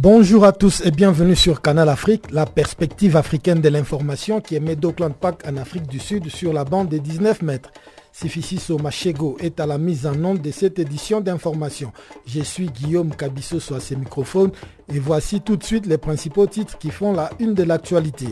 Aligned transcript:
Bonjour 0.00 0.44
à 0.44 0.52
tous 0.52 0.80
et 0.84 0.92
bienvenue 0.92 1.34
sur 1.34 1.60
Canal 1.60 1.88
Afrique, 1.88 2.30
la 2.30 2.46
perspective 2.46 3.16
africaine 3.16 3.60
de 3.60 3.68
l'information 3.68 4.40
qui 4.40 4.54
émet 4.54 4.76
d'Auckland 4.76 5.12
Park 5.12 5.42
en 5.44 5.56
Afrique 5.56 5.88
du 5.88 5.98
Sud 5.98 6.28
sur 6.28 6.52
la 6.52 6.62
bande 6.62 6.88
des 6.88 7.00
19 7.00 7.42
mètres. 7.42 7.72
Sifisiso 8.12 8.78
Machego 8.78 9.36
est 9.40 9.58
à 9.58 9.66
la 9.66 9.76
mise 9.76 10.06
en 10.06 10.24
onde 10.24 10.40
de 10.40 10.52
cette 10.52 10.78
édition 10.78 11.20
d'information. 11.20 11.90
Je 12.28 12.42
suis 12.42 12.66
Guillaume 12.66 13.12
Cabissoso 13.12 13.74
à 13.74 13.80
ces 13.80 13.96
microphones 13.96 14.52
et 14.94 15.00
voici 15.00 15.40
tout 15.40 15.56
de 15.56 15.64
suite 15.64 15.86
les 15.86 15.98
principaux 15.98 16.46
titres 16.46 16.78
qui 16.78 16.90
font 16.92 17.12
la 17.12 17.30
une 17.40 17.54
de 17.54 17.64
l'actualité. 17.64 18.28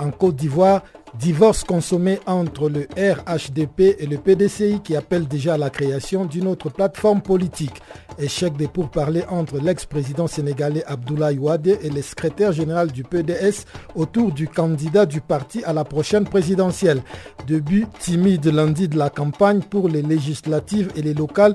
En 0.00 0.10
Côte 0.10 0.34
d'Ivoire, 0.34 0.82
Divorce 1.18 1.62
consommé 1.62 2.18
entre 2.26 2.68
le 2.68 2.88
RHDP 2.96 3.96
et 3.98 4.06
le 4.06 4.18
PDCI 4.18 4.80
qui 4.82 4.96
appelle 4.96 5.28
déjà 5.28 5.54
à 5.54 5.58
la 5.58 5.70
création 5.70 6.24
d'une 6.24 6.48
autre 6.48 6.70
plateforme 6.70 7.22
politique. 7.22 7.80
Échec 8.18 8.56
des 8.56 8.66
pourparlers 8.66 9.24
entre 9.30 9.58
l'ex-président 9.58 10.26
sénégalais 10.26 10.84
Abdoulaye 10.86 11.38
Ouadé 11.38 11.78
et 11.82 11.88
le 11.90 12.02
secrétaire 12.02 12.52
général 12.52 12.90
du 12.90 13.04
PDS 13.04 13.64
autour 13.94 14.32
du 14.32 14.48
candidat 14.48 15.06
du 15.06 15.20
parti 15.20 15.62
à 15.64 15.72
la 15.72 15.84
prochaine 15.84 16.24
présidentielle. 16.24 17.00
Début 17.46 17.86
timide 18.00 18.46
lundi 18.46 18.88
de 18.88 18.98
la 18.98 19.08
campagne 19.08 19.60
pour 19.60 19.88
les 19.88 20.02
législatives 20.02 20.90
et 20.96 21.02
les 21.02 21.14
locales 21.14 21.54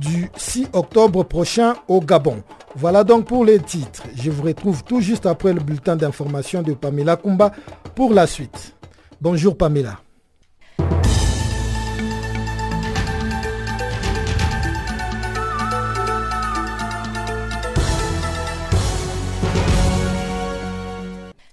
du 0.00 0.30
6 0.36 0.68
octobre 0.72 1.24
prochain 1.24 1.74
au 1.88 2.00
Gabon. 2.00 2.42
Voilà 2.74 3.04
donc 3.04 3.26
pour 3.26 3.44
les 3.44 3.60
titres. 3.60 4.02
Je 4.16 4.30
vous 4.30 4.42
retrouve 4.42 4.82
tout 4.82 5.00
juste 5.00 5.26
après 5.26 5.52
le 5.52 5.60
bulletin 5.60 5.94
d'information 5.94 6.62
de 6.62 6.72
Pamela 6.72 7.16
Kumba 7.16 7.52
pour 7.94 8.12
la 8.12 8.26
suite. 8.26 8.74
Bonjour 9.24 9.56
Pamela. 9.56 10.02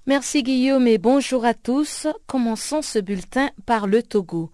Merci 0.05 0.43
Guillaume 0.43 0.85
et 0.85 0.97
bonjour 0.97 1.45
à 1.45 1.53
tous. 1.53 2.07
Commençons 2.27 2.81
ce 2.81 2.99
bulletin 2.99 3.51
par 3.65 3.87
le 3.87 4.03
Togo. 4.03 4.51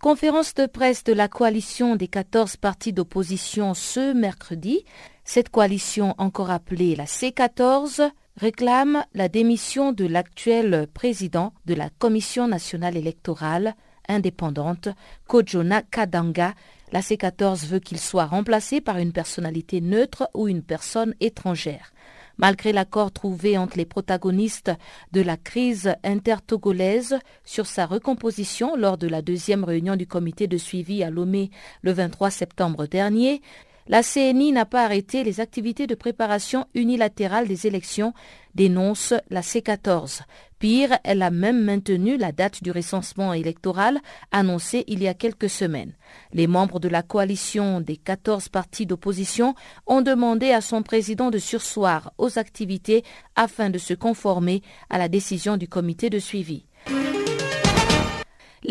Conférence 0.00 0.54
de 0.54 0.66
presse 0.66 1.02
de 1.02 1.12
la 1.12 1.26
coalition 1.26 1.96
des 1.96 2.06
14 2.06 2.56
partis 2.56 2.92
d'opposition 2.92 3.74
ce 3.74 4.12
mercredi. 4.12 4.84
Cette 5.24 5.48
coalition, 5.48 6.14
encore 6.18 6.50
appelée 6.50 6.94
la 6.94 7.06
C14, 7.06 8.12
réclame 8.40 9.04
la 9.12 9.28
démission 9.28 9.92
de 9.92 10.06
l'actuel 10.06 10.86
président 10.94 11.52
de 11.66 11.74
la 11.74 11.90
Commission 11.90 12.48
nationale 12.48 12.96
électorale 12.96 13.74
indépendante, 14.08 14.88
Kojona 15.28 15.82
Kadanga. 15.82 16.54
La 16.90 17.00
C14 17.00 17.66
veut 17.66 17.80
qu'il 17.80 18.00
soit 18.00 18.24
remplacé 18.24 18.80
par 18.80 18.96
une 18.96 19.12
personnalité 19.12 19.82
neutre 19.82 20.30
ou 20.32 20.48
une 20.48 20.62
personne 20.62 21.14
étrangère. 21.20 21.92
Malgré 22.38 22.72
l'accord 22.72 23.12
trouvé 23.12 23.58
entre 23.58 23.76
les 23.76 23.84
protagonistes 23.84 24.72
de 25.12 25.20
la 25.20 25.36
crise 25.36 25.94
intertogolaise 26.02 27.18
sur 27.44 27.66
sa 27.66 27.84
recomposition 27.84 28.74
lors 28.74 28.96
de 28.96 29.06
la 29.06 29.20
deuxième 29.20 29.64
réunion 29.64 29.96
du 29.96 30.06
comité 30.06 30.46
de 30.46 30.56
suivi 30.56 31.04
à 31.04 31.10
Lomé 31.10 31.50
le 31.82 31.92
23 31.92 32.30
septembre 32.30 32.86
dernier, 32.86 33.42
la 33.90 34.04
CNI 34.04 34.52
n'a 34.52 34.66
pas 34.66 34.84
arrêté 34.84 35.24
les 35.24 35.40
activités 35.40 35.88
de 35.88 35.96
préparation 35.96 36.64
unilatérale 36.74 37.48
des 37.48 37.66
élections, 37.66 38.14
dénonce 38.54 39.14
la 39.30 39.40
C14. 39.40 40.20
Pire, 40.60 40.96
elle 41.02 41.22
a 41.22 41.30
même 41.30 41.64
maintenu 41.64 42.16
la 42.16 42.30
date 42.30 42.62
du 42.62 42.70
recensement 42.70 43.32
électoral 43.32 43.98
annoncée 44.30 44.84
il 44.86 45.02
y 45.02 45.08
a 45.08 45.14
quelques 45.14 45.50
semaines. 45.50 45.94
Les 46.32 46.46
membres 46.46 46.78
de 46.78 46.88
la 46.88 47.02
coalition 47.02 47.80
des 47.80 47.96
14 47.96 48.48
partis 48.48 48.86
d'opposition 48.86 49.56
ont 49.88 50.02
demandé 50.02 50.52
à 50.52 50.60
son 50.60 50.84
président 50.84 51.30
de 51.30 51.38
sursoir 51.38 52.12
aux 52.16 52.38
activités 52.38 53.02
afin 53.34 53.70
de 53.70 53.78
se 53.78 53.94
conformer 53.94 54.62
à 54.88 54.98
la 54.98 55.08
décision 55.08 55.56
du 55.56 55.66
comité 55.66 56.10
de 56.10 56.20
suivi. 56.20 56.64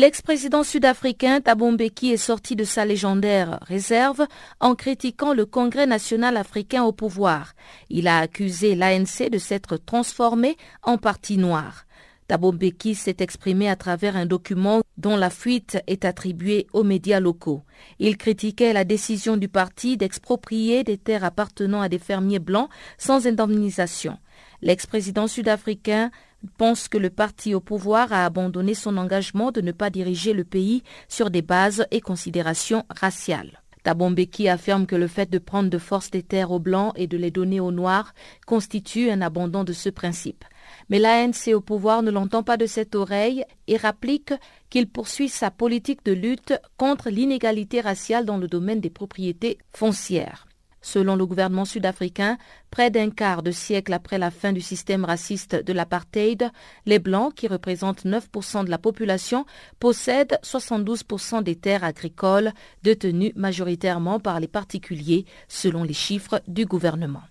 L'ex-président 0.00 0.62
sud-africain 0.62 1.42
Thabo 1.42 1.72
Mbeki 1.72 2.12
est 2.12 2.16
sorti 2.16 2.56
de 2.56 2.64
sa 2.64 2.86
légendaire 2.86 3.58
réserve 3.60 4.26
en 4.58 4.74
critiquant 4.74 5.34
le 5.34 5.44
Congrès 5.44 5.86
national 5.86 6.38
africain 6.38 6.84
au 6.84 6.92
pouvoir. 6.92 7.52
Il 7.90 8.08
a 8.08 8.20
accusé 8.20 8.74
l'ANC 8.74 9.28
de 9.30 9.36
s'être 9.36 9.76
transformé 9.76 10.56
en 10.82 10.96
parti 10.96 11.36
noir. 11.36 11.84
Thabo 12.28 12.52
Mbeki 12.52 12.94
s'est 12.94 13.16
exprimé 13.18 13.68
à 13.68 13.76
travers 13.76 14.16
un 14.16 14.24
document 14.24 14.80
dont 14.96 15.18
la 15.18 15.28
fuite 15.28 15.82
est 15.86 16.06
attribuée 16.06 16.66
aux 16.72 16.82
médias 16.82 17.20
locaux. 17.20 17.60
Il 17.98 18.16
critiquait 18.16 18.72
la 18.72 18.84
décision 18.84 19.36
du 19.36 19.48
parti 19.48 19.98
d'exproprier 19.98 20.82
des 20.82 20.96
terres 20.96 21.24
appartenant 21.24 21.82
à 21.82 21.90
des 21.90 21.98
fermiers 21.98 22.38
blancs 22.38 22.70
sans 22.96 23.26
indemnisation. 23.26 24.16
L'ex-président 24.62 25.26
sud-africain 25.26 26.10
pense 26.56 26.88
que 26.88 26.98
le 26.98 27.10
parti 27.10 27.54
au 27.54 27.60
pouvoir 27.60 28.12
a 28.12 28.24
abandonné 28.24 28.74
son 28.74 28.96
engagement 28.96 29.52
de 29.52 29.60
ne 29.60 29.72
pas 29.72 29.90
diriger 29.90 30.32
le 30.32 30.44
pays 30.44 30.82
sur 31.08 31.30
des 31.30 31.42
bases 31.42 31.86
et 31.90 32.00
considérations 32.00 32.84
raciales. 32.88 33.60
Tabombeki 33.82 34.48
affirme 34.48 34.86
que 34.86 34.96
le 34.96 35.06
fait 35.06 35.30
de 35.30 35.38
prendre 35.38 35.70
de 35.70 35.78
force 35.78 36.10
des 36.10 36.22
terres 36.22 36.50
aux 36.50 36.58
blancs 36.58 36.92
et 36.96 37.06
de 37.06 37.16
les 37.16 37.30
donner 37.30 37.60
aux 37.60 37.72
noirs 37.72 38.14
constitue 38.46 39.10
un 39.10 39.22
abandon 39.22 39.64
de 39.64 39.72
ce 39.72 39.88
principe. 39.88 40.44
Mais 40.88 40.98
l'ANC 40.98 41.54
au 41.54 41.60
pouvoir 41.60 42.02
ne 42.02 42.10
l'entend 42.10 42.42
pas 42.42 42.56
de 42.56 42.66
cette 42.66 42.94
oreille 42.94 43.44
et 43.66 43.76
rapplique 43.76 44.34
qu'il 44.68 44.88
poursuit 44.88 45.28
sa 45.28 45.50
politique 45.50 46.04
de 46.04 46.12
lutte 46.12 46.54
contre 46.76 47.10
l'inégalité 47.10 47.80
raciale 47.80 48.24
dans 48.24 48.38
le 48.38 48.48
domaine 48.48 48.80
des 48.80 48.90
propriétés 48.90 49.58
foncières. 49.74 50.46
Selon 50.82 51.16
le 51.16 51.26
gouvernement 51.26 51.64
sud-africain, 51.64 52.38
près 52.70 52.90
d'un 52.90 53.10
quart 53.10 53.42
de 53.42 53.50
siècle 53.50 53.92
après 53.92 54.18
la 54.18 54.30
fin 54.30 54.52
du 54.52 54.60
système 54.60 55.04
raciste 55.04 55.54
de 55.54 55.72
l'apartheid, 55.72 56.50
les 56.86 56.98
Blancs, 56.98 57.34
qui 57.34 57.48
représentent 57.48 58.04
9% 58.04 58.64
de 58.64 58.70
la 58.70 58.78
population, 58.78 59.44
possèdent 59.78 60.38
72% 60.42 61.42
des 61.42 61.56
terres 61.56 61.84
agricoles 61.84 62.52
détenues 62.82 63.32
majoritairement 63.36 64.20
par 64.20 64.40
les 64.40 64.48
particuliers, 64.48 65.26
selon 65.48 65.84
les 65.84 65.94
chiffres 65.94 66.40
du 66.48 66.64
gouvernement. 66.64 67.22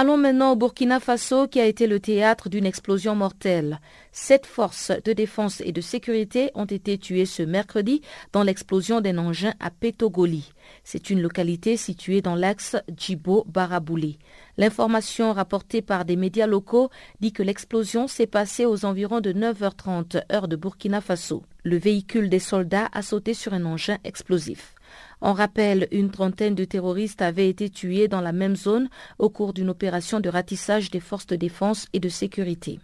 Allons 0.00 0.16
maintenant 0.16 0.52
au 0.52 0.54
Burkina 0.54 1.00
Faso 1.00 1.48
qui 1.48 1.58
a 1.58 1.66
été 1.66 1.88
le 1.88 1.98
théâtre 1.98 2.48
d'une 2.48 2.66
explosion 2.66 3.16
mortelle. 3.16 3.80
Sept 4.12 4.46
forces 4.46 4.92
de 5.04 5.12
défense 5.12 5.60
et 5.60 5.72
de 5.72 5.80
sécurité 5.80 6.52
ont 6.54 6.66
été 6.66 6.98
tuées 6.98 7.26
ce 7.26 7.42
mercredi 7.42 8.00
dans 8.32 8.44
l'explosion 8.44 9.00
d'un 9.00 9.18
engin 9.18 9.54
à 9.58 9.72
Petogoli. 9.72 10.52
C'est 10.84 11.10
une 11.10 11.20
localité 11.20 11.76
située 11.76 12.22
dans 12.22 12.36
l'axe 12.36 12.76
Djibo-Barabouli. 12.96 14.18
L'information 14.56 15.32
rapportée 15.32 15.82
par 15.82 16.04
des 16.04 16.14
médias 16.14 16.46
locaux 16.46 16.90
dit 17.18 17.32
que 17.32 17.42
l'explosion 17.42 18.06
s'est 18.06 18.28
passée 18.28 18.66
aux 18.66 18.84
environs 18.84 19.20
de 19.20 19.32
9h30 19.32 20.22
heure 20.32 20.46
de 20.46 20.54
Burkina 20.54 21.00
Faso. 21.00 21.42
Le 21.64 21.76
véhicule 21.76 22.30
des 22.30 22.38
soldats 22.38 22.88
a 22.92 23.02
sauté 23.02 23.34
sur 23.34 23.52
un 23.52 23.64
engin 23.64 23.98
explosif. 24.04 24.76
On 25.20 25.32
rappelle, 25.32 25.88
une 25.90 26.10
trentaine 26.10 26.54
de 26.54 26.64
terroristes 26.64 27.22
avaient 27.22 27.48
été 27.48 27.70
tués 27.70 28.08
dans 28.08 28.20
la 28.20 28.32
même 28.32 28.56
zone 28.56 28.88
au 29.18 29.30
cours 29.30 29.52
d'une 29.52 29.70
opération 29.70 30.20
de 30.20 30.28
ratissage 30.28 30.90
des 30.90 31.00
forces 31.00 31.26
de 31.26 31.36
défense 31.36 31.86
et 31.92 32.00
de 32.00 32.08
sécurité. 32.08 32.78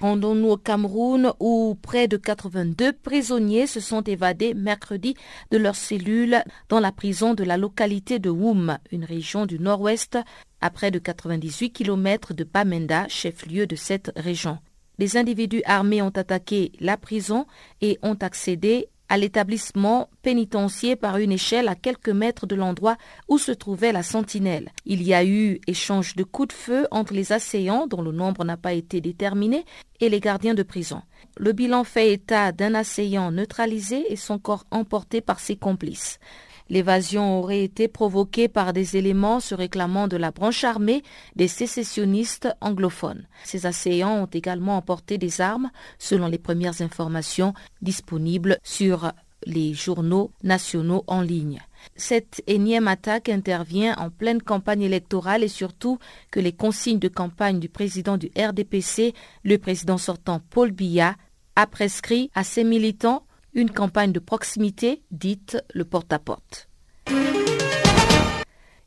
Rendons-nous 0.00 0.50
au 0.50 0.56
Cameroun 0.58 1.32
où 1.40 1.74
près 1.80 2.06
de 2.06 2.18
82 2.18 2.92
prisonniers 2.92 3.66
se 3.66 3.80
sont 3.80 4.02
évadés 4.02 4.52
mercredi 4.52 5.14
de 5.50 5.56
leur 5.56 5.74
cellule 5.74 6.42
dans 6.68 6.80
la 6.80 6.92
prison 6.92 7.32
de 7.32 7.44
la 7.44 7.56
localité 7.56 8.18
de 8.18 8.28
Woum, 8.28 8.78
une 8.92 9.04
région 9.04 9.46
du 9.46 9.58
nord-ouest, 9.58 10.18
à 10.60 10.68
près 10.68 10.90
de 10.90 10.98
98 10.98 11.70
km 11.70 12.34
de 12.34 12.44
Bamenda, 12.44 13.08
chef-lieu 13.08 13.66
de 13.66 13.76
cette 13.76 14.12
région. 14.16 14.58
Les 14.98 15.16
individus 15.16 15.62
armés 15.64 16.02
ont 16.02 16.10
attaqué 16.10 16.72
la 16.78 16.98
prison 16.98 17.46
et 17.80 17.98
ont 18.02 18.16
accédé 18.20 18.88
à 19.08 19.18
l'établissement 19.18 20.08
pénitentiaire 20.22 20.96
par 20.96 21.18
une 21.18 21.32
échelle 21.32 21.68
à 21.68 21.74
quelques 21.74 22.08
mètres 22.08 22.46
de 22.46 22.54
l'endroit 22.54 22.96
où 23.28 23.38
se 23.38 23.52
trouvait 23.52 23.92
la 23.92 24.02
sentinelle. 24.02 24.70
Il 24.84 25.02
y 25.02 25.14
a 25.14 25.24
eu 25.24 25.60
échange 25.66 26.16
de 26.16 26.24
coups 26.24 26.48
de 26.48 26.52
feu 26.52 26.86
entre 26.90 27.12
les 27.12 27.32
assaillants, 27.32 27.86
dont 27.86 28.02
le 28.02 28.12
nombre 28.12 28.44
n'a 28.44 28.56
pas 28.56 28.72
été 28.72 29.00
déterminé, 29.00 29.64
et 30.00 30.08
les 30.08 30.20
gardiens 30.20 30.54
de 30.54 30.62
prison. 30.62 31.02
Le 31.38 31.52
bilan 31.52 31.84
fait 31.84 32.12
état 32.12 32.52
d'un 32.52 32.74
assaillant 32.74 33.30
neutralisé 33.30 34.12
et 34.12 34.16
son 34.16 34.38
corps 34.38 34.64
emporté 34.70 35.20
par 35.20 35.40
ses 35.40 35.56
complices. 35.56 36.18
L'évasion 36.68 37.38
aurait 37.38 37.62
été 37.62 37.88
provoquée 37.88 38.48
par 38.48 38.72
des 38.72 38.96
éléments 38.96 39.40
se 39.40 39.54
réclamant 39.54 40.08
de 40.08 40.16
la 40.16 40.30
branche 40.30 40.64
armée 40.64 41.02
des 41.36 41.48
sécessionnistes 41.48 42.48
anglophones. 42.60 43.26
Ces 43.44 43.66
assaillants 43.66 44.22
ont 44.22 44.26
également 44.26 44.76
emporté 44.76 45.18
des 45.18 45.40
armes, 45.40 45.70
selon 45.98 46.26
les 46.26 46.38
premières 46.38 46.82
informations 46.82 47.54
disponibles 47.82 48.58
sur 48.64 49.12
les 49.44 49.74
journaux 49.74 50.32
nationaux 50.42 51.04
en 51.06 51.20
ligne. 51.20 51.60
Cette 51.94 52.42
énième 52.46 52.88
attaque 52.88 53.28
intervient 53.28 53.94
en 53.96 54.10
pleine 54.10 54.42
campagne 54.42 54.82
électorale 54.82 55.44
et 55.44 55.48
surtout 55.48 55.98
que 56.30 56.40
les 56.40 56.52
consignes 56.52 56.98
de 56.98 57.08
campagne 57.08 57.60
du 57.60 57.68
président 57.68 58.16
du 58.16 58.30
RDPC, 58.36 59.14
le 59.44 59.58
président 59.58 59.98
sortant 59.98 60.40
Paul 60.50 60.72
Biya, 60.72 61.14
a 61.54 61.66
prescrit 61.66 62.30
à 62.34 62.44
ses 62.44 62.64
militants 62.64 63.25
une 63.56 63.70
campagne 63.70 64.12
de 64.12 64.20
proximité 64.20 65.02
dite 65.10 65.56
le 65.72 65.84
porte-à-porte. 65.84 66.68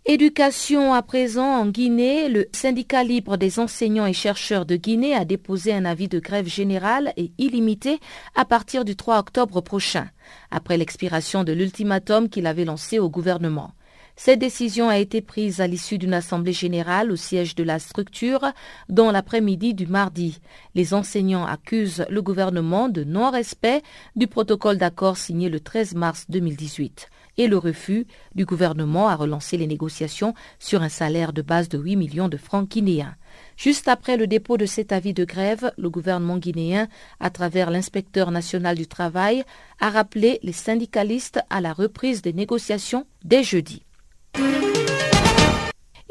Éducation 0.06 0.94
à 0.94 1.02
présent 1.02 1.46
en 1.46 1.68
Guinée, 1.68 2.30
le 2.30 2.48
syndicat 2.52 3.04
libre 3.04 3.36
des 3.36 3.60
enseignants 3.60 4.06
et 4.06 4.14
chercheurs 4.14 4.66
de 4.66 4.76
Guinée 4.76 5.14
a 5.14 5.26
déposé 5.26 5.74
un 5.74 5.86
avis 5.86 6.08
de 6.08 6.20
grève 6.20 6.48
générale 6.48 7.14
et 7.18 7.32
illimité 7.38 8.00
à 8.36 8.46
partir 8.46 8.86
du 8.86 8.96
3 8.96 9.20
octobre 9.20 9.62
prochain, 9.62 10.10
après 10.52 10.78
l'expiration 10.78 11.44
de 11.44 11.52
l'ultimatum 11.52 12.30
qu'il 12.30 12.48
avait 12.48 12.66
lancé 12.66 13.00
au 13.00 13.10
gouvernement. 13.10 13.72
Cette 14.22 14.40
décision 14.40 14.90
a 14.90 14.98
été 14.98 15.22
prise 15.22 15.62
à 15.62 15.68
l'issue 15.68 15.98
d'une 15.98 16.14
assemblée 16.14 16.52
générale 16.52 17.10
au 17.10 17.16
siège 17.16 17.56
de 17.56 17.64
la 17.64 17.80
structure 17.80 18.52
dans 18.90 19.12
l'après-midi 19.12 19.74
du 19.74 19.88
mardi. 19.88 20.42
Les 20.76 20.94
enseignants 20.94 21.46
accusent 21.46 22.06
le 22.10 22.22
gouvernement 22.22 22.90
de 22.90 23.06
non-respect 23.06 23.82
du 24.18 24.28
protocole 24.28 24.78
d'accord 24.78 25.16
signé 25.16 25.48
le 25.48 25.62
13 25.62 25.96
mars 25.96 26.26
2018 26.28 27.10
et 27.38 27.48
le 27.48 27.58
refus 27.58 28.08
du 28.36 28.44
gouvernement 28.44 29.08
à 29.08 29.16
relancer 29.16 29.56
les 29.56 29.68
négociations 29.68 30.34
sur 30.60 30.82
un 30.82 30.90
salaire 30.90 31.32
de 31.32 31.42
base 31.42 31.70
de 31.70 31.78
8 31.78 31.96
millions 31.96 32.28
de 32.28 32.36
francs 32.36 32.70
guinéens. 32.70 33.16
Juste 33.56 33.88
après 33.88 34.18
le 34.18 34.28
dépôt 34.28 34.58
de 34.58 34.66
cet 34.66 34.92
avis 34.92 35.14
de 35.14 35.24
grève, 35.24 35.72
le 35.78 35.90
gouvernement 35.90 36.40
guinéen, 36.40 36.90
à 37.22 37.30
travers 37.30 37.72
l'inspecteur 37.72 38.32
national 38.32 38.76
du 38.76 38.86
travail, 38.86 39.46
a 39.80 39.90
rappelé 39.90 40.40
les 40.44 40.52
syndicalistes 40.52 41.40
à 41.50 41.62
la 41.62 41.72
reprise 41.72 42.22
des 42.22 42.34
négociations 42.34 43.06
dès 43.24 43.44
jeudi. 43.44 43.86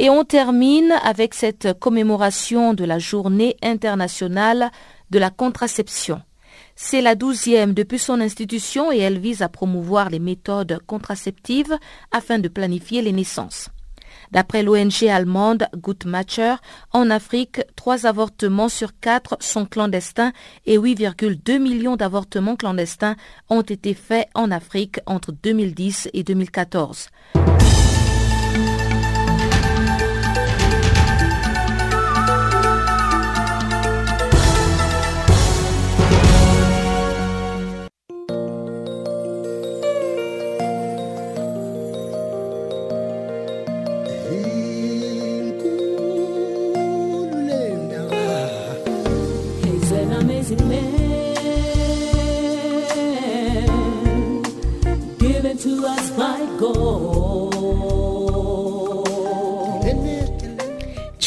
Et 0.00 0.10
on 0.10 0.24
termine 0.24 0.92
avec 1.02 1.34
cette 1.34 1.78
commémoration 1.80 2.72
de 2.72 2.84
la 2.84 2.98
journée 2.98 3.56
internationale 3.62 4.70
de 5.10 5.18
la 5.18 5.30
contraception. 5.30 6.22
C'est 6.76 7.00
la 7.00 7.16
douzième 7.16 7.74
depuis 7.74 7.98
son 7.98 8.20
institution 8.20 8.92
et 8.92 8.98
elle 8.98 9.18
vise 9.18 9.42
à 9.42 9.48
promouvoir 9.48 10.10
les 10.10 10.20
méthodes 10.20 10.78
contraceptives 10.86 11.76
afin 12.12 12.38
de 12.38 12.46
planifier 12.46 13.02
les 13.02 13.10
naissances. 13.10 13.70
D'après 14.30 14.62
l'ONG 14.62 15.04
allemande 15.10 15.66
Guttmacher, 15.76 16.54
en 16.92 17.10
Afrique, 17.10 17.60
trois 17.76 18.06
avortements 18.06 18.68
sur 18.68 18.98
quatre 19.00 19.36
sont 19.40 19.66
clandestins 19.66 20.32
et 20.66 20.78
8,2 20.78 21.58
millions 21.58 21.96
d'avortements 21.96 22.56
clandestins 22.56 23.16
ont 23.48 23.62
été 23.62 23.94
faits 23.94 24.28
en 24.34 24.50
Afrique 24.50 25.00
entre 25.06 25.32
2010 25.32 26.10
et 26.12 26.22
2014. 26.22 27.08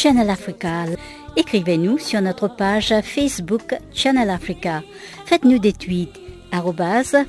Channel 0.02 0.30
Africa. 0.30 0.86
Écrivez-nous 1.36 1.96
sur 1.96 2.20
notre 2.20 2.48
page 2.48 2.92
Facebook 3.04 3.76
Channel 3.94 4.30
Africa. 4.30 4.82
Faites-nous 5.26 5.60
des 5.60 5.72
tweets 5.72 6.18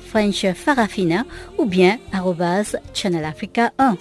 French 0.04 0.44
Farafina 0.56 1.24
ou 1.56 1.66
bien 1.66 1.98
Channel 2.92 3.24
Africa 3.24 3.70
1. 3.78 3.96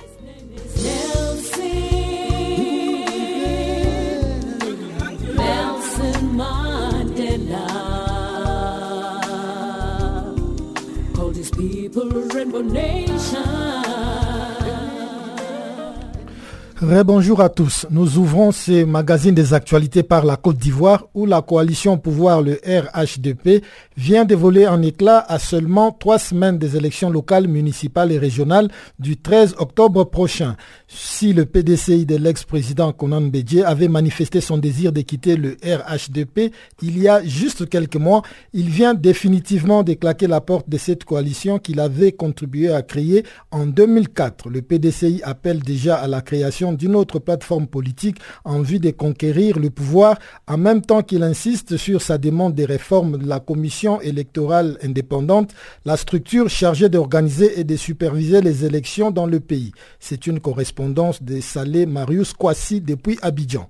Bonjour 16.84 17.40
à 17.40 17.48
tous. 17.48 17.88
Nous 17.92 18.18
ouvrons 18.18 18.52
ces 18.52 18.84
magazines 18.84 19.34
des 19.34 19.54
actualités 19.54 20.04
par 20.04 20.26
la 20.26 20.36
Côte 20.36 20.58
d'Ivoire 20.58 21.06
où 21.14 21.26
la 21.26 21.42
coalition 21.42 21.98
pouvoir, 21.98 22.42
le 22.42 22.60
RHDP, 22.66 23.64
vient 23.96 24.26
de 24.26 24.36
voler 24.36 24.68
en 24.68 24.82
éclat 24.82 25.24
à 25.30 25.40
seulement 25.40 25.94
trois 25.94 26.20
semaines 26.20 26.58
des 26.58 26.76
élections 26.76 27.10
locales, 27.10 27.48
municipales 27.48 28.12
et 28.12 28.18
régionales 28.18 28.68
du 29.00 29.16
13 29.16 29.56
octobre 29.60 30.04
prochain. 30.04 30.58
Si 30.90 31.32
le 31.32 31.46
PDCI 31.46 32.06
de 32.06 32.18
l'ex-président 32.18 32.92
Conan 32.92 33.22
Bédier 33.22 33.64
avait 33.64 33.88
manifesté 33.88 34.42
son 34.42 34.58
désir 34.58 34.92
de 34.92 35.02
quitter 35.02 35.38
le 35.38 35.56
RHDP 35.64 36.52
il 36.82 37.00
y 37.00 37.08
a 37.08 37.24
juste 37.24 37.70
quelques 37.70 37.96
mois, 37.96 38.24
il 38.52 38.68
vient 38.70 38.94
définitivement 38.94 39.84
de 39.84 39.94
claquer 39.94 40.28
la 40.28 40.42
porte 40.42 40.68
de 40.68 40.78
cette 40.78 41.06
coalition 41.06 41.60
qu'il 41.60 41.80
avait 41.80 42.12
contribué 42.12 42.74
à 42.74 42.82
créer 42.82 43.24
en 43.52 43.66
2004. 43.66 44.50
Le 44.50 44.62
PDCI 44.62 45.22
appelle 45.24 45.60
déjà 45.60 45.96
à 45.96 46.08
la 46.08 46.22
création 46.22 46.73
d'une 46.74 46.96
autre 46.96 47.20
plateforme 47.20 47.68
politique 47.68 48.18
en 48.46 48.62
vue 48.62 48.80
de 48.80 48.92
conquérir 48.92 49.60
le 49.60 49.70
pouvoir, 49.70 50.18
en 50.48 50.58
même 50.58 50.82
temps 50.82 51.02
qu'il 51.02 51.24
insiste 51.24 51.78
sur 51.78 52.02
sa 52.02 52.18
demande 52.18 52.54
des 52.56 52.66
réformes 52.66 53.18
de 53.18 53.28
la 53.28 53.40
commission 53.40 54.02
électorale 54.02 54.78
indépendante, 54.84 55.54
la 55.86 55.98
structure 55.98 56.50
chargée 56.50 56.90
d'organiser 56.90 57.60
et 57.60 57.64
de 57.64 57.76
superviser 57.76 58.42
les 58.42 58.66
élections 58.66 59.12
dans 59.12 59.26
le 59.26 59.40
pays. 59.40 59.72
C'est 60.00 60.28
une 60.28 60.40
correspondance 60.40 61.22
de 61.24 61.40
Salé 61.42 61.86
Marius 61.86 62.34
Kwasi 62.34 62.82
depuis 62.82 63.18
Abidjan. 63.22 63.70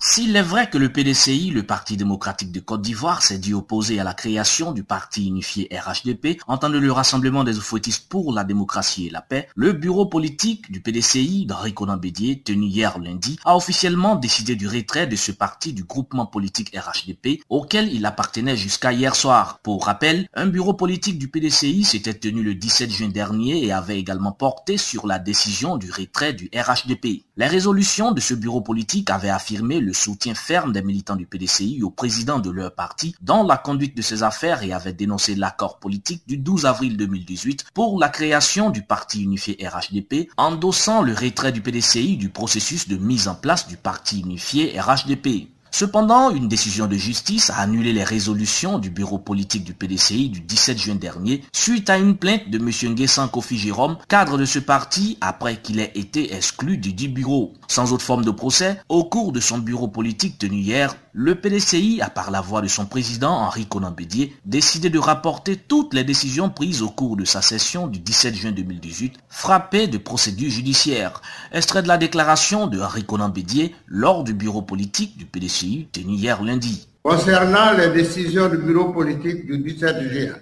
S'il 0.00 0.36
est 0.36 0.42
vrai 0.42 0.70
que 0.70 0.78
le 0.78 0.92
PDCI, 0.92 1.50
le 1.50 1.64
Parti 1.64 1.96
démocratique 1.96 2.52
de 2.52 2.60
Côte 2.60 2.82
d'Ivoire, 2.82 3.20
s'est 3.20 3.38
dit 3.38 3.52
opposé 3.52 3.98
à 3.98 4.04
la 4.04 4.14
création 4.14 4.70
du 4.70 4.84
parti 4.84 5.26
unifié 5.26 5.68
RHDP 5.72 6.40
en 6.46 6.56
temps 6.56 6.70
de 6.70 6.78
le 6.78 6.92
rassemblement 6.92 7.42
des 7.42 7.58
oufouettistes 7.58 8.08
pour 8.08 8.32
la 8.32 8.44
démocratie 8.44 9.08
et 9.08 9.10
la 9.10 9.22
paix, 9.22 9.48
le 9.56 9.72
bureau 9.72 10.06
politique 10.06 10.70
du 10.70 10.80
PDCI 10.80 11.46
d'Henri 11.46 11.74
Conan 11.74 11.96
Bédier, 11.96 12.40
tenu 12.42 12.66
hier 12.66 12.96
lundi, 13.00 13.40
a 13.44 13.56
officiellement 13.56 14.14
décidé 14.14 14.54
du 14.54 14.68
retrait 14.68 15.08
de 15.08 15.16
ce 15.16 15.32
parti 15.32 15.72
du 15.72 15.82
groupement 15.82 16.26
politique 16.26 16.76
RHDP 16.76 17.42
auquel 17.48 17.92
il 17.92 18.06
appartenait 18.06 18.56
jusqu'à 18.56 18.92
hier 18.92 19.16
soir. 19.16 19.58
Pour 19.64 19.86
rappel, 19.86 20.28
un 20.32 20.46
bureau 20.46 20.74
politique 20.74 21.18
du 21.18 21.26
PDCI 21.26 21.82
s'était 21.82 22.14
tenu 22.14 22.44
le 22.44 22.54
17 22.54 22.88
juin 22.88 23.08
dernier 23.08 23.64
et 23.64 23.72
avait 23.72 23.98
également 23.98 24.30
porté 24.30 24.78
sur 24.78 25.08
la 25.08 25.18
décision 25.18 25.76
du 25.76 25.90
retrait 25.90 26.34
du 26.34 26.48
RHDP. 26.54 27.24
Les 27.38 27.46
résolutions 27.46 28.10
de 28.10 28.20
ce 28.20 28.34
bureau 28.34 28.60
politique 28.62 29.10
avaient 29.10 29.30
affirmé 29.30 29.78
le 29.78 29.92
soutien 29.92 30.34
ferme 30.34 30.72
des 30.72 30.82
militants 30.82 31.14
du 31.14 31.24
PDCI 31.24 31.84
au 31.84 31.90
président 31.90 32.40
de 32.40 32.50
leur 32.50 32.74
parti 32.74 33.14
dans 33.20 33.44
la 33.44 33.56
conduite 33.56 33.96
de 33.96 34.02
ces 34.02 34.24
affaires 34.24 34.64
et 34.64 34.72
avait 34.72 34.92
dénoncé 34.92 35.36
l'accord 35.36 35.78
politique 35.78 36.24
du 36.26 36.36
12 36.36 36.66
avril 36.66 36.96
2018 36.96 37.66
pour 37.72 38.00
la 38.00 38.08
création 38.08 38.70
du 38.70 38.82
parti 38.82 39.22
unifié 39.22 39.56
RHDP, 39.64 40.30
endossant 40.36 41.00
le 41.00 41.14
retrait 41.14 41.52
du 41.52 41.60
PDCI 41.60 42.16
du 42.16 42.28
processus 42.28 42.88
de 42.88 42.96
mise 42.96 43.28
en 43.28 43.36
place 43.36 43.68
du 43.68 43.76
parti 43.76 44.18
unifié 44.18 44.76
RHDP. 44.76 45.46
Cependant, 45.70 46.30
une 46.30 46.48
décision 46.48 46.86
de 46.86 46.96
justice 46.96 47.50
a 47.50 47.56
annulé 47.58 47.92
les 47.92 48.04
résolutions 48.04 48.78
du 48.78 48.90
bureau 48.90 49.18
politique 49.18 49.64
du 49.64 49.74
PDCI 49.74 50.28
du 50.28 50.40
17 50.40 50.78
juin 50.78 50.94
dernier 50.94 51.44
suite 51.52 51.90
à 51.90 51.98
une 51.98 52.16
plainte 52.16 52.50
de 52.50 52.58
M. 52.58 52.70
Nguessan 52.94 53.28
Kofi 53.28 53.58
Jérôme, 53.58 53.98
cadre 54.08 54.38
de 54.38 54.44
ce 54.44 54.58
parti, 54.58 55.18
après 55.20 55.60
qu'il 55.60 55.80
ait 55.80 55.92
été 55.94 56.34
exclu 56.34 56.78
du 56.78 56.92
dit 56.92 57.08
bureau. 57.08 57.52
Sans 57.68 57.92
autre 57.92 58.04
forme 58.04 58.24
de 58.24 58.30
procès, 58.30 58.80
au 58.88 59.04
cours 59.04 59.32
de 59.32 59.40
son 59.40 59.58
bureau 59.58 59.88
politique 59.88 60.38
tenu 60.38 60.58
hier, 60.58 60.96
le 61.12 61.34
PDCI 61.34 62.00
a 62.00 62.10
par 62.10 62.30
la 62.30 62.40
voix 62.40 62.62
de 62.62 62.68
son 62.68 62.86
président 62.86 63.32
Henri 63.32 63.66
Conan 63.66 63.90
Bédier 63.90 64.36
décidé 64.44 64.88
de 64.88 64.98
rapporter 64.98 65.56
toutes 65.56 65.92
les 65.92 66.04
décisions 66.04 66.48
prises 66.48 66.82
au 66.82 66.90
cours 66.90 67.16
de 67.16 67.24
sa 67.24 67.42
session 67.42 67.88
du 67.88 67.98
17 67.98 68.34
juin 68.34 68.52
2018, 68.52 69.16
frappé 69.28 69.88
de 69.88 69.98
procédures 69.98 70.50
judiciaires. 70.50 71.20
Extrait 71.52 71.82
de 71.82 71.88
la 71.88 71.98
déclaration 71.98 72.68
de 72.68 72.80
Henri 72.80 73.04
Conan 73.04 73.28
Bédier 73.28 73.74
lors 73.86 74.24
du 74.24 74.32
bureau 74.32 74.62
politique 74.62 75.18
du 75.18 75.24
PDCI 75.24 75.57
tenu 75.92 76.14
hier 76.14 76.42
lundi. 76.42 76.86
Concernant 77.02 77.72
les 77.72 77.88
décisions 77.88 78.48
du 78.48 78.58
bureau 78.58 78.92
politique 78.92 79.46
du 79.46 79.58
17 79.58 80.02
juin, 80.10 80.34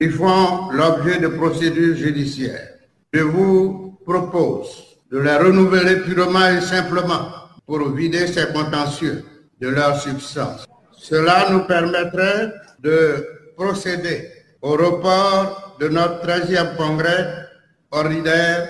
qui 0.00 0.08
font 0.10 0.70
l'objet 0.70 1.18
de 1.18 1.28
procédures 1.28 1.96
judiciaires, 1.96 2.68
je 3.12 3.20
vous 3.20 3.98
propose 4.04 4.68
de 5.10 5.18
les 5.18 5.36
renouveler 5.36 5.96
purement 6.00 6.48
et 6.48 6.60
simplement 6.60 7.28
pour 7.66 7.90
vider 7.90 8.26
ces 8.26 8.52
contentieux 8.52 9.24
de 9.60 9.68
leur 9.68 10.00
substance. 10.00 10.66
Cela 10.96 11.50
nous 11.50 11.64
permettrait 11.66 12.52
de 12.80 13.26
procéder 13.56 14.30
au 14.62 14.72
report 14.72 15.76
de 15.80 15.88
notre 15.88 16.26
13e 16.26 16.76
congrès 16.76 17.48
ordinaire 17.90 18.68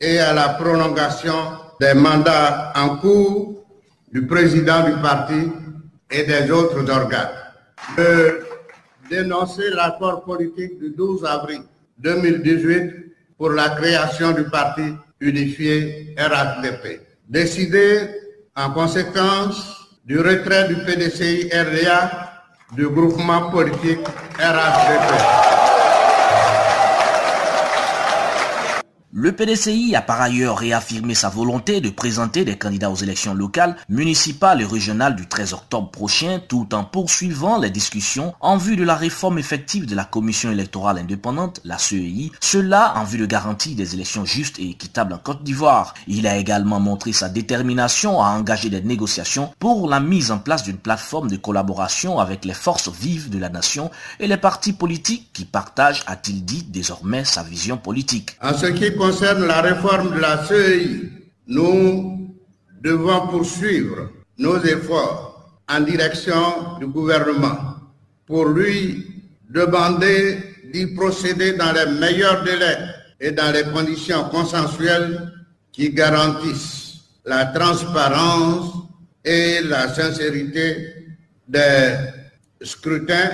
et 0.00 0.18
à 0.18 0.32
la 0.32 0.50
prolongation 0.50 1.34
des 1.80 1.94
mandats 1.94 2.72
en 2.76 2.96
cours 2.96 3.61
du 4.12 4.26
président 4.26 4.84
du 4.84 4.92
parti 5.00 5.50
et 6.10 6.24
des 6.24 6.50
autres 6.50 6.88
organes. 6.90 7.30
De 7.96 8.40
dénoncer 9.10 9.70
l'accord 9.70 10.22
politique 10.24 10.78
du 10.78 10.90
12 10.90 11.24
avril 11.24 11.62
2018 11.98 13.36
pour 13.38 13.50
la 13.50 13.70
création 13.70 14.32
du 14.32 14.44
parti 14.44 14.94
unifié 15.20 16.14
RHDP. 16.18 17.00
Décider 17.28 18.08
en 18.54 18.70
conséquence 18.70 19.88
du 20.04 20.18
retrait 20.18 20.68
du 20.68 20.76
PDCI 20.76 21.48
RDA 21.52 22.30
du 22.76 22.88
groupement 22.88 23.50
politique 23.50 24.00
RHDP. 24.38 25.51
Le 29.14 29.32
PDCI 29.32 29.94
a 29.94 30.00
par 30.00 30.22
ailleurs 30.22 30.56
réaffirmé 30.56 31.14
sa 31.14 31.28
volonté 31.28 31.82
de 31.82 31.90
présenter 31.90 32.46
des 32.46 32.56
candidats 32.56 32.90
aux 32.90 32.96
élections 32.96 33.34
locales, 33.34 33.76
municipales 33.90 34.62
et 34.62 34.64
régionales 34.64 35.16
du 35.16 35.28
13 35.28 35.52
octobre 35.52 35.90
prochain, 35.90 36.40
tout 36.48 36.74
en 36.74 36.84
poursuivant 36.84 37.58
les 37.58 37.68
discussions 37.68 38.32
en 38.40 38.56
vue 38.56 38.74
de 38.74 38.84
la 38.84 38.94
réforme 38.94 39.38
effective 39.38 39.84
de 39.84 39.94
la 39.94 40.06
Commission 40.06 40.50
électorale 40.50 40.96
indépendante, 40.96 41.60
la 41.62 41.76
CEI, 41.76 42.32
cela 42.40 42.94
en 42.96 43.04
vue 43.04 43.18
de 43.18 43.26
garantir 43.26 43.76
des 43.76 43.92
élections 43.92 44.24
justes 44.24 44.58
et 44.58 44.70
équitables 44.70 45.12
en 45.12 45.18
Côte 45.18 45.44
d'Ivoire. 45.44 45.92
Il 46.06 46.26
a 46.26 46.38
également 46.38 46.80
montré 46.80 47.12
sa 47.12 47.28
détermination 47.28 48.22
à 48.22 48.30
engager 48.30 48.70
des 48.70 48.80
négociations 48.80 49.52
pour 49.58 49.90
la 49.90 50.00
mise 50.00 50.30
en 50.30 50.38
place 50.38 50.62
d'une 50.62 50.78
plateforme 50.78 51.28
de 51.28 51.36
collaboration 51.36 52.18
avec 52.18 52.46
les 52.46 52.54
forces 52.54 52.88
vives 52.90 53.28
de 53.28 53.38
la 53.38 53.50
nation 53.50 53.90
et 54.20 54.26
les 54.26 54.38
partis 54.38 54.72
politiques 54.72 55.28
qui 55.34 55.44
partagent, 55.44 56.02
a-t-il 56.06 56.46
dit, 56.46 56.62
désormais 56.66 57.26
sa 57.26 57.42
vision 57.42 57.76
politique. 57.76 58.38
Concerne 59.02 59.48
la 59.48 59.62
réforme 59.62 60.14
de 60.14 60.20
la 60.20 60.46
CEI, 60.46 61.10
nous 61.48 62.36
devons 62.80 63.26
poursuivre 63.26 64.10
nos 64.38 64.62
efforts 64.62 65.58
en 65.68 65.80
direction 65.80 66.78
du 66.78 66.86
gouvernement 66.86 67.58
pour 68.26 68.44
lui 68.46 69.04
demander 69.50 70.38
d'y 70.72 70.86
procéder 70.94 71.54
dans 71.54 71.72
les 71.72 71.98
meilleurs 71.98 72.44
délais 72.44 72.78
et 73.18 73.32
dans 73.32 73.50
les 73.52 73.64
conditions 73.74 74.28
consensuelles 74.28 75.32
qui 75.72 75.90
garantissent 75.90 77.00
la 77.24 77.46
transparence 77.46 78.72
et 79.24 79.62
la 79.62 79.92
sincérité 79.92 81.08
des 81.48 81.96
scrutins 82.60 83.30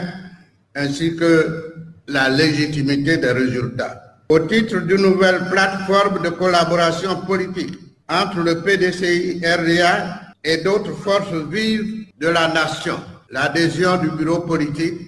ainsi 0.75 1.15
que 1.15 1.75
la 2.07 2.31
légitimité 2.31 3.19
des 3.19 3.33
résultats 3.33 4.08
au 4.31 4.41
titre 4.41 4.81
d'une 4.81 5.03
nouvelle 5.03 5.49
plateforme 5.51 6.23
de 6.23 6.29
collaboration 6.29 7.17
politique 7.23 7.79
entre 8.09 8.41
le 8.41 8.63
PDCI 8.63 9.41
RDA 9.45 10.21
et 10.45 10.59
d'autres 10.59 10.93
forces 10.93 11.33
vives 11.51 12.07
de 12.21 12.29
la 12.29 12.49
nation. 12.49 12.99
L'adhésion 13.31 13.97
du 13.99 14.11
bureau 14.11 14.41
politique 14.41 15.01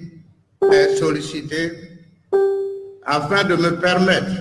est 0.72 0.96
sollicitée 0.96 1.72
afin 3.04 3.44
de 3.44 3.56
me 3.56 3.78
permettre 3.80 4.32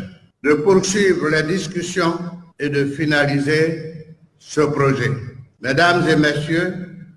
de 0.43 0.53
poursuivre 0.53 1.27
les 1.29 1.43
discussions 1.43 2.17
et 2.59 2.69
de 2.69 2.85
finaliser 2.85 4.15
ce 4.37 4.61
projet. 4.61 5.11
Mesdames 5.61 6.07
et 6.07 6.15
messieurs, 6.15 6.73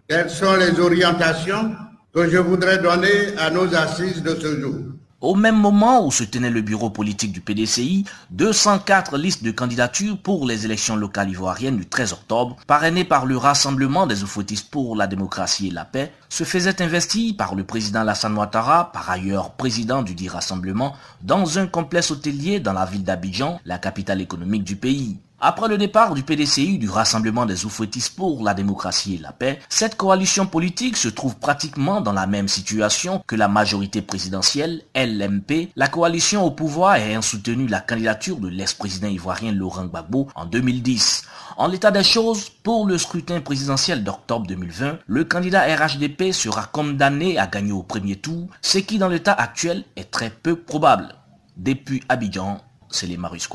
quelles 0.09 0.31
sont 0.31 0.57
les 0.57 0.81
orientations 0.81 1.75
que 2.14 2.28
je 2.28 2.38
voudrais 2.38 2.78
donner 2.78 3.37
à 3.38 3.50
nos 3.50 3.73
assises 3.75 4.23
de 4.23 4.35
ce 4.35 4.61
jour? 4.61 4.75
Au 5.23 5.37
même 5.37 5.57
moment 5.57 6.05
où 6.05 6.11
se 6.11 6.25
tenait 6.25 6.50
le 6.50 6.61
bureau 6.61 6.91
politique 6.91 7.33
du 7.33 7.41
PDCI, 7.41 8.05
204 8.31 9.17
listes 9.17 9.45
de 9.45 9.52
candidatures 9.52 10.19
pour 10.19 10.47
les 10.47 10.64
élections 10.64 10.97
locales 10.97 11.31
ivoiriennes 11.31 11.76
du 11.79 11.87
13 11.87 12.12
octobre, 12.12 12.57
parrainées 12.67 13.05
par 13.05 13.25
le 13.25 13.37
Rassemblement 13.37 14.07
des 14.07 14.25
Oufouettistes 14.25 14.71
pour 14.71 14.97
la 14.97 15.07
démocratie 15.07 15.69
et 15.69 15.71
la 15.71 15.85
paix, 15.85 16.12
se 16.29 16.45
faisaient 16.45 16.83
investir 16.83 17.37
par 17.37 17.55
le 17.55 17.64
président 17.64 18.02
Lassane 18.02 18.37
Ouattara, 18.37 18.91
par 18.93 19.09
ailleurs 19.09 19.52
président 19.52 20.02
du 20.02 20.14
dit 20.14 20.29
Rassemblement, 20.29 20.95
dans 21.23 21.59
un 21.59 21.67
complexe 21.67 22.11
hôtelier 22.11 22.59
dans 22.59 22.73
la 22.73 22.85
ville 22.85 23.05
d'Abidjan, 23.05 23.61
la 23.64 23.79
capitale 23.79 24.21
économique 24.21 24.64
du 24.64 24.76
pays. 24.76 25.19
Après 25.45 25.67
le 25.67 25.77
départ 25.77 26.15
du 26.15 26.23
PDCI 26.23 26.79
du 26.79 26.89
Rassemblement 26.89 27.47
des 27.47 27.65
Oufouettistes 27.65 28.15
pour 28.15 28.45
la 28.45 28.55
démocratie 28.55 29.17
et 29.17 29.19
la 29.19 29.33
paix, 29.33 29.59
cette 29.69 29.97
coalition 29.97 30.47
politique 30.47 30.97
se 30.97 31.09
trouve 31.09 31.35
pratiquement 31.35 32.01
dans 32.01 32.13
la 32.13 32.29
même 32.29 32.47
situation 32.47 33.25
que 33.27 33.35
la 33.35 33.49
majorité 33.49 34.03
présidentielle, 34.03 34.83
LMP, 34.95 35.71
la 35.75 35.89
coalition 35.89 36.45
au 36.45 36.53
pouvoir 36.53 36.95
ayant 36.95 37.23
soutenu 37.23 37.67
la 37.67 37.81
candidature 37.81 38.37
de 38.37 38.47
l'ex-président 38.47 39.09
ivoirien 39.09 39.51
Laurent 39.51 39.87
Gbagbo 39.87 40.29
en 40.37 40.47
2010. 40.47 41.25
En 41.57 41.67
l'état 41.67 41.91
des 41.91 42.05
choses, 42.05 42.49
pour 42.49 42.87
le 42.87 42.97
scrutin 42.97 43.41
présidentiel 43.41 44.05
d'octobre 44.05 44.47
2020, 44.47 45.01
le 45.05 45.25
candidat 45.25 45.65
RHDP 45.75 46.31
sera 46.31 46.67
condamné 46.67 47.37
à 47.37 47.49
gagner 47.49 47.73
au 47.73 47.83
premier 47.83 48.15
tour, 48.15 48.47
ce 48.61 48.79
qui 48.79 48.97
dans 48.97 49.09
l'état 49.09 49.33
actuel 49.33 49.83
est 49.97 50.13
très 50.13 50.31
peu 50.31 50.55
probable. 50.55 51.17
Depuis 51.57 52.01
Abidjan, 52.09 52.61
c'est 52.91 53.09
les 53.09 53.17
Marius 53.17 53.49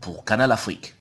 pour 0.00 0.24
Canal 0.24 0.52
Afrique. 0.52 0.95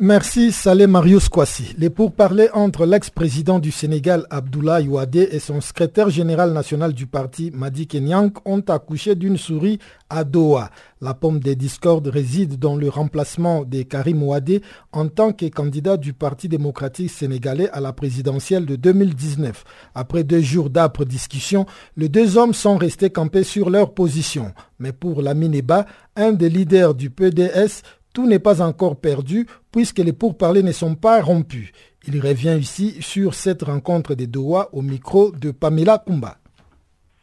Merci 0.00 0.52
Saleh 0.52 0.86
Marius 0.86 1.28
Kwasi. 1.28 1.74
Les 1.76 1.90
pourparlers 1.90 2.48
entre 2.54 2.86
l'ex-président 2.86 3.58
du 3.58 3.70
Sénégal 3.70 4.26
Abdoulaye 4.30 4.88
Ouadé 4.88 5.28
et 5.32 5.38
son 5.38 5.60
secrétaire 5.60 6.08
général 6.08 6.54
national 6.54 6.94
du 6.94 7.06
parti 7.06 7.50
Madi 7.52 7.86
Kenyang 7.86 8.30
ont 8.46 8.62
accouché 8.68 9.14
d'une 9.16 9.36
souris 9.36 9.78
à 10.08 10.24
Doha. 10.24 10.70
La 11.02 11.12
pomme 11.12 11.40
des 11.40 11.56
discordes 11.56 12.06
réside 12.06 12.58
dans 12.58 12.74
le 12.74 12.88
remplacement 12.88 13.64
de 13.64 13.82
Karim 13.82 14.22
Ouadé 14.22 14.62
en 14.92 15.08
tant 15.08 15.34
que 15.34 15.44
candidat 15.50 15.98
du 15.98 16.14
Parti 16.14 16.48
démocratique 16.48 17.10
sénégalais 17.10 17.68
à 17.70 17.80
la 17.80 17.92
présidentielle 17.92 18.64
de 18.64 18.76
2019. 18.76 19.62
Après 19.94 20.24
deux 20.24 20.40
jours 20.40 20.70
d'âpres 20.70 21.04
discussions, 21.04 21.66
les 21.98 22.08
deux 22.08 22.38
hommes 22.38 22.54
sont 22.54 22.78
restés 22.78 23.10
campés 23.10 23.44
sur 23.44 23.68
leur 23.68 23.92
position. 23.92 24.54
Mais 24.78 24.92
pour 24.92 25.20
Lamine 25.20 25.54
Eba, 25.54 25.84
un 26.16 26.32
des 26.32 26.48
leaders 26.48 26.94
du 26.94 27.10
PDS, 27.10 27.82
tout 28.12 28.26
n'est 28.26 28.38
pas 28.38 28.60
encore 28.62 29.00
perdu 29.00 29.46
puisque 29.70 29.98
les 29.98 30.12
pourparlers 30.12 30.62
ne 30.62 30.72
sont 30.72 30.94
pas 30.94 31.20
rompus. 31.20 31.72
Il 32.06 32.20
revient 32.20 32.56
ici 32.60 33.00
sur 33.00 33.34
cette 33.34 33.62
rencontre 33.62 34.14
des 34.14 34.26
Doha 34.26 34.68
au 34.72 34.82
micro 34.82 35.30
de 35.32 35.50
Pamela 35.50 36.02
Kumba. 36.04 36.38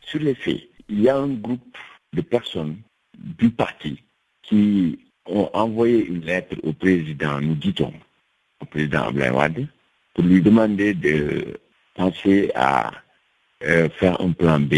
Sur 0.02 0.20
les 0.20 0.36
faits, 0.36 0.62
il 0.88 1.02
y 1.02 1.10
a 1.10 1.18
un 1.18 1.28
groupe 1.28 1.78
de 2.14 2.22
personnes 2.22 2.78
du 3.18 3.50
parti 3.50 4.02
qui 4.42 5.00
ont 5.26 5.50
envoyé 5.54 6.06
une 6.06 6.22
lettre 6.22 6.56
au 6.64 6.74
président, 6.74 7.40
nous 7.40 7.56
dit-on, 7.56 7.94
au 8.62 8.66
président 8.66 9.04
Ablaïwad, 9.04 9.68
pour 10.14 10.24
lui 10.24 10.42
demander 10.42 10.94
de 10.94 11.60
penser 11.94 12.52
à 12.56 12.92
euh, 13.64 13.90
faire 13.90 14.20
un 14.22 14.32
plan 14.32 14.60
B. 14.60 14.74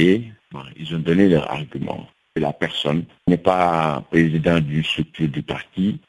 ils 0.75 0.95
ont 0.95 0.99
donné 0.99 1.29
leur 1.29 1.49
argument 1.49 2.07
la 2.39 2.53
personne 2.53 3.03
n'est 3.27 3.37
pas 3.37 4.03
président 4.09 4.59
d'une 4.59 4.83
structure 4.83 5.27
du 5.27 5.41
parti, 5.41 5.99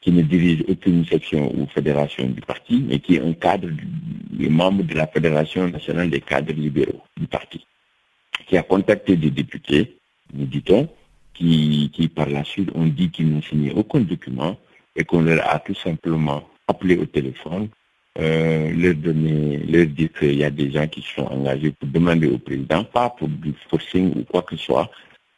qui 0.00 0.12
ne 0.12 0.22
dirige 0.22 0.64
aucune 0.68 1.04
section 1.04 1.52
ou 1.56 1.66
fédération 1.66 2.26
du 2.28 2.40
parti, 2.40 2.84
mais 2.86 3.00
qui 3.00 3.16
est 3.16 3.20
un 3.20 3.32
cadre, 3.32 3.68
du, 3.68 4.48
membre 4.48 4.84
de 4.84 4.94
la 4.94 5.08
Fédération 5.08 5.68
nationale 5.68 6.10
des 6.10 6.20
cadres 6.20 6.52
libéraux 6.52 7.02
du 7.16 7.26
parti, 7.26 7.66
qui 8.46 8.56
a 8.56 8.62
contacté 8.62 9.16
des 9.16 9.30
députés, 9.30 9.96
nous 10.32 10.46
dit-on, 10.46 10.88
qui, 11.34 11.90
qui 11.92 12.06
par 12.06 12.28
la 12.28 12.44
suite 12.44 12.70
ont 12.74 12.86
dit 12.86 13.10
qu'ils 13.10 13.28
n'ont 13.28 13.42
signé 13.42 13.72
aucun 13.72 14.00
document 14.00 14.56
et 14.94 15.04
qu'on 15.04 15.22
leur 15.22 15.52
a 15.52 15.58
tout 15.58 15.74
simplement 15.74 16.48
appelé 16.68 16.96
au 16.96 17.06
téléphone, 17.06 17.68
euh, 18.18 18.72
leur 18.74 18.94
donner, 18.94 19.58
leur 19.58 19.86
dire 19.86 20.08
qu'il 20.18 20.36
y 20.36 20.44
a 20.44 20.50
des 20.50 20.70
gens 20.70 20.86
qui 20.86 21.02
sont 21.02 21.26
engagés 21.26 21.72
pour 21.72 21.88
demander 21.88 22.28
au 22.28 22.38
président, 22.38 22.84
pas 22.84 23.10
pour 23.10 23.28
du 23.28 23.52
forcing 23.68 24.16
ou 24.16 24.24
quoi 24.24 24.42
que 24.42 24.56
ce 24.56 24.64
soit, 24.66 24.90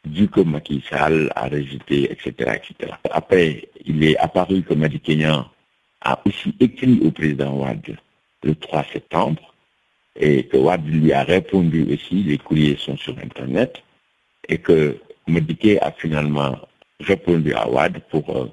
vu 0.05 0.27
que 0.27 0.41
Macky 0.41 0.83
Sall 0.89 1.31
a 1.35 1.47
rejeté, 1.47 2.11
etc., 2.11 2.29
etc. 2.55 2.93
Après, 3.11 3.67
il 3.85 4.03
est 4.03 4.17
apparu 4.17 4.61
que 4.63 4.73
Madi 4.73 4.99
Kenyan 4.99 5.45
a 6.01 6.19
aussi 6.25 6.55
écrit 6.59 6.99
au 7.03 7.11
président 7.11 7.53
Ouad 7.53 7.97
le 8.43 8.55
3 8.55 8.85
septembre 8.93 9.53
et 10.15 10.43
que 10.43 10.57
Ouad 10.57 10.85
lui 10.87 11.11
a 11.13 11.23
répondu 11.23 11.87
aussi, 11.93 12.23
les 12.23 12.37
courriers 12.37 12.77
sont 12.77 12.97
sur 12.97 13.17
Internet, 13.19 13.81
et 14.47 14.57
que 14.57 14.97
Madiké 15.27 15.79
a 15.81 15.91
finalement 15.91 16.57
répondu 16.99 17.53
à 17.53 17.69
Ouad 17.69 18.01
pour 18.09 18.29
euh, 18.35 18.47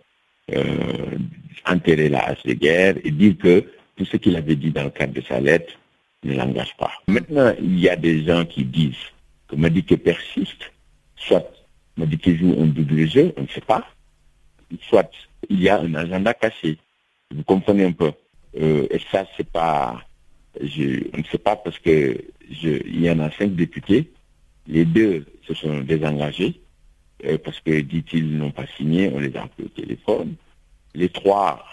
euh, 0.55 1.19
enterrer 1.67 2.09
la 2.09 2.25
hache 2.29 2.43
de 2.45 2.53
guerre 2.53 2.95
et 3.03 3.11
dire 3.11 3.37
que 3.38 3.65
tout 3.97 4.05
ce 4.05 4.17
qu'il 4.17 4.37
avait 4.37 4.57
dit 4.57 4.71
dans 4.71 4.85
le 4.85 4.91
cadre 4.91 5.15
de 5.15 5.23
sa 5.23 5.41
lettre 5.41 5.73
ne 6.23 6.35
l'engage 6.35 6.76
pas. 6.76 6.93
Maintenant, 7.09 7.53
il 7.61 7.81
y 7.81 7.88
a 7.88 7.97
des 7.97 8.25
gens 8.25 8.45
qui 8.45 8.65
disent 8.65 8.95
que 9.49 9.57
Madiké 9.57 9.97
persiste 9.97 10.73
soit 11.17 11.45
joue 12.35 12.57
un 12.61 12.67
double 12.67 13.09
jeu, 13.09 13.33
on 13.37 13.43
ne 13.43 13.49
sait 13.49 13.61
pas, 13.61 13.87
soit 14.89 15.11
il 15.49 15.63
y 15.63 15.69
a 15.69 15.81
un 15.81 15.95
agenda 15.95 16.35
caché. 16.35 16.79
Vous 17.35 17.43
comprenez 17.43 17.85
un 17.85 17.93
peu. 17.93 18.13
Euh, 18.61 18.87
et 18.91 19.01
ça, 19.11 19.27
c'est 19.37 19.49
pas, 19.51 20.03
je, 20.61 21.05
on 21.15 21.19
ne 21.19 21.25
sait 21.25 21.39
pas 21.39 21.57
parce 21.57 21.79
que 21.79 22.19
il 22.49 23.01
y 23.01 23.11
en 23.11 23.19
a 23.21 23.31
cinq 23.33 23.55
députés. 23.55 24.13
Les 24.67 24.85
deux 24.85 25.27
se 25.47 25.55
sont 25.55 25.81
désengagés 25.81 26.61
euh, 27.25 27.39
parce 27.39 27.61
que, 27.61 27.81
dit-il, 27.81 28.37
n'ont 28.37 28.51
pas 28.51 28.67
signé. 28.77 29.11
On 29.13 29.19
les 29.19 29.37
a 29.37 29.45
appelés 29.45 29.67
au 29.67 29.81
téléphone. 29.81 30.35
Les 30.95 31.09
trois, 31.09 31.65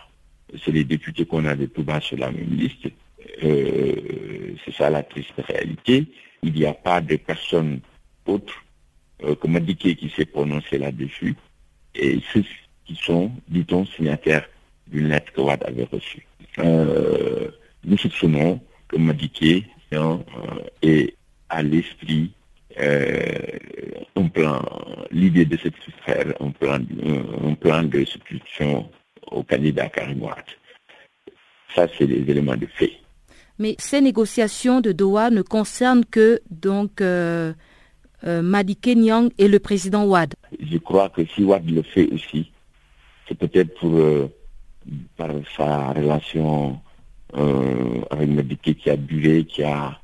c'est 0.63 0.71
les 0.71 0.83
députés 0.83 1.25
qu'on 1.25 1.45
a 1.45 1.55
de 1.55 1.65
tout 1.67 1.83
bas 1.83 2.01
sur 2.01 2.17
la 2.17 2.31
même 2.31 2.55
liste. 2.55 2.87
Euh, 3.43 4.55
c'est 4.65 4.73
ça 4.73 4.89
la 4.89 5.03
triste 5.03 5.33
réalité. 5.37 6.05
Il 6.41 6.53
n'y 6.53 6.65
a 6.65 6.73
pas 6.73 7.01
de 7.01 7.15
personne 7.15 7.79
autre 8.25 8.62
euh, 9.23 9.35
Madiké 9.47 9.95
qui 9.95 10.09
s'est 10.09 10.25
prononcé 10.25 10.77
là-dessus. 10.77 11.35
Et 11.95 12.19
ceux 12.33 12.43
qui 12.85 12.95
sont, 12.95 13.31
dit-on, 13.47 13.85
signataires 13.85 14.47
d'une 14.87 15.07
lettre 15.09 15.31
que 15.33 15.41
Wad 15.41 15.63
avait 15.65 15.87
reçue. 15.91 16.25
Euh, 16.59 17.49
nous 17.83 17.97
soupçonnons 17.97 18.59
que 18.87 18.97
Madiké 18.97 19.65
hein, 19.93 20.19
à 21.49 21.63
l'esprit 21.63 22.31
plan, 24.33 24.61
l'idée 25.11 25.45
de 25.45 25.57
cette 25.57 25.75
faire 26.05 26.33
un 26.39 26.51
plan, 26.51 26.79
un 27.43 27.53
plan 27.53 27.83
de 27.83 28.03
substitution 28.03 28.89
au 29.31 29.43
candidat 29.43 29.89
Karim. 29.89 30.21
Ça, 31.75 31.87
c'est 31.97 32.05
les 32.05 32.29
éléments 32.29 32.55
de 32.55 32.67
fait. 32.67 32.93
Mais 33.59 33.75
ces 33.77 34.01
négociations 34.01 34.81
de 34.81 34.91
Doha 34.91 35.29
ne 35.29 35.41
concernent 35.41 36.05
que 36.05 36.41
donc 36.49 37.01
euh, 37.01 37.53
euh 38.25 38.41
Nyang 38.95 39.29
et 39.37 39.47
le 39.47 39.59
président 39.59 40.05
Ouad. 40.05 40.33
Je 40.59 40.77
crois 40.77 41.09
que 41.09 41.25
si 41.25 41.43
Ouad 41.43 41.69
le 41.69 41.81
fait 41.81 42.07
aussi, 42.11 42.51
c'est 43.27 43.37
peut-être 43.37 43.73
pour 43.79 43.93
euh, 43.95 44.27
par 45.17 45.31
sa 45.55 45.93
relation 45.93 46.79
euh, 47.35 48.01
avec 48.11 48.29
Madiké 48.29 48.75
qui 48.75 48.89
a 48.89 48.97
duré, 48.97 49.45
qui 49.45 49.63
a 49.63 49.99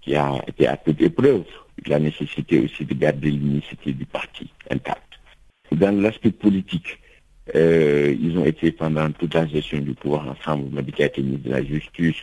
qui 0.00 0.16
a 0.16 0.42
été 0.48 0.66
à 0.66 0.76
toute 0.76 1.00
épreuve, 1.00 1.44
la 1.86 1.98
nécessité 2.00 2.58
aussi 2.58 2.84
de 2.84 2.94
garder 2.94 3.30
l'unicité 3.30 3.92
du 3.92 4.04
parti 4.04 4.50
intact. 4.68 5.20
Dans 5.70 5.96
l'aspect 6.02 6.32
politique, 6.32 6.98
ils 7.54 8.34
ont 8.36 8.44
été 8.44 8.72
pendant 8.72 9.10
toute 9.12 9.34
la 9.34 9.46
gestion 9.46 9.78
du 9.78 9.94
pouvoir 9.94 10.26
ensemble. 10.28 10.74
Madiké 10.74 11.04
a 11.04 11.06
été 11.06 11.22
ministre 11.22 11.48
de 11.48 11.54
la 11.54 11.64
Justice, 11.64 12.16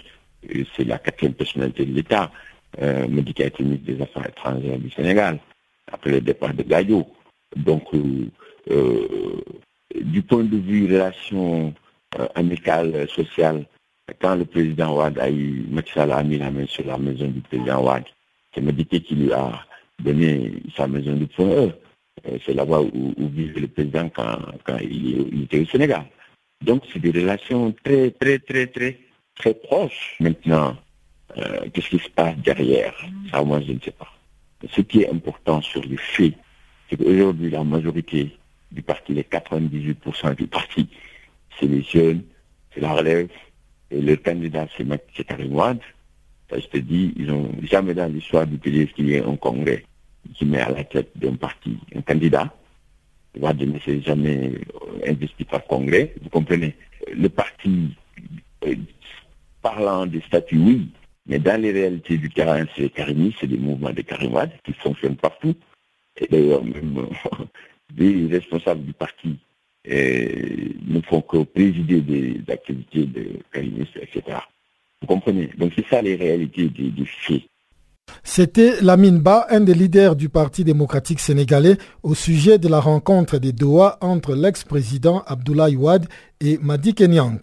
c'est 0.75 0.83
la 0.83 0.97
quatrième 0.97 1.33
personnalité 1.33 1.85
de 1.85 1.93
l'État, 1.93 2.31
euh, 2.81 3.07
ministre 3.07 3.63
des 3.63 4.01
Affaires 4.01 4.27
étrangères 4.29 4.77
du 4.77 4.89
Sénégal, 4.91 5.39
après 5.91 6.11
le 6.11 6.21
départ 6.21 6.53
de 6.53 6.63
Gaillot. 6.63 7.07
Donc, 7.55 7.83
euh, 7.93 8.27
euh, 8.71 9.41
du 10.01 10.21
point 10.21 10.43
de 10.43 10.57
vue 10.57 10.85
relation 10.85 11.73
euh, 12.19 12.27
amicale, 12.35 13.07
sociale, 13.09 13.65
quand 14.21 14.35
le 14.35 14.45
président 14.45 14.95
Ouad 14.95 15.17
a 15.19 15.29
eu, 15.29 15.65
a 15.95 16.23
mis 16.23 16.37
la 16.37 16.51
main 16.51 16.65
sur 16.67 16.85
la 16.85 16.97
maison 16.97 17.27
du 17.27 17.41
président 17.41 17.83
Ouad, 17.83 18.03
c'est 18.53 18.61
Médiké 18.61 19.01
qui 19.01 19.15
lui 19.15 19.33
a 19.33 19.65
donné 19.99 20.53
sa 20.75 20.87
maison 20.87 21.13
du 21.15 21.27
point 21.27 21.47
E. 21.47 21.71
C'est 22.45 22.53
là-bas 22.53 22.81
où, 22.81 23.13
vivait 23.17 23.61
le 23.61 23.67
président 23.67 24.09
quand, 24.09 24.39
quand 24.65 24.77
il 24.81 25.43
était 25.43 25.61
au 25.61 25.65
Sénégal. 25.65 26.05
Donc, 26.63 26.83
c'est 26.91 26.99
des 26.99 27.11
relations 27.11 27.73
très, 27.83 28.11
très, 28.11 28.39
très, 28.39 28.67
très 28.67 28.99
très 29.39 29.53
proche. 29.53 30.15
Maintenant, 30.19 30.75
euh, 31.37 31.69
qu'est-ce 31.73 31.89
qui 31.89 31.99
se 31.99 32.09
passe 32.09 32.37
derrière? 32.37 32.93
Ça, 33.31 33.43
moi, 33.43 33.61
je 33.61 33.73
ne 33.73 33.79
sais 33.79 33.91
pas. 33.91 34.07
Ce 34.69 34.81
qui 34.81 35.01
est 35.01 35.09
important 35.09 35.61
sur 35.61 35.81
les 35.83 35.97
faits, 35.97 36.33
c'est 36.89 36.97
qu'aujourd'hui, 36.97 37.49
la 37.49 37.63
majorité 37.63 38.35
du 38.71 38.81
parti, 38.81 39.13
les 39.13 39.23
98% 39.23 40.35
du 40.35 40.47
parti, 40.47 40.89
c'est 41.59 41.67
les 41.67 41.81
jeunes, 41.83 42.23
c'est 42.73 42.81
la 42.81 42.93
relève, 42.93 43.29
et 43.91 44.01
le 44.01 44.15
candidat, 44.15 44.67
c'est 44.75 45.25
Karim 45.25 45.55
Wad. 45.55 45.79
Ça, 46.49 46.59
je 46.59 46.67
te 46.67 46.77
dis, 46.77 47.13
ils 47.15 47.27
n'ont 47.27 47.51
jamais 47.63 47.93
dans 47.93 48.11
l'histoire 48.11 48.45
du 48.45 48.57
pays 48.57 48.87
qu'il 48.87 49.09
y 49.09 49.15
ait 49.15 49.23
un 49.23 49.35
congrès 49.35 49.83
qui 50.33 50.45
met 50.45 50.59
à 50.59 50.71
la 50.71 50.83
tête 50.83 51.11
d'un 51.15 51.35
parti 51.35 51.77
un 51.95 52.01
candidat. 52.01 52.53
Wad 53.37 53.61
ne 53.61 53.79
s'est 53.79 54.01
jamais 54.01 54.51
investi 55.07 55.43
par 55.45 55.63
congrès, 55.65 56.13
vous 56.21 56.29
comprenez. 56.29 56.75
Le 57.13 57.29
parti 57.29 57.95
euh, 58.65 58.75
parlant 59.61 60.05
des 60.05 60.21
statuts, 60.21 60.57
oui, 60.57 60.89
mais 61.29 61.37
dans 61.37 61.61
les 61.61 61.71
réalités 61.71 62.17
du 62.17 62.29
terrain, 62.31 62.65
c'est 62.75 62.89
Karimi, 62.89 63.35
c'est 63.39 63.45
des 63.45 63.57
mouvements 63.57 63.93
de 63.93 64.01
Karimade 64.01 64.49
qui 64.65 64.73
fonctionnent 64.73 65.15
partout. 65.15 65.53
Et 66.17 66.27
d'ailleurs, 66.27 66.63
même 66.63 67.05
des 67.93 68.27
responsables 68.31 68.83
du 68.83 68.93
parti 68.93 69.37
euh, 69.87 70.69
ne 70.87 70.99
font 71.01 71.21
que 71.21 71.43
présider 71.43 72.01
des 72.01 72.41
activités 72.51 73.05
de 73.05 73.39
karimistes, 73.53 73.95
etc. 74.01 74.39
Vous 75.01 75.07
comprenez? 75.07 75.51
Donc 75.57 75.71
c'est 75.75 75.85
ça 75.87 76.01
les 76.01 76.15
réalités 76.15 76.67
des, 76.67 76.91
faits. 77.05 77.43
C'était 78.23 78.81
Lamine 78.81 79.19
Ba, 79.19 79.45
un 79.51 79.59
des 79.59 79.75
leaders 79.75 80.15
du 80.15 80.29
Parti 80.29 80.63
démocratique 80.63 81.19
sénégalais, 81.19 81.77
au 82.01 82.15
sujet 82.15 82.57
de 82.57 82.67
la 82.67 82.79
rencontre 82.79 83.37
des 83.37 83.53
Doha 83.53 83.99
entre 84.01 84.33
l'ex-président 84.33 85.21
Abdoulaye 85.27 85.75
Ouad 85.75 86.07
et 86.41 86.57
Madi 86.57 86.95
Kenyang. 86.95 87.39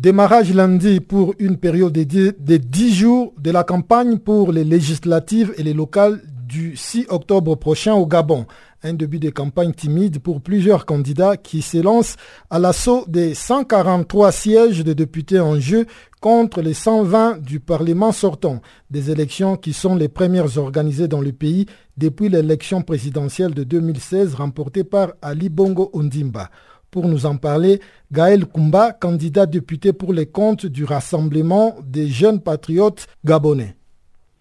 Démarrage 0.00 0.54
lundi 0.54 0.98
pour 1.00 1.34
une 1.38 1.58
période 1.58 1.92
de 1.92 2.56
10 2.56 2.94
jours 2.94 3.34
de 3.38 3.50
la 3.50 3.64
campagne 3.64 4.16
pour 4.16 4.50
les 4.50 4.64
législatives 4.64 5.52
et 5.58 5.62
les 5.62 5.74
locales 5.74 6.22
du 6.48 6.74
6 6.74 7.08
octobre 7.10 7.54
prochain 7.54 7.92
au 7.92 8.06
Gabon. 8.06 8.46
Un 8.82 8.94
début 8.94 9.18
de 9.18 9.28
campagne 9.28 9.74
timide 9.74 10.20
pour 10.20 10.40
plusieurs 10.40 10.86
candidats 10.86 11.36
qui 11.36 11.60
s'élancent 11.60 12.16
à 12.48 12.58
l'assaut 12.58 13.04
des 13.08 13.34
143 13.34 14.32
sièges 14.32 14.82
de 14.82 14.94
députés 14.94 15.38
en 15.38 15.60
jeu 15.60 15.84
contre 16.22 16.62
les 16.62 16.72
120 16.72 17.42
du 17.42 17.60
Parlement 17.60 18.10
sortant. 18.10 18.62
Des 18.90 19.10
élections 19.10 19.58
qui 19.58 19.74
sont 19.74 19.96
les 19.96 20.08
premières 20.08 20.56
organisées 20.56 21.08
dans 21.08 21.20
le 21.20 21.32
pays 21.32 21.66
depuis 21.98 22.30
l'élection 22.30 22.80
présidentielle 22.80 23.52
de 23.52 23.64
2016 23.64 24.32
remportée 24.32 24.82
par 24.82 25.12
Ali 25.20 25.50
Bongo 25.50 25.90
Ondimba. 25.92 26.48
Pour 26.90 27.06
nous 27.06 27.26
en 27.26 27.36
parler, 27.36 27.80
Gaël 28.10 28.46
Kumba, 28.46 28.92
candidat 28.92 29.46
député 29.46 29.92
pour 29.92 30.12
les 30.12 30.26
comptes 30.26 30.66
du 30.66 30.84
Rassemblement 30.84 31.76
des 31.84 32.08
jeunes 32.08 32.40
patriotes 32.40 33.06
gabonais. 33.24 33.76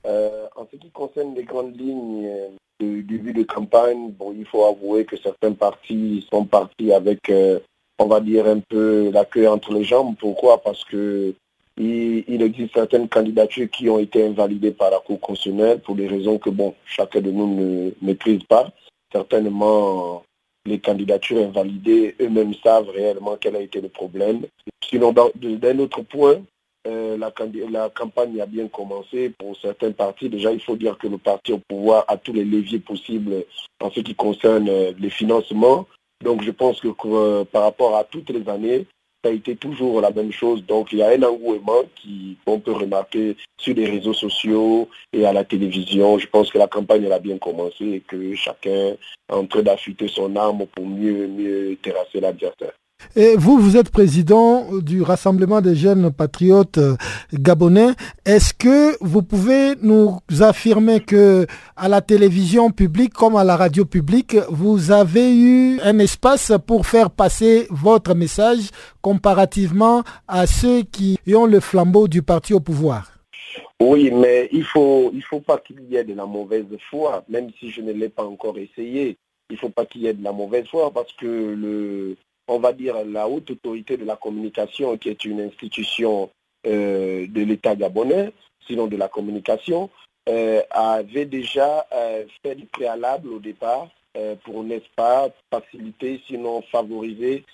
Euh, 0.07 0.47
en 0.55 0.65
ce 0.71 0.77
qui 0.77 0.89
concerne 0.89 1.35
les 1.35 1.43
grandes 1.43 1.79
lignes 1.79 2.25
euh, 2.25 2.47
du 2.79 3.03
début 3.03 3.33
de 3.33 3.43
campagne, 3.43 4.11
bon, 4.17 4.33
il 4.37 4.45
faut 4.45 4.65
avouer 4.65 5.05
que 5.05 5.17
certains 5.17 5.53
partis 5.53 6.25
sont 6.31 6.45
partis 6.45 6.91
avec, 6.91 7.29
euh, 7.29 7.59
on 7.99 8.07
va 8.07 8.19
dire, 8.19 8.47
un 8.47 8.59
peu 8.59 9.11
la 9.11 9.25
queue 9.25 9.47
entre 9.47 9.73
les 9.73 9.83
jambes. 9.83 10.15
Pourquoi? 10.19 10.61
Parce 10.61 10.83
que 10.85 11.35
il, 11.79 12.41
existe 12.41 12.73
certaines 12.73 13.07
candidatures 13.07 13.69
qui 13.69 13.89
ont 13.89 13.99
été 13.99 14.25
invalidées 14.25 14.71
par 14.71 14.91
la 14.91 14.99
Cour 14.99 15.19
constitutionnelle 15.19 15.79
pour 15.79 15.95
des 15.95 16.07
raisons 16.07 16.37
que 16.37 16.49
bon, 16.49 16.73
chacun 16.85 17.21
de 17.21 17.31
nous 17.31 17.55
ne 17.55 17.91
maîtrise 18.01 18.43
pas. 18.43 18.69
Certainement, 19.11 20.23
les 20.69 20.79
candidatures 20.79 21.43
invalidées, 21.43 22.15
eux-mêmes 22.21 22.53
savent 22.63 22.89
réellement 22.89 23.37
quel 23.39 23.55
a 23.55 23.61
été 23.61 23.81
le 23.81 23.89
problème. 23.89 24.45
Sinon, 24.83 25.13
d'un 25.13 25.79
autre 25.79 26.01
point, 26.03 26.41
euh, 26.87 27.17
la, 27.17 27.89
campagne 27.89 28.39
a 28.39 28.45
bien 28.45 28.67
commencé 28.67 29.29
pour 29.37 29.57
certains 29.57 29.91
partis. 29.91 30.29
Déjà, 30.29 30.51
il 30.51 30.61
faut 30.61 30.77
dire 30.77 30.97
que 30.97 31.07
le 31.07 31.17
parti 31.17 31.51
au 31.51 31.59
pouvoir 31.67 32.05
a 32.07 32.17
tous 32.17 32.33
les 32.33 32.45
leviers 32.45 32.79
possibles 32.79 33.43
en 33.81 33.91
ce 33.91 33.99
qui 33.99 34.15
concerne 34.15 34.69
euh, 34.69 34.93
les 34.97 35.09
financements. 35.09 35.85
Donc, 36.23 36.41
je 36.41 36.51
pense 36.51 36.79
que 36.79 36.87
euh, 37.05 37.43
par 37.43 37.63
rapport 37.63 37.97
à 37.97 38.05
toutes 38.05 38.29
les 38.29 38.47
années, 38.49 38.87
ça 39.23 39.29
a 39.29 39.33
été 39.33 39.55
toujours 39.55 40.01
la 40.01 40.11
même 40.11 40.31
chose. 40.31 40.65
Donc 40.65 40.93
il 40.93 40.99
y 40.99 41.03
a 41.03 41.09
un 41.09 41.23
engouement 41.23 41.83
qu'on 42.45 42.59
peut 42.59 42.71
remarquer 42.71 43.35
sur 43.57 43.75
les 43.75 43.85
réseaux 43.85 44.13
sociaux 44.13 44.89
et 45.11 45.25
à 45.25 45.33
la 45.33 45.43
télévision. 45.43 46.17
Je 46.17 46.27
pense 46.27 46.51
que 46.51 46.57
la 46.57 46.67
campagne 46.67 47.11
a 47.11 47.19
bien 47.19 47.37
commencé 47.37 47.85
et 47.85 47.99
que 48.01 48.35
chacun 48.35 48.69
est 48.69 48.97
en 49.29 49.45
train 49.45 49.61
d'affûter 49.61 50.07
son 50.07 50.35
arme 50.35 50.65
pour 50.67 50.85
mieux, 50.85 51.27
mieux 51.27 51.77
terrasser 51.81 52.19
l'adversaire. 52.19 52.78
Et 53.15 53.35
vous, 53.35 53.57
vous 53.57 53.75
êtes 53.75 53.89
président 53.89 54.67
du 54.81 55.01
Rassemblement 55.01 55.61
des 55.61 55.75
jeunes 55.75 56.11
patriotes 56.11 56.77
euh, 56.77 56.95
gabonais. 57.33 57.89
Est-ce 58.23 58.53
que 58.53 58.95
vous 59.03 59.23
pouvez 59.23 59.75
nous 59.81 60.19
affirmer 60.39 60.99
que 60.99 61.47
à 61.75 61.89
la 61.89 62.01
télévision 62.01 62.69
publique 62.69 63.13
comme 63.13 63.35
à 63.35 63.43
la 63.43 63.57
radio 63.57 63.83
publique, 63.83 64.37
vous 64.49 64.91
avez 64.91 65.35
eu 65.35 65.79
un 65.81 65.97
espace 65.99 66.53
pour 66.67 66.85
faire 66.85 67.09
passer 67.09 67.67
votre 67.71 68.13
message 68.13 68.69
comparativement 69.01 70.03
à 70.27 70.45
ceux 70.45 70.83
qui 70.83 71.17
ont 71.33 71.45
le 71.47 71.59
flambeau 71.59 72.07
du 72.07 72.21
parti 72.21 72.53
au 72.53 72.59
pouvoir? 72.59 73.11
Oui, 73.81 74.11
mais 74.11 74.49
il 74.51 74.63
faut, 74.63 75.09
il 75.13 75.23
faut 75.23 75.39
pas 75.39 75.57
qu'il 75.57 75.81
y 75.89 75.95
ait 75.95 76.03
de 76.03 76.13
la 76.13 76.25
mauvaise 76.25 76.65
foi, 76.91 77.23
même 77.27 77.49
si 77.59 77.71
je 77.71 77.81
ne 77.81 77.91
l'ai 77.91 78.09
pas 78.09 78.23
encore 78.23 78.57
essayé. 78.59 79.17
Il 79.49 79.57
faut 79.57 79.69
pas 79.69 79.85
qu'il 79.85 80.03
y 80.03 80.07
ait 80.07 80.13
de 80.13 80.23
la 80.23 80.31
mauvaise 80.31 80.67
foi 80.67 80.91
parce 80.93 81.11
que 81.13 81.25
le, 81.25 82.15
on 82.49 82.59
va 82.59 82.73
dire, 82.73 82.95
la 83.05 83.27
haute 83.27 83.51
autorité 83.51 83.95
de 83.95 84.05
la 84.05 84.15
communication, 84.15 84.97
qui 84.97 85.09
est 85.09 85.23
une 85.23 85.39
institution 85.39 86.29
euh, 86.67 87.27
de 87.27 87.41
l'État 87.43 87.75
gabonais, 87.75 88.31
sinon 88.67 88.87
de 88.87 88.97
la 88.97 89.07
communication, 89.07 89.89
euh, 90.27 90.61
avait 90.71 91.25
déjà 91.25 91.85
euh, 91.93 92.25
fait 92.43 92.55
du 92.55 92.65
préalable 92.65 93.29
au 93.29 93.39
départ 93.39 93.87
pour, 94.43 94.63
n'est-ce 94.63 94.89
pas, 94.97 95.29
faciliter, 95.53 96.19
sinon 96.27 96.61
favoriser 96.63 97.45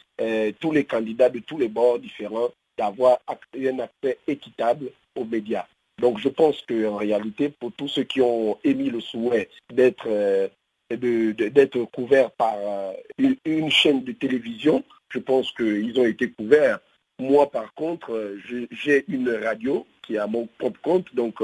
tous 0.60 0.72
les 0.72 0.86
candidats 0.86 1.30
de 1.30 1.40
tous 1.40 1.60
les 1.60 1.68
bords 1.68 2.00
différents 2.00 2.50
d'avoir 2.76 3.20
un 3.28 3.80
accès 3.80 4.18
équitable 4.26 4.90
aux 5.16 5.26
médias. 5.26 5.68
Donc 6.02 6.18
je 6.18 6.30
pense 6.30 6.60
qu'en 6.64 6.96
réalité, 6.96 7.50
pour 7.50 7.72
tous 7.74 7.90
ceux 7.90 8.04
qui 8.04 8.22
ont 8.22 8.58
émis 8.64 8.90
le 8.90 9.02
souhait 9.02 9.50
d'être 9.72 10.08
d'être 10.90 11.84
couverts 11.92 12.32
par 12.32 12.56
euh, 12.58 12.94
une, 13.46 13.72
chaîne 13.72 14.04
de 14.04 14.12
télévision, 14.12 14.84
je 15.10 15.20
pense 15.20 15.52
qu'ils 15.52 16.00
ont 16.00 16.06
été 16.06 16.30
couverts. 16.32 16.80
Moi, 17.20 17.50
par 17.50 17.74
contre, 17.74 18.36
j'ai 18.72 19.06
une 19.08 19.30
radio 19.30 19.88
qui 20.02 20.16
est 20.16 20.20
à 20.20 20.28
mon 20.28 20.48
propre 20.58 20.82
compte, 20.82 21.16
donc 21.16 21.42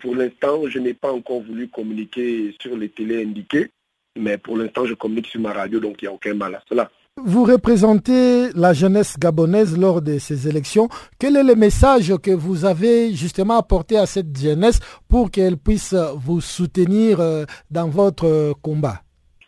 pour 0.00 0.16
l'instant, 0.16 0.66
je 0.68 0.78
n'ai 0.78 0.94
pas 0.94 1.12
encore 1.12 1.42
voulu 1.42 1.68
communiquer 1.68 2.54
sur 2.60 2.76
les 2.76 2.88
télés 2.88 3.22
indiquées, 3.22 3.70
mais 4.16 4.38
pour 4.38 4.56
l'instant, 4.56 4.86
je 4.86 4.94
communique 4.94 5.26
sur 5.26 5.40
ma 5.40 5.52
radio, 5.52 5.80
donc 5.80 6.00
il 6.00 6.06
n'y 6.06 6.08
a 6.08 6.12
aucun 6.12 6.34
mal 6.34 6.54
à 6.54 6.62
cela. 6.68 6.90
Vous 7.24 7.44
représentez 7.44 8.50
la 8.54 8.74
jeunesse 8.74 9.18
gabonaise 9.18 9.76
lors 9.78 10.02
de 10.02 10.18
ces 10.18 10.48
élections. 10.48 10.88
Quel 11.18 11.36
est 11.36 11.42
le 11.42 11.54
message 11.54 12.14
que 12.22 12.30
vous 12.30 12.66
avez 12.66 13.14
justement 13.14 13.56
apporté 13.56 13.96
à 13.96 14.04
cette 14.04 14.38
jeunesse 14.38 14.80
pour 15.08 15.30
qu'elle 15.30 15.56
puisse 15.56 15.94
vous 16.14 16.42
soutenir 16.42 17.20
euh, 17.20 17.44
dans 17.70 17.88
votre 17.88 18.52
combat? 18.60 19.00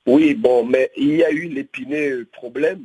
Oui, 0.06 0.32
bon, 0.32 0.64
mais 0.64 0.90
il 0.96 1.16
y 1.16 1.24
a 1.24 1.30
eu 1.30 1.48
l'épineux 1.48 2.26
problème. 2.32 2.80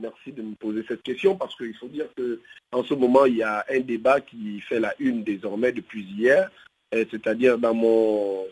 merci 0.00 0.32
de 0.32 0.40
me 0.40 0.54
poser 0.54 0.82
cette 0.88 1.02
question 1.02 1.36
parce 1.36 1.54
qu'il 1.56 1.74
faut 1.74 1.88
dire 1.88 2.06
qu'en 2.16 2.82
ce 2.82 2.94
moment, 2.94 3.26
il 3.26 3.36
y 3.36 3.42
a 3.42 3.62
un 3.70 3.80
débat 3.80 4.22
qui 4.22 4.58
fait 4.62 4.80
la 4.80 4.94
une 4.98 5.22
désormais 5.22 5.72
depuis 5.72 6.02
hier, 6.04 6.50
c'est-à-dire 6.90 7.58
dans 7.58 7.74
mon 7.74 8.46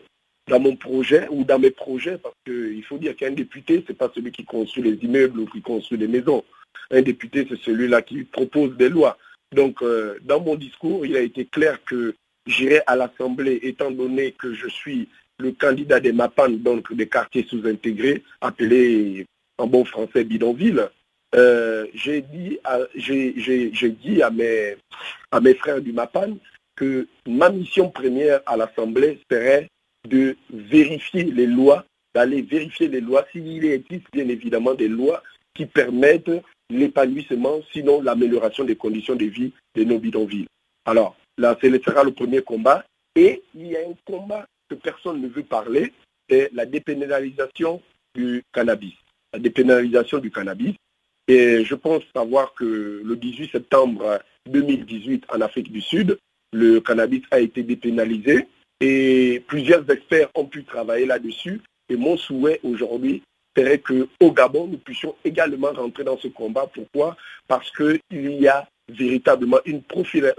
dans 0.47 0.59
mon 0.59 0.75
projet 0.75 1.27
ou 1.29 1.43
dans 1.43 1.59
mes 1.59 1.71
projets, 1.71 2.17
parce 2.17 2.35
qu'il 2.45 2.83
faut 2.83 2.97
dire 2.97 3.15
qu'un 3.15 3.31
député, 3.31 3.83
ce 3.85 3.91
n'est 3.91 3.97
pas 3.97 4.11
celui 4.13 4.31
qui 4.31 4.45
construit 4.45 4.83
les 4.83 4.97
immeubles 5.03 5.41
ou 5.41 5.45
qui 5.45 5.61
construit 5.61 5.97
les 5.97 6.07
maisons. 6.07 6.43
Un 6.91 7.01
député, 7.01 7.45
c'est 7.49 7.59
celui-là 7.59 8.01
qui 8.01 8.23
propose 8.23 8.77
des 8.77 8.89
lois. 8.89 9.17
Donc, 9.53 9.81
euh, 9.81 10.17
dans 10.23 10.39
mon 10.39 10.55
discours, 10.55 11.05
il 11.05 11.15
a 11.15 11.21
été 11.21 11.45
clair 11.45 11.83
que 11.85 12.15
j'irai 12.45 12.81
à 12.87 12.95
l'Assemblée, 12.95 13.59
étant 13.63 13.91
donné 13.91 14.31
que 14.31 14.53
je 14.53 14.67
suis 14.67 15.09
le 15.37 15.51
candidat 15.51 15.99
des 15.99 16.13
MAPAN, 16.13 16.49
donc 16.49 16.93
des 16.93 17.07
quartiers 17.07 17.45
sous-intégrés, 17.49 18.23
appelés 18.41 19.25
en 19.57 19.67
bon 19.67 19.85
français 19.85 20.23
bidonville. 20.23 20.89
Euh, 21.35 21.85
j'ai 21.93 22.21
dit, 22.21 22.57
à, 22.63 22.79
dit 22.95 24.21
à, 24.21 24.29
mes, 24.29 24.77
à 25.31 25.39
mes 25.41 25.53
frères 25.53 25.81
du 25.81 25.91
MAPAN 25.91 26.37
que 26.75 27.07
ma 27.27 27.49
mission 27.49 27.89
première 27.89 28.39
à 28.45 28.55
l'Assemblée 28.55 29.19
serait 29.29 29.67
de 30.07 30.35
vérifier 30.49 31.23
les 31.23 31.47
lois, 31.47 31.85
d'aller 32.13 32.41
vérifier 32.41 32.87
les 32.87 33.01
lois 33.01 33.25
s'il 33.31 33.65
existe 33.65 34.07
bien 34.11 34.27
évidemment 34.27 34.73
des 34.73 34.87
lois 34.87 35.21
qui 35.53 35.65
permettent 35.65 36.31
l'épanouissement, 36.69 37.61
sinon 37.71 38.01
l'amélioration 38.01 38.63
des 38.63 38.75
conditions 38.75 39.15
de 39.15 39.25
vie 39.25 39.51
de 39.75 39.83
nos 39.83 39.99
bidonvilles. 39.99 40.47
Alors, 40.85 41.15
là, 41.37 41.57
ce 41.61 41.67
sera 41.79 42.03
le 42.03 42.11
premier 42.11 42.41
combat. 42.41 42.83
Et 43.15 43.41
il 43.55 43.67
y 43.67 43.75
a 43.75 43.79
un 43.79 43.95
combat 44.05 44.45
que 44.69 44.75
personne 44.75 45.21
ne 45.21 45.27
veut 45.27 45.43
parler, 45.43 45.91
c'est 46.29 46.49
la 46.53 46.65
dépénalisation 46.65 47.81
du 48.13 48.43
cannabis. 48.53 48.93
La 49.33 49.39
dépénalisation 49.39 50.19
du 50.19 50.29
cannabis. 50.29 50.75
Et 51.27 51.65
je 51.65 51.75
pense 51.75 52.03
savoir 52.15 52.53
que 52.53 53.01
le 53.03 53.15
18 53.15 53.51
septembre 53.51 54.19
2018 54.47 55.25
en 55.29 55.41
Afrique 55.41 55.71
du 55.71 55.81
Sud, 55.81 56.17
le 56.53 56.79
cannabis 56.79 57.23
a 57.31 57.39
été 57.39 57.63
dépénalisé 57.63 58.47
et 58.79 59.43
plusieurs 59.47 59.89
experts 59.89 60.29
ont 60.35 60.45
pu 60.45 60.63
travailler 60.63 61.05
là-dessus. 61.05 61.61
Et 61.89 61.95
mon 61.95 62.17
souhait 62.17 62.59
aujourd'hui 62.63 63.23
serait 63.55 63.79
qu'au 63.79 64.31
Gabon, 64.31 64.67
nous 64.67 64.77
puissions 64.77 65.15
également 65.23 65.71
rentrer 65.71 66.03
dans 66.03 66.17
ce 66.17 66.27
combat. 66.27 66.69
Pourquoi? 66.73 67.15
Parce 67.47 67.71
qu'il 67.71 68.01
y 68.11 68.47
a 68.47 68.67
véritablement 68.89 69.59
une 69.65 69.81
profilation, 69.81 70.35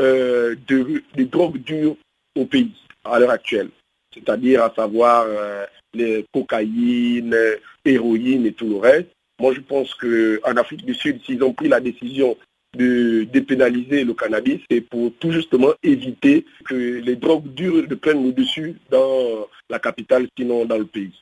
euh, 0.00 0.54
de, 0.66 1.02
drogues 1.24 1.58
dures 1.58 1.96
au 2.36 2.46
pays 2.46 2.72
à 3.04 3.18
l'heure 3.18 3.30
actuelle. 3.30 3.68
C'est-à-dire 4.14 4.62
à 4.62 4.72
savoir 4.74 5.26
euh, 5.26 5.66
les 5.92 6.24
cocaïnes, 6.32 7.36
héroïne 7.84 8.46
et 8.46 8.52
tout 8.52 8.68
le 8.68 8.76
reste. 8.76 9.08
Moi, 9.40 9.52
je 9.54 9.60
pense 9.60 9.94
qu'en 9.94 10.56
Afrique 10.56 10.86
du 10.86 10.94
Sud, 10.94 11.20
s'ils 11.24 11.42
ont 11.42 11.52
pris 11.52 11.68
la 11.68 11.80
décision 11.80 12.36
de 12.76 13.24
dépénaliser 13.24 14.04
le 14.04 14.14
cannabis, 14.14 14.60
c'est 14.70 14.80
pour 14.80 15.12
tout 15.20 15.30
justement 15.30 15.72
éviter 15.82 16.46
que 16.64 16.74
les 16.74 17.16
drogues 17.16 17.52
dures 17.54 17.86
ne 17.88 17.94
prennent 17.94 18.24
le 18.24 18.32
dessus 18.32 18.76
dans 18.90 19.46
la 19.68 19.78
capitale, 19.78 20.26
sinon 20.36 20.64
dans 20.64 20.78
le 20.78 20.86
pays. 20.86 21.12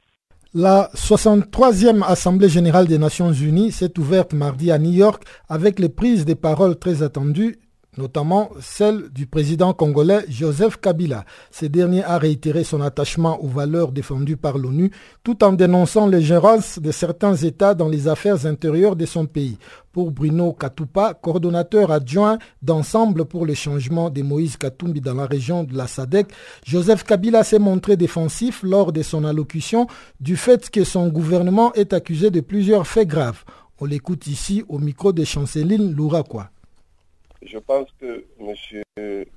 La 0.53 0.91
63e 0.95 2.03
Assemblée 2.03 2.49
générale 2.49 2.89
des 2.89 2.99
Nations 2.99 3.33
unies 3.33 3.71
s'est 3.71 3.97
ouverte 3.99 4.33
mardi 4.33 4.73
à 4.73 4.79
New 4.79 4.91
York 4.91 5.23
avec 5.49 5.79
les 5.79 5.89
prises 5.89 6.25
de 6.25 6.35
paroles 6.35 6.77
très 6.77 7.03
attendues 7.03 7.57
notamment 7.97 8.51
celle 8.61 9.11
du 9.11 9.27
président 9.27 9.73
congolais 9.73 10.25
Joseph 10.29 10.77
Kabila. 10.81 11.25
Ce 11.51 11.67
dernier 11.67 12.05
a 12.05 12.19
réitéré 12.19 12.65
son 12.65 12.81
attachement 12.81 13.43
aux 13.43 13.49
valeurs 13.49 13.93
défendues 13.93 14.37
par 14.37 14.59
l'ONU 14.59 14.91
tout 15.25 15.43
en 15.43 15.53
dénonçant 15.53 16.07
l'ingérence 16.07 16.79
de 16.79 16.91
certains 16.93 17.35
États 17.35 17.75
dans 17.75 17.89
les 17.89 18.09
affaires 18.09 18.47
intérieures 18.47 18.97
de 18.97 19.07
son 19.07 19.27
pays. 19.27 19.59
Pour 19.93 20.13
Bruno 20.13 20.53
Katoupa, 20.53 21.15
coordonnateur 21.15 21.91
adjoint 21.91 22.39
d'ensemble 22.63 23.25
pour 23.25 23.45
le 23.45 23.55
changement 23.55 24.09
de 24.09 24.23
Moïse 24.23 24.57
Katumbi 24.57 25.01
dans 25.01 25.15
la 25.15 25.27
région 25.27 25.65
de 25.65 25.77
la 25.77 25.89
SADEC, 25.89 26.29
Joseph 26.65 27.03
Kabila 27.03 27.43
s'est 27.43 27.59
montré 27.59 27.97
défensif 27.97 28.63
lors 28.63 28.93
de 28.93 29.03
son 29.03 29.25
allocution 29.25 29.89
du 30.21 30.37
fait 30.37 30.71
que 30.71 30.85
son 30.85 31.09
gouvernement 31.09 31.73
est 31.75 31.93
accusé 31.93 32.31
de 32.31 32.41
plusieurs 32.41 32.87
faits 32.87 33.09
graves. 33.09 33.45
On 33.81 33.87
l'écoute 33.87 34.27
ici 34.29 34.63
au 34.69 34.79
micro 34.79 35.13
de 35.13 35.25
Chanceline 35.25 35.93
Louraquois. 35.93 36.51
Je 37.43 37.59
pense 37.59 37.89
que 37.99 38.25
M. 38.39 38.83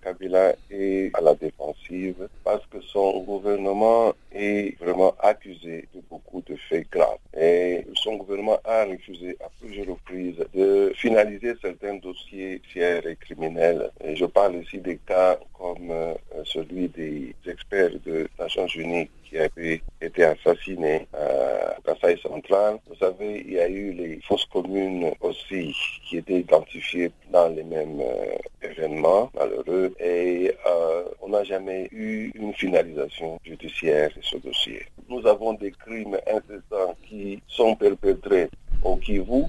Kabila 0.02 0.56
est 0.70 1.12
à 1.14 1.22
la 1.22 1.36
défensive 1.36 2.28
parce 2.44 2.66
que 2.68 2.82
son 2.82 3.20
gouvernement 3.24 4.14
est 4.34 4.78
vraiment 4.78 5.16
accusé 5.20 5.88
de 5.96 6.02
beaucoup 6.10 6.42
de 6.42 6.56
faits 6.68 6.90
graves. 6.92 7.18
Et 7.38 7.86
son 7.96 8.18
gouvernement 8.18 8.60
a 8.66 8.84
refusé 8.84 9.38
à 9.40 9.48
plusieurs 9.62 9.88
reprises 9.88 10.44
de 10.54 10.92
finaliser 10.96 11.54
certains 11.62 11.96
dossiers 11.96 12.62
fiers 12.68 13.00
et 13.08 13.16
criminels. 13.16 13.90
Et 14.04 14.18
je 14.18 14.26
parle 14.26 14.56
ici 14.56 14.80
des 14.80 14.98
cas 14.98 15.40
comme 15.58 15.92
euh, 15.92 16.14
celui 16.44 16.90
des 16.90 17.34
experts 17.48 17.98
de 18.06 18.28
Nations 18.38 18.68
Unies 18.68 19.10
qui 19.34 19.40
avaient 19.40 19.82
été 20.00 20.24
assassinés 20.24 21.08
à 21.14 21.76
Kassai 21.84 22.18
central. 22.22 22.78
Vous 22.88 22.96
savez, 22.96 23.44
il 23.46 23.54
y 23.54 23.60
a 23.60 23.68
eu 23.68 23.92
les 23.94 24.20
fausses 24.28 24.46
communes 24.46 25.12
aussi 25.22 25.76
qui 26.08 26.18
étaient 26.18 26.42
identifiées 26.42 27.12
dans 27.32 27.50
les 27.50 27.64
mêmes 27.64 28.00
euh, 28.00 28.36
événements 28.62 29.32
malheureux 29.34 29.94
et 30.00 30.54
euh, 30.68 31.04
on 31.22 31.30
n'a 31.30 31.44
jamais 31.44 31.90
eu 31.92 32.32
une 32.36 32.54
finalisation 32.54 33.40
judiciaire 33.44 34.12
de 34.16 34.22
ce 34.22 34.38
dossier. 34.38 34.84
Nous 35.10 35.26
avons 35.26 35.54
des 35.54 35.72
crimes 35.72 36.18
incessants 36.28 36.96
qui 37.08 37.42
sont 37.48 37.76
perpétrés 37.76 38.50
au 38.84 38.98
Kivu 38.98 39.46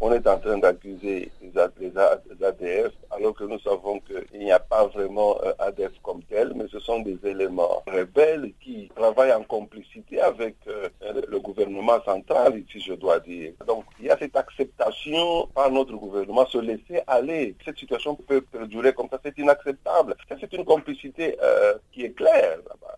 on 0.00 0.12
est 0.12 0.26
en 0.26 0.38
train 0.38 0.58
d'accuser 0.58 1.30
les, 1.42 1.98
ADF 2.42 2.92
alors 3.10 3.34
que 3.34 3.44
nous 3.44 3.58
savons 3.60 4.00
qu'il 4.00 4.40
n'y 4.40 4.52
a 4.52 4.58
pas 4.58 4.86
vraiment 4.88 5.38
euh, 5.42 5.52
ADF 5.58 5.92
comme 6.02 6.22
tel, 6.24 6.52
mais 6.54 6.66
ce 6.70 6.78
sont 6.80 7.00
des 7.00 7.18
éléments 7.24 7.82
rebelles 7.86 8.52
qui 8.60 8.90
travaillent 8.94 9.32
en 9.32 9.42
complicité 9.42 10.20
avec 10.20 10.56
euh, 10.68 10.88
le 11.28 11.38
gouvernement 11.40 12.02
central, 12.04 12.62
si 12.70 12.80
je 12.80 12.92
dois 12.92 13.20
dire. 13.20 13.52
Donc 13.66 13.84
il 13.98 14.06
y 14.06 14.10
a 14.10 14.18
cette 14.18 14.36
acceptation 14.36 15.46
par 15.54 15.70
notre 15.70 15.94
gouvernement, 15.96 16.46
se 16.46 16.58
laisser 16.58 17.00
aller. 17.06 17.54
Cette 17.64 17.78
situation 17.78 18.14
peut 18.14 18.42
perdurer 18.42 18.92
comme 18.92 19.08
ça, 19.10 19.18
c'est 19.24 19.38
inacceptable. 19.38 20.14
C'est 20.40 20.52
une 20.52 20.64
complicité 20.64 21.36
euh, 21.42 21.74
qui 21.92 22.04
est 22.04 22.12
claire 22.12 22.58
là-bas. 22.68 22.96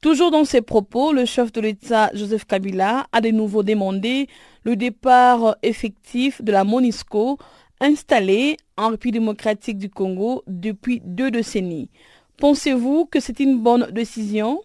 Toujours 0.00 0.30
dans 0.30 0.44
ses 0.44 0.62
propos, 0.62 1.12
le 1.12 1.24
chef 1.24 1.50
de 1.50 1.60
l'État, 1.60 2.08
Joseph 2.14 2.44
Kabila, 2.44 3.06
a 3.10 3.20
de 3.20 3.30
nouveau 3.30 3.64
demandé 3.64 4.28
le 4.68 4.76
départ 4.76 5.56
effectif 5.62 6.42
de 6.42 6.52
la 6.52 6.62
MONISCO 6.62 7.38
installée 7.80 8.58
en 8.76 8.90
République 8.90 9.14
démocratique 9.14 9.78
du 9.78 9.88
Congo 9.88 10.42
depuis 10.46 11.00
deux 11.02 11.30
décennies. 11.30 11.88
Pensez-vous 12.36 13.06
que 13.06 13.18
c'est 13.18 13.40
une 13.40 13.60
bonne 13.62 13.90
décision? 13.92 14.60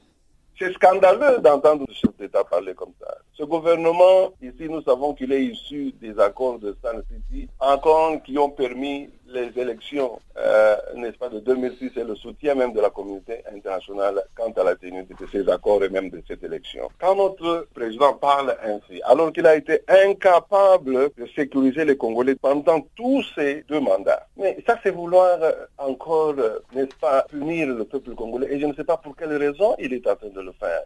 C'est 0.60 0.74
scandaleux 0.74 1.40
d'entendre 1.40 1.86
le 1.88 1.94
chef 1.94 2.12
d'État 2.18 2.44
parler 2.44 2.74
comme 2.74 2.92
ça. 3.00 3.18
Ce 3.32 3.44
gouvernement, 3.44 4.34
ici, 4.42 4.68
nous 4.70 4.82
savons 4.82 5.14
qu'il 5.14 5.32
est 5.32 5.46
issu 5.46 5.94
des 6.02 6.20
accords 6.20 6.60
de 6.60 6.76
San 6.84 7.02
City, 7.10 7.48
accords 7.62 8.22
qui 8.24 8.38
ont 8.38 8.50
permis 8.50 9.10
les 9.34 9.52
élections, 9.60 10.20
euh, 10.38 10.76
n'est-ce 10.96 11.18
pas, 11.18 11.30
de 11.30 11.40
2006 11.40 11.92
et 11.98 12.04
le 12.04 12.16
soutien 12.16 12.56
même 12.56 12.74
de 12.74 12.80
la 12.80 12.90
communauté 12.90 13.44
internationale 13.54 14.22
quant 14.36 14.52
à 14.52 14.64
la 14.64 14.76
tenue 14.76 15.04
de 15.04 15.28
ces 15.32 15.50
accords 15.50 15.84
et 15.84 15.90
même 15.90 16.10
de 16.10 16.22
cette 16.28 16.44
élection. 16.44 16.90
Quand 17.00 17.16
notre 17.16 17.68
président 17.74 18.14
parle 18.14 18.56
ainsi, 18.64 19.02
alors 19.04 19.34
qu'il 19.34 19.46
a 19.48 19.56
été 19.56 19.82
incapable 19.88 21.10
de 21.18 21.26
sécuriser 21.36 21.84
les 21.86 21.98
Congolais 21.98 22.36
pendant 22.36 22.82
tous 22.96 23.24
ces 23.36 23.64
deux 23.68 23.80
mandats, 23.80 24.28
mais 24.38 24.58
ça 24.66 24.78
c'est 24.84 24.92
vouloir 24.92 25.38
euh, 25.42 25.52
encore, 25.78 26.36
euh, 26.38 26.60
n'est-ce 26.74 26.96
pas, 26.96 27.24
punir 27.30 27.68
le 27.68 27.86
peuple 27.86 28.16
congolais 28.16 28.54
et 28.54 28.60
je 28.60 28.66
ne 28.66 28.74
sais 28.74 28.84
pas 28.84 28.98
pour 28.98 29.16
quelle 29.16 29.36
raison 29.36 29.76
il 29.80 29.94
est 29.94 30.08
en 30.08 30.16
train 30.16 30.30
de 30.30 30.42
le 30.42 30.52
faire. 30.54 30.84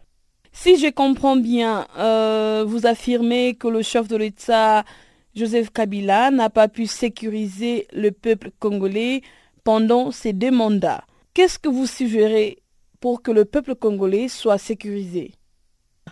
Si 0.52 0.78
je 0.78 0.90
comprends 0.90 1.36
bien, 1.36 1.86
vous 2.64 2.86
affirmez 2.86 3.54
que 3.54 3.68
le 3.68 3.82
chef 3.82 4.08
de 4.08 4.16
l'État, 4.16 4.82
Joseph 5.38 5.70
Kabila, 5.70 6.32
n'a 6.32 6.50
pas 6.50 6.66
pu 6.66 6.86
sécuriser 6.86 7.86
le 7.92 8.10
peuple 8.10 8.50
congolais 8.58 9.22
pendant 9.62 10.10
ses 10.10 10.32
deux 10.32 10.50
mandats. 10.50 11.04
Qu'est-ce 11.32 11.60
que 11.60 11.68
vous 11.68 11.86
suggérez 11.86 12.58
pour 12.98 13.22
que 13.22 13.30
le 13.30 13.44
peuple 13.44 13.76
congolais 13.76 14.26
soit 14.26 14.58
sécurisé? 14.58 15.37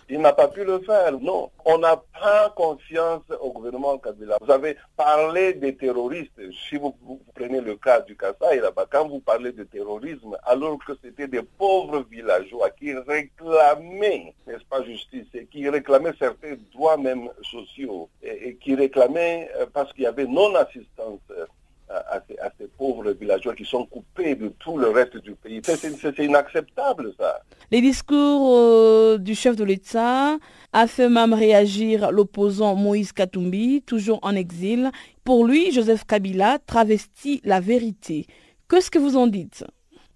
Il 0.09 0.21
n'a 0.21 0.33
pas 0.33 0.47
pu 0.47 0.63
le 0.63 0.79
faire, 0.79 1.19
non. 1.19 1.51
On 1.65 1.77
n'a 1.79 1.97
pas 1.97 2.53
confiance 2.55 3.23
au 3.41 3.51
gouvernement 3.51 3.97
Kabila. 3.97 4.37
Vous 4.41 4.51
avez 4.51 4.77
parlé 4.95 5.53
des 5.53 5.75
terroristes. 5.75 6.39
Si 6.69 6.77
vous, 6.77 6.95
prenez 7.35 7.59
le 7.59 7.75
cas 7.75 8.01
du 8.01 8.15
Kassai, 8.15 8.61
là-bas, 8.61 8.85
quand 8.89 9.07
vous 9.07 9.19
parlez 9.19 9.51
de 9.51 9.63
terrorisme, 9.63 10.37
alors 10.43 10.77
que 10.85 10.93
c'était 11.03 11.27
des 11.27 11.41
pauvres 11.41 12.05
villageois 12.09 12.69
qui 12.71 12.93
réclamaient, 12.93 14.33
n'est-ce 14.45 14.65
pas, 14.69 14.83
justice, 14.83 15.27
et 15.33 15.45
qui 15.45 15.67
réclamaient 15.69 16.13
certains 16.17 16.55
droits 16.73 16.97
même 16.97 17.29
sociaux, 17.43 18.09
et 18.21 18.55
qui 18.55 18.75
réclamaient, 18.75 19.49
euh, 19.57 19.65
parce 19.71 19.91
qu'il 19.93 20.03
y 20.03 20.07
avait 20.07 20.25
non-assistance 20.25 21.19
à 21.89 22.21
ces, 22.27 22.67
pauvres 22.77 23.11
villageois 23.11 23.55
qui 23.55 23.65
sont 23.65 23.85
coupés 23.85 24.35
de 24.35 24.49
tout 24.59 24.77
le 24.77 24.89
reste 24.89 25.17
du 25.17 25.33
pays. 25.35 25.61
C'est 25.63 26.19
inacceptable 26.19 27.13
ça. 27.17 27.41
Les 27.71 27.81
discours 27.81 28.55
euh, 28.55 29.17
du 29.17 29.35
chef 29.35 29.55
de 29.55 29.63
l'État 29.63 30.37
a 30.73 30.87
fait 30.87 31.09
même 31.09 31.33
réagir 31.33 32.11
l'opposant 32.11 32.75
Moïse 32.75 33.11
Katumbi, 33.13 33.81
toujours 33.81 34.19
en 34.21 34.35
exil. 34.35 34.91
Pour 35.23 35.45
lui, 35.45 35.71
Joseph 35.71 36.05
Kabila 36.05 36.59
travestit 36.65 37.41
la 37.43 37.59
vérité. 37.59 38.25
Qu'est-ce 38.69 38.91
que 38.91 38.99
vous 38.99 39.17
en 39.17 39.27
dites? 39.27 39.63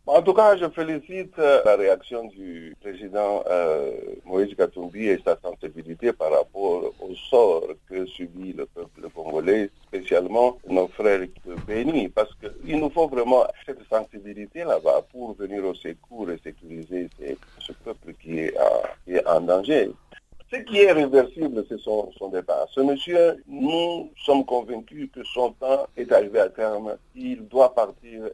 En 0.08 0.22
tout 0.22 0.34
cas, 0.34 0.58
je 0.58 0.68
félicite 0.70 1.38
euh, 1.38 1.62
la 1.64 1.76
réaction 1.76 2.26
du 2.26 2.76
président 2.82 3.44
euh, 3.50 3.92
Moïse 4.26 4.56
Katumbi 4.56 5.08
et 5.08 5.22
sa 5.24 5.38
sensibilité 5.42 6.12
par 6.12 6.32
rapport 6.32 6.92
au 7.00 7.16
sort 7.30 7.68
que 7.88 8.06
subit 8.08 8.54
le 8.54 8.66
peuple 8.66 9.10
congolais, 9.14 9.70
spécialement 9.88 10.58
nos 10.68 10.88
frères 10.88 11.26
bénis, 11.68 12.10
parce 12.10 12.32
qu'il 12.36 12.80
nous 12.80 12.90
faut 12.90 13.08
vraiment 13.08 13.46
cette 13.66 13.88
sensibilité 13.90 14.64
là-bas 14.64 15.06
pour 15.12 15.36
venir 15.36 15.64
au 15.66 15.76
secours 15.76 16.30
et 16.32 16.40
sécuriser 16.44 17.10
ce 17.60 17.72
peuple 17.74 18.14
qui 18.22 18.40
est 18.40 19.28
en 19.28 19.42
danger. 19.42 19.92
Ce 20.54 20.58
qui 20.58 20.80
est 20.80 20.92
réversible, 20.92 21.64
c'est 21.70 21.80
son, 21.80 22.12
départ. 22.30 22.68
Ce 22.72 22.82
monsieur, 22.82 23.42
nous 23.48 24.12
sommes 24.18 24.44
convaincus 24.44 25.10
que 25.16 25.24
son 25.24 25.54
temps 25.54 25.88
est 25.96 26.12
arrivé 26.12 26.40
à 26.40 26.50
terme. 26.50 26.98
Il 27.16 27.48
doit 27.48 27.74
partir. 27.74 28.30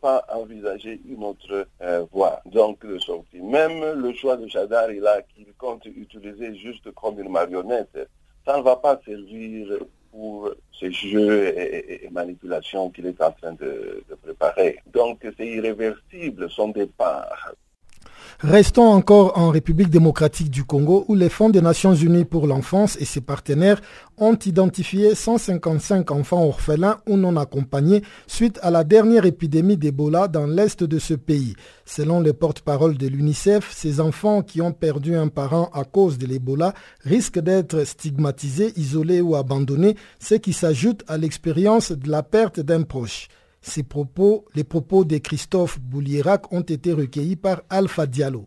Pas 0.00 0.24
envisager 0.32 1.00
une 1.08 1.24
autre 1.24 1.66
euh, 1.82 2.04
voie 2.12 2.40
donc 2.46 2.84
de 2.86 2.98
sortie. 2.98 3.40
Même 3.40 4.00
le 4.00 4.12
choix 4.12 4.36
de 4.36 4.46
Chadar, 4.48 4.90
il 4.90 5.06
a 5.06 5.22
qu'il 5.22 5.52
compte 5.54 5.84
utiliser 5.86 6.54
juste 6.56 6.90
comme 6.92 7.20
une 7.20 7.30
marionnette. 7.30 8.08
Ça 8.46 8.56
ne 8.58 8.62
va 8.62 8.76
pas 8.76 9.00
servir 9.04 9.78
pour 10.10 10.50
ces 10.78 10.90
jeux 10.90 11.46
et, 11.58 12.08
manipulations 12.10 12.90
qu'il 12.90 13.06
est 13.06 13.20
en 13.20 13.32
train 13.32 13.52
de 13.52 14.02
préparer. 14.22 14.78
Donc 14.86 15.26
c'est 15.36 15.46
irréversible 15.46 16.48
son 16.50 16.68
départ. 16.68 17.52
Restons 18.40 18.86
encore 18.86 19.36
en 19.36 19.50
République 19.50 19.90
démocratique 19.90 20.48
du 20.48 20.62
Congo 20.62 21.04
où 21.08 21.16
les 21.16 21.28
fonds 21.28 21.50
des 21.50 21.60
Nations 21.60 21.96
Unies 21.96 22.24
pour 22.24 22.46
l'enfance 22.46 22.96
et 23.00 23.04
ses 23.04 23.20
partenaires 23.20 23.80
ont 24.16 24.38
identifié 24.46 25.16
155 25.16 26.08
enfants 26.12 26.44
orphelins 26.44 26.98
ou 27.08 27.16
non 27.16 27.36
accompagnés 27.36 28.04
suite 28.28 28.60
à 28.62 28.70
la 28.70 28.84
dernière 28.84 29.26
épidémie 29.26 29.76
d'Ebola 29.76 30.28
dans 30.28 30.46
l'est 30.46 30.84
de 30.84 31.00
ce 31.00 31.14
pays. 31.14 31.56
Selon 31.84 32.20
les 32.20 32.32
porte-parole 32.32 32.96
de 32.96 33.08
l'UNICEF, 33.08 33.72
ces 33.74 33.98
enfants 33.98 34.42
qui 34.42 34.62
ont 34.62 34.72
perdu 34.72 35.16
un 35.16 35.26
parent 35.26 35.68
à 35.74 35.82
cause 35.82 36.16
de 36.16 36.26
l'Ebola 36.26 36.74
risquent 37.02 37.40
d'être 37.40 37.82
stigmatisés, 37.82 38.72
isolés 38.76 39.20
ou 39.20 39.34
abandonnés, 39.34 39.96
ce 40.20 40.36
qui 40.36 40.52
s'ajoute 40.52 41.02
à 41.08 41.18
l'expérience 41.18 41.90
de 41.90 42.08
la 42.08 42.22
perte 42.22 42.60
d'un 42.60 42.82
proche. 42.82 43.26
Ces 43.60 43.82
propos, 43.82 44.44
les 44.54 44.64
propos 44.64 45.04
de 45.04 45.18
Christophe 45.18 45.80
Boulierac 45.80 46.52
ont 46.52 46.62
été 46.62 46.92
recueillis 46.92 47.36
par 47.36 47.62
Alpha 47.70 48.06
Diallo. 48.06 48.46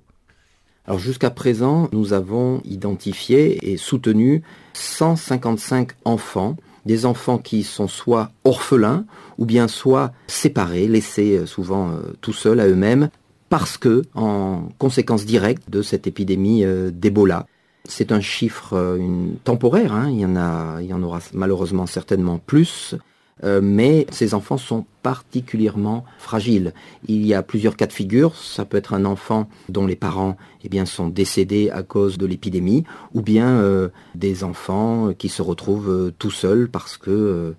Alors 0.86 1.00
jusqu'à 1.00 1.30
présent, 1.30 1.90
nous 1.92 2.14
avons 2.14 2.62
identifié 2.66 3.72
et 3.72 3.78
soutenu 3.78 4.42
155 4.74 5.92
enfants, 6.06 6.56
des 6.86 7.06
enfants 7.06 7.38
qui 7.38 7.64
sont 7.64 7.88
soit 7.88 8.32
orphelins 8.44 9.06
ou 9.38 9.46
bien 9.46 9.68
soit 9.68 10.12
séparés, 10.28 10.88
laissés 10.88 11.38
euh, 11.38 11.46
souvent 11.46 11.92
euh, 11.92 12.14
tout 12.22 12.34
seuls 12.34 12.60
à 12.60 12.68
eux-mêmes 12.68 13.10
parce 13.50 13.78
que 13.78 14.02
en 14.16 14.70
conséquence 14.80 15.26
directe 15.26 15.70
de 15.70 15.82
cette 15.82 16.08
épidémie 16.08 16.64
euh, 16.66 16.90
d'Ebola. 16.90 17.46
C'est 17.86 18.12
un 18.12 18.22
chiffre 18.22 19.00
temporaire, 19.44 19.92
hein. 19.94 20.08
il, 20.10 20.20
y 20.20 20.26
en 20.26 20.36
a, 20.36 20.82
il 20.82 20.88
y 20.88 20.94
en 20.94 21.02
aura 21.02 21.20
malheureusement 21.34 21.88
certainement 21.88 22.38
plus. 22.38 22.96
Euh, 23.44 23.60
mais 23.62 24.06
ces 24.12 24.34
enfants 24.34 24.58
sont 24.58 24.86
particulièrement 25.02 26.06
fragiles. 26.20 26.74
Il 27.08 27.26
y 27.26 27.34
a 27.34 27.42
plusieurs 27.42 27.76
cas 27.76 27.88
de 27.88 27.94
figure. 27.94 28.36
Ça 28.36 28.66
peut 28.66 28.78
être 28.78 28.94
un 28.94 29.06
enfant 29.06 29.50
dont 29.70 29.88
les 29.88 29.96
parents 29.96 30.38
eh 30.64 30.70
bien, 30.70 30.86
sont 30.86 31.08
décédés 31.08 31.70
à 31.70 31.84
cause 31.84 32.18
de 32.18 32.26
l'épidémie, 32.26 32.84
ou 33.14 33.22
bien 33.22 33.48
euh, 33.48 33.90
des 34.16 34.44
enfants 34.44 35.14
qui 35.18 35.30
se 35.30 35.42
retrouvent 35.42 35.90
euh, 35.90 36.14
tout 36.18 36.32
seuls 36.32 36.70
parce 36.70 36.98
que 36.98 37.56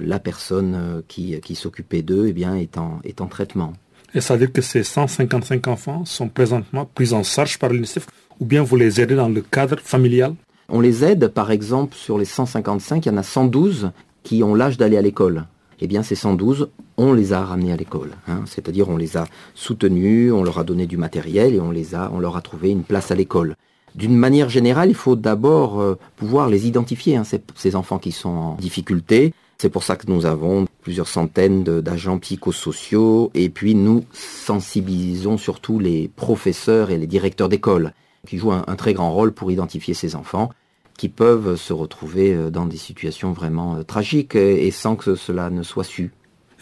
la 0.00 0.20
personne 0.20 1.02
qui, 1.08 1.40
qui 1.40 1.54
s'occupait 1.56 2.02
d'eux 2.02 2.26
eh 2.28 2.32
bien, 2.32 2.54
est, 2.54 2.78
en, 2.78 3.00
est 3.04 3.20
en 3.20 3.26
traitement. 3.26 3.72
Et 4.14 4.20
ça 4.20 4.34
veut 4.34 4.40
dire 4.40 4.52
que 4.52 4.62
ces 4.62 4.84
155 4.84 5.66
enfants 5.66 6.04
sont 6.04 6.28
présentement 6.28 6.84
pris 6.84 7.14
en 7.14 7.22
charge 7.22 7.58
par 7.58 7.70
l'UNICEF, 7.70 8.06
ou 8.38 8.44
bien 8.44 8.62
vous 8.62 8.76
les 8.76 9.00
aidez 9.00 9.16
dans 9.16 9.28
le 9.28 9.40
cadre 9.40 9.78
familial? 9.80 10.34
On 10.68 10.80
les 10.80 11.04
aide, 11.04 11.28
par 11.28 11.50
exemple, 11.50 11.96
sur 11.96 12.18
les 12.18 12.26
155, 12.26 13.04
il 13.04 13.08
y 13.08 13.12
en 13.12 13.16
a 13.16 13.22
112 13.22 13.90
qui 14.22 14.42
ont 14.42 14.54
l'âge 14.54 14.78
d'aller 14.78 14.96
à 14.96 15.02
l'école. 15.02 15.46
Eh 15.80 15.88
bien, 15.88 16.02
ces 16.02 16.14
112, 16.14 16.68
on 16.96 17.12
les 17.12 17.32
a 17.32 17.44
ramenés 17.44 17.72
à 17.72 17.76
l'école. 17.76 18.10
Hein. 18.28 18.42
C'est-à-dire, 18.46 18.88
on 18.88 18.96
les 18.96 19.16
a 19.16 19.26
soutenus, 19.54 20.32
on 20.32 20.44
leur 20.44 20.58
a 20.58 20.64
donné 20.64 20.86
du 20.86 20.96
matériel 20.96 21.54
et 21.54 21.60
on, 21.60 21.72
les 21.72 21.94
a, 21.94 22.10
on 22.14 22.20
leur 22.20 22.36
a 22.36 22.40
trouvé 22.40 22.70
une 22.70 22.84
place 22.84 23.10
à 23.10 23.16
l'école. 23.16 23.56
D'une 23.94 24.16
manière 24.16 24.48
générale, 24.48 24.90
il 24.90 24.94
faut 24.94 25.16
d'abord 25.16 25.80
euh, 25.80 25.98
pouvoir 26.16 26.48
les 26.48 26.66
identifier, 26.66 27.16
hein, 27.16 27.24
ces, 27.24 27.76
enfants 27.76 27.98
qui 27.98 28.12
sont 28.12 28.28
en 28.28 28.54
difficulté. 28.54 29.34
C'est 29.58 29.68
pour 29.68 29.82
ça 29.82 29.96
que 29.96 30.10
nous 30.10 30.24
avons 30.24 30.66
plusieurs 30.82 31.08
centaines 31.08 31.64
d'agents 31.64 32.18
psychosociaux 32.18 33.30
et 33.34 33.48
puis 33.48 33.74
nous 33.74 34.04
sensibilisons 34.12 35.36
surtout 35.36 35.78
les 35.78 36.08
professeurs 36.14 36.90
et 36.90 36.98
les 36.98 37.06
directeurs 37.06 37.48
d'école 37.48 37.92
qui 38.26 38.38
jouent 38.38 38.52
un 38.52 38.76
très 38.76 38.94
grand 38.94 39.12
rôle 39.12 39.32
pour 39.32 39.50
identifier 39.50 39.94
ces 39.94 40.16
enfants 40.16 40.50
qui 40.96 41.08
peuvent 41.08 41.56
se 41.56 41.72
retrouver 41.72 42.34
euh, 42.34 42.50
dans 42.50 42.66
des 42.66 42.76
situations 42.76 43.32
vraiment 43.32 43.76
euh, 43.76 43.82
tragiques 43.82 44.34
et 44.34 44.70
sans 44.70 44.96
que 44.96 45.14
cela 45.14 45.50
ne 45.50 45.62
soit 45.62 45.84
su. 45.84 46.12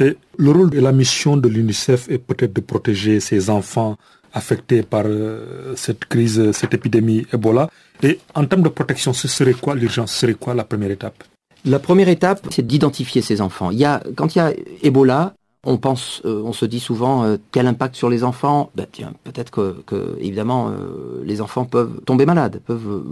Et 0.01 0.17
le 0.39 0.51
rôle 0.51 0.75
et 0.75 0.81
la 0.81 0.93
mission 0.93 1.37
de 1.37 1.49
l'UNICEF 1.49 2.09
est 2.09 2.19
peut-être 2.19 2.55
de 2.55 2.61
protéger 2.61 3.21
ces 3.21 3.51
enfants 3.51 3.99
affectés 4.33 4.83
par 4.83 5.05
euh, 5.07 5.75
cette 5.77 6.05
crise, 6.07 6.53
cette 6.53 6.73
épidémie 6.75 7.27
Ebola. 7.33 7.69
Et 8.03 8.19
en 8.35 8.47
termes 8.47 8.63
de 8.63 8.69
protection, 8.69 9.13
ce 9.13 9.29
serait 9.29 9.55
quoi? 9.55 9.75
L'urgence 9.75 10.13
Ce 10.13 10.21
serait 10.21 10.35
quoi 10.35 10.55
la 10.55 10.65
première 10.65 10.91
étape? 10.91 11.23
La 11.67 11.79
première 11.79 12.09
étape, 12.09 12.47
c'est 12.51 12.67
d'identifier 12.67 13.21
ces 13.21 13.43
enfants. 13.43 13.71
Il 13.71 13.79
y 13.79 13.85
a, 13.85 14.03
quand 14.17 14.35
il 14.35 14.39
y 14.39 14.41
a 14.41 14.53
Ebola, 14.83 15.35
on 15.65 15.77
pense, 15.77 16.23
euh, 16.25 16.43
on 16.43 16.55
se 16.55 16.65
dit 16.65 16.81
souvent 16.81 17.23
euh, 17.25 17.37
quel 17.53 17.67
impact 17.67 17.95
sur 17.95 18.09
les 18.09 18.25
enfants? 18.25 18.71
Ben, 18.75 18.87
peut-être 19.25 19.51
que, 19.51 20.17
évidemment 20.19 20.71
euh, 20.71 21.23
les 21.23 21.43
enfants 21.43 21.67
peuvent 21.67 22.01
tomber 22.07 22.25
malades, 22.25 22.63
peuvent 22.65 23.03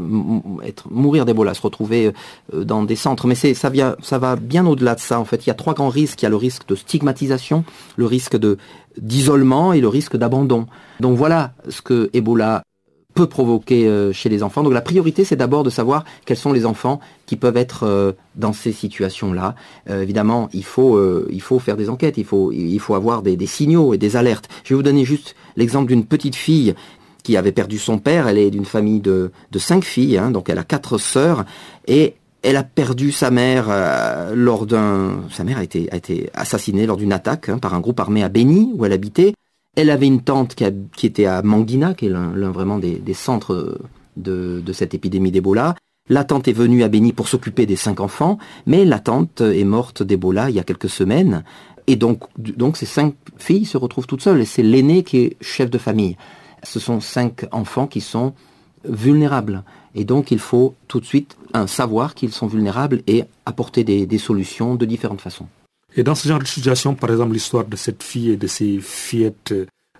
être 0.64 0.90
mourir 0.90 1.26
d'Ebola, 1.26 1.52
se 1.52 1.60
retrouver 1.60 2.12
dans 2.52 2.84
des 2.84 2.96
centres. 2.96 3.26
Mais 3.26 3.34
c'est 3.34 3.52
ça 3.52 3.68
vient, 3.68 3.96
ça 4.02 4.18
va 4.18 4.36
bien 4.36 4.66
au-delà 4.66 4.94
de 4.94 5.00
ça. 5.00 5.20
En 5.20 5.24
fait, 5.24 5.46
il 5.46 5.48
y 5.48 5.50
a 5.50 5.54
trois 5.54 5.74
grands 5.74 5.90
risques. 5.90 6.22
Il 6.22 6.24
y 6.24 6.26
a 6.26 6.30
le 6.30 6.36
risque 6.36 6.66
de 6.68 6.74
stigmatisation, 6.74 7.64
le 7.96 8.06
risque 8.06 8.38
d'isolement 8.96 9.72
et 9.72 9.80
le 9.80 9.88
risque 9.88 10.16
d'abandon. 10.16 10.66
Donc 11.00 11.16
voilà 11.16 11.52
ce 11.68 11.82
que 11.82 12.08
Ebola 12.14 12.62
peut 13.18 13.26
provoquer 13.26 13.88
euh, 13.88 14.12
chez 14.12 14.28
les 14.28 14.44
enfants. 14.44 14.62
Donc 14.62 14.72
la 14.72 14.80
priorité, 14.80 15.24
c'est 15.24 15.34
d'abord 15.34 15.64
de 15.64 15.70
savoir 15.70 16.04
quels 16.24 16.36
sont 16.36 16.52
les 16.52 16.64
enfants 16.64 17.00
qui 17.26 17.34
peuvent 17.34 17.56
être 17.56 17.82
euh, 17.82 18.12
dans 18.36 18.52
ces 18.52 18.70
situations-là. 18.70 19.56
Euh, 19.90 20.02
évidemment, 20.02 20.48
il 20.52 20.62
faut, 20.62 20.96
il 21.28 21.42
faut 21.42 21.58
faire 21.58 21.76
des 21.76 21.90
enquêtes, 21.90 22.16
il 22.16 22.24
faut, 22.24 22.52
il 22.52 22.78
faut 22.78 22.94
avoir 22.94 23.22
des, 23.22 23.36
signaux 23.46 23.92
et 23.92 23.98
des 23.98 24.14
alertes. 24.14 24.48
Je 24.62 24.68
vais 24.68 24.76
vous 24.76 24.84
donner 24.84 25.04
juste 25.04 25.34
l'exemple 25.56 25.88
d'une 25.88 26.04
petite 26.04 26.36
fille 26.36 26.76
qui 27.24 27.36
avait 27.36 27.50
perdu 27.50 27.76
son 27.78 27.98
père. 27.98 28.28
Elle 28.28 28.38
est 28.38 28.52
d'une 28.52 28.64
famille 28.64 29.00
de, 29.00 29.32
de 29.50 29.58
cinq 29.58 29.82
filles, 29.82 30.16
hein, 30.16 30.30
donc 30.30 30.48
elle 30.48 30.58
a 30.58 30.64
quatre 30.64 30.96
sœurs, 30.96 31.44
et 31.88 32.14
elle 32.42 32.56
a 32.56 32.62
perdu 32.62 33.10
sa 33.10 33.32
mère 33.32 33.66
lors 34.32 34.64
d'un... 34.64 35.22
Sa 35.32 35.42
mère 35.42 35.58
a 35.58 35.64
été, 35.64 35.88
a 35.90 35.96
été 35.96 36.30
assassinée 36.34 36.86
lors 36.86 36.96
d'une 36.96 37.12
attaque 37.12 37.48
hein, 37.48 37.58
par 37.58 37.74
un 37.74 37.80
groupe 37.80 37.98
armé 37.98 38.22
à 38.22 38.28
Béni, 38.28 38.70
où 38.76 38.84
elle 38.84 38.92
habitait. 38.92 39.34
Elle 39.78 39.90
avait 39.90 40.08
une 40.08 40.22
tante 40.22 40.56
qui, 40.56 41.06
était 41.06 41.26
à 41.26 41.40
Manguina, 41.42 41.94
qui 41.94 42.06
est 42.06 42.08
l'un 42.08 42.50
vraiment 42.50 42.80
des, 42.80 43.14
centres 43.14 43.78
de, 44.16 44.72
cette 44.72 44.92
épidémie 44.92 45.30
d'Ebola. 45.30 45.76
La 46.08 46.24
tante 46.24 46.48
est 46.48 46.52
venue 46.52 46.82
à 46.82 46.88
Béni 46.88 47.12
pour 47.12 47.28
s'occuper 47.28 47.64
des 47.64 47.76
cinq 47.76 48.00
enfants, 48.00 48.38
mais 48.66 48.84
la 48.84 48.98
tante 48.98 49.40
est 49.40 49.62
morte 49.62 50.02
d'Ebola 50.02 50.50
il 50.50 50.56
y 50.56 50.58
a 50.58 50.64
quelques 50.64 50.88
semaines. 50.88 51.44
Et 51.86 51.94
donc, 51.94 52.26
ces 52.74 52.86
cinq 52.86 53.14
filles 53.36 53.66
se 53.66 53.76
retrouvent 53.76 54.08
toutes 54.08 54.22
seules. 54.22 54.40
Et 54.40 54.46
c'est 54.46 54.64
l'aîné 54.64 55.04
qui 55.04 55.18
est 55.18 55.36
chef 55.40 55.70
de 55.70 55.78
famille. 55.78 56.16
Ce 56.64 56.80
sont 56.80 56.98
cinq 56.98 57.46
enfants 57.52 57.86
qui 57.86 58.00
sont 58.00 58.34
vulnérables. 58.84 59.62
Et 59.94 60.04
donc 60.04 60.32
il 60.32 60.40
faut 60.40 60.74
tout 60.88 60.98
de 60.98 61.04
suite 61.04 61.36
savoir 61.68 62.16
qu'ils 62.16 62.32
sont 62.32 62.48
vulnérables 62.48 63.02
et 63.06 63.22
apporter 63.46 63.84
des, 63.84 64.18
solutions 64.18 64.74
de 64.74 64.84
différentes 64.86 65.20
façons. 65.20 65.46
Et 65.96 66.02
dans 66.02 66.14
ce 66.14 66.28
genre 66.28 66.38
de 66.38 66.46
situation, 66.46 66.94
par 66.94 67.10
exemple 67.10 67.32
l'histoire 67.32 67.64
de 67.64 67.76
cette 67.76 68.02
fille 68.02 68.30
et 68.30 68.36
de 68.36 68.46
ces 68.46 68.78
fillettes 68.80 69.54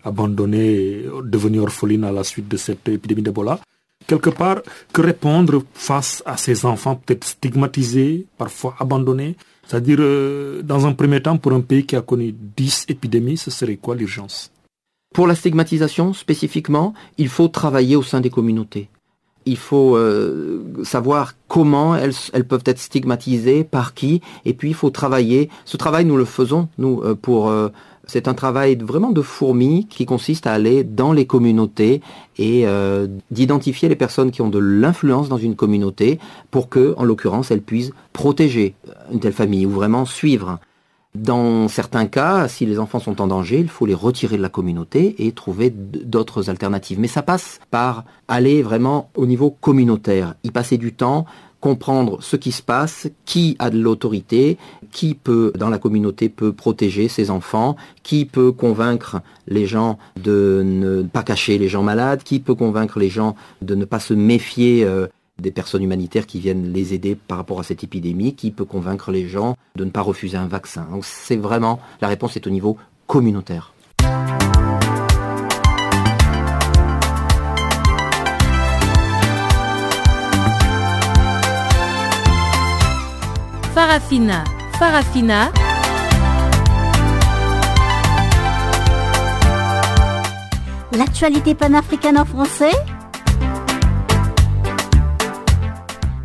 abandonnées, 0.04 1.04
devenues 1.24 1.60
orphelines 1.60 2.04
à 2.04 2.12
la 2.12 2.24
suite 2.24 2.48
de 2.48 2.56
cette 2.56 2.88
épidémie 2.88 3.22
d'Ebola, 3.22 3.60
quelque 4.06 4.30
part, 4.30 4.62
que 4.92 5.02
répondre 5.02 5.62
face 5.74 6.22
à 6.26 6.36
ces 6.36 6.64
enfants 6.64 6.96
peut-être 6.96 7.24
stigmatisés, 7.24 8.26
parfois 8.36 8.76
abandonnés? 8.78 9.36
C'est-à-dire, 9.66 9.98
euh, 10.00 10.62
dans 10.62 10.86
un 10.86 10.92
premier 10.92 11.20
temps, 11.22 11.36
pour 11.36 11.52
un 11.52 11.60
pays 11.60 11.84
qui 11.84 11.94
a 11.94 12.00
connu 12.00 12.34
10 12.56 12.86
épidémies, 12.88 13.36
ce 13.36 13.50
serait 13.50 13.76
quoi 13.76 13.94
l'urgence? 13.94 14.50
Pour 15.14 15.26
la 15.26 15.34
stigmatisation, 15.34 16.12
spécifiquement, 16.14 16.94
il 17.18 17.28
faut 17.28 17.48
travailler 17.48 17.96
au 17.96 18.02
sein 18.02 18.20
des 18.20 18.30
communautés. 18.30 18.88
Il 19.48 19.56
faut 19.56 19.96
euh, 19.96 20.62
savoir 20.84 21.32
comment 21.48 21.96
elles, 21.96 22.44
peuvent 22.44 22.62
être 22.66 22.78
stigmatisées, 22.78 23.64
par 23.64 23.94
qui, 23.94 24.20
et 24.44 24.52
puis 24.52 24.68
il 24.68 24.74
faut 24.74 24.90
travailler. 24.90 25.48
Ce 25.64 25.76
travail, 25.76 26.04
nous 26.04 26.16
le 26.16 26.24
faisons, 26.24 26.68
nous, 26.76 27.00
euh, 27.02 27.14
pour 27.14 27.50
c'est 28.08 28.26
un 28.26 28.34
travail 28.34 28.76
vraiment 28.76 29.10
de 29.10 29.20
fourmi 29.20 29.86
qui 29.86 30.06
consiste 30.06 30.46
à 30.46 30.52
aller 30.52 30.82
dans 30.82 31.12
les 31.12 31.26
communautés 31.26 32.00
et 32.38 32.66
euh, 32.66 33.06
d'identifier 33.30 33.88
les 33.88 33.96
personnes 33.96 34.30
qui 34.30 34.40
ont 34.40 34.48
de 34.48 34.58
l'influence 34.58 35.28
dans 35.28 35.36
une 35.36 35.54
communauté 35.54 36.18
pour 36.50 36.70
que, 36.70 36.94
en 36.96 37.04
l'occurrence, 37.04 37.50
elles 37.50 37.60
puissent 37.60 37.92
protéger 38.14 38.74
une 39.12 39.20
telle 39.20 39.34
famille 39.34 39.66
ou 39.66 39.70
vraiment 39.70 40.06
suivre. 40.06 40.58
Dans 41.14 41.68
certains 41.68 42.06
cas, 42.06 42.48
si 42.48 42.66
les 42.66 42.78
enfants 42.78 43.00
sont 43.00 43.20
en 43.20 43.26
danger, 43.26 43.58
il 43.58 43.68
faut 43.68 43.86
les 43.86 43.94
retirer 43.94 44.36
de 44.36 44.42
la 44.42 44.50
communauté 44.50 45.26
et 45.26 45.32
trouver 45.32 45.70
d'autres 45.70 46.50
alternatives. 46.50 47.00
Mais 47.00 47.08
ça 47.08 47.22
passe 47.22 47.60
par 47.70 48.04
aller 48.28 48.62
vraiment 48.62 49.10
au 49.16 49.26
niveau 49.26 49.50
communautaire, 49.50 50.34
y 50.44 50.50
passer 50.50 50.76
du 50.76 50.92
temps, 50.92 51.24
comprendre 51.60 52.22
ce 52.22 52.36
qui 52.36 52.52
se 52.52 52.62
passe, 52.62 53.08
qui 53.24 53.56
a 53.58 53.70
de 53.70 53.78
l'autorité, 53.78 54.58
qui 54.92 55.14
peut, 55.14 55.52
dans 55.58 55.70
la 55.70 55.78
communauté, 55.78 56.28
peut 56.28 56.52
protéger 56.52 57.08
ses 57.08 57.30
enfants, 57.30 57.76
qui 58.02 58.24
peut 58.24 58.52
convaincre 58.52 59.20
les 59.46 59.66
gens 59.66 59.98
de 60.22 60.62
ne 60.64 61.02
pas 61.02 61.22
cacher 61.22 61.58
les 61.58 61.68
gens 61.68 61.82
malades, 61.82 62.22
qui 62.22 62.38
peut 62.38 62.54
convaincre 62.54 62.98
les 62.98 63.08
gens 63.08 63.34
de 63.62 63.74
ne 63.74 63.84
pas 63.84 63.98
se 63.98 64.14
méfier 64.14 64.84
euh, 64.84 65.06
des 65.40 65.50
personnes 65.50 65.82
humanitaires 65.82 66.26
qui 66.26 66.40
viennent 66.40 66.72
les 66.72 66.94
aider 66.94 67.14
par 67.14 67.38
rapport 67.38 67.60
à 67.60 67.62
cette 67.62 67.84
épidémie, 67.84 68.34
qui 68.34 68.50
peut 68.50 68.64
convaincre 68.64 69.12
les 69.12 69.28
gens 69.28 69.56
de 69.76 69.84
ne 69.84 69.90
pas 69.90 70.00
refuser 70.00 70.36
un 70.36 70.48
vaccin. 70.48 70.86
Donc 70.90 71.04
c'est 71.04 71.36
vraiment, 71.36 71.80
la 72.00 72.08
réponse 72.08 72.36
est 72.36 72.46
au 72.46 72.50
niveau 72.50 72.76
communautaire. 73.06 73.72
Farafina. 83.74 84.42
Farafina. 84.78 85.52
L'actualité 90.92 91.54
panafricaine 91.54 92.18
en 92.18 92.24
français? 92.24 92.72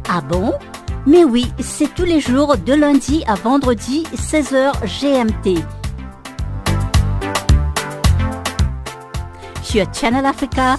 Ah 0.09 0.21
bon? 0.21 0.53
Mais 1.05 1.23
oui, 1.23 1.51
c'est 1.59 1.93
tous 1.93 2.05
les 2.05 2.19
jours 2.19 2.57
de 2.57 2.73
lundi 2.73 3.23
à 3.27 3.35
vendredi, 3.35 4.03
16h 4.15 4.73
GMT. 4.85 5.59
Sur 9.61 9.93
Channel 9.93 10.25
Africa 10.25 10.77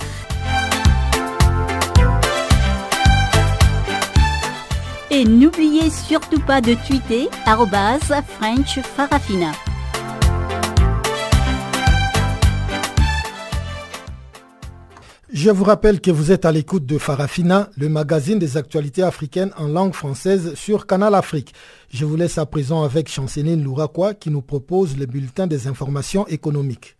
Et 5.10 5.24
n'oubliez 5.24 5.90
surtout 5.90 6.40
pas 6.40 6.60
de 6.60 6.74
tweeter 6.74 7.28
French 8.38 8.80
Farafina. 8.80 9.52
Je 15.34 15.50
vous 15.50 15.64
rappelle 15.64 16.00
que 16.00 16.12
vous 16.12 16.30
êtes 16.30 16.44
à 16.44 16.52
l'écoute 16.52 16.86
de 16.86 16.96
Farafina, 16.96 17.68
le 17.76 17.88
magazine 17.88 18.38
des 18.38 18.56
actualités 18.56 19.02
africaines 19.02 19.50
en 19.56 19.66
langue 19.66 19.92
française 19.92 20.54
sur 20.54 20.86
Canal 20.86 21.12
Afrique. 21.12 21.52
Je 21.92 22.04
vous 22.04 22.14
laisse 22.14 22.38
à 22.38 22.46
présent 22.46 22.84
avec 22.84 23.08
Chanceline 23.08 23.60
Louraquois 23.64 24.14
qui 24.14 24.30
nous 24.30 24.42
propose 24.42 24.96
le 24.96 25.06
bulletin 25.06 25.48
des 25.48 25.66
informations 25.66 26.24
économiques. 26.28 26.96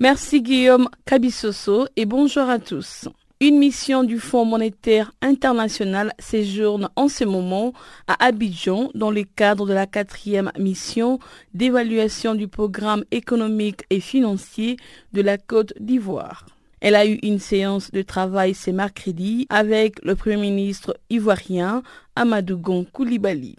Merci 0.00 0.42
Guillaume 0.42 0.88
Cabissoso 1.06 1.88
et 1.96 2.06
bonjour 2.06 2.48
à 2.48 2.60
tous. 2.60 3.08
Une 3.40 3.58
mission 3.58 4.04
du 4.04 4.20
Fonds 4.20 4.44
monétaire 4.44 5.10
international 5.22 6.12
séjourne 6.20 6.88
en 6.94 7.08
ce 7.08 7.24
moment 7.24 7.72
à 8.06 8.26
Abidjan 8.26 8.90
dans 8.94 9.10
le 9.10 9.24
cadre 9.24 9.66
de 9.66 9.72
la 9.72 9.88
quatrième 9.88 10.52
mission 10.56 11.18
d'évaluation 11.52 12.36
du 12.36 12.46
programme 12.46 13.02
économique 13.10 13.82
et 13.90 13.98
financier 13.98 14.76
de 15.14 15.20
la 15.20 15.36
Côte 15.36 15.72
d'Ivoire. 15.80 16.46
Elle 16.80 16.94
a 16.94 17.04
eu 17.04 17.18
une 17.24 17.40
séance 17.40 17.90
de 17.90 18.02
travail 18.02 18.54
ce 18.54 18.70
mercredi 18.70 19.48
avec 19.50 20.00
le 20.04 20.14
Premier 20.14 20.36
ministre 20.36 20.96
ivoirien 21.10 21.82
Amadou 22.14 22.56
Gon 22.56 22.84
Koulibaly. 22.84 23.56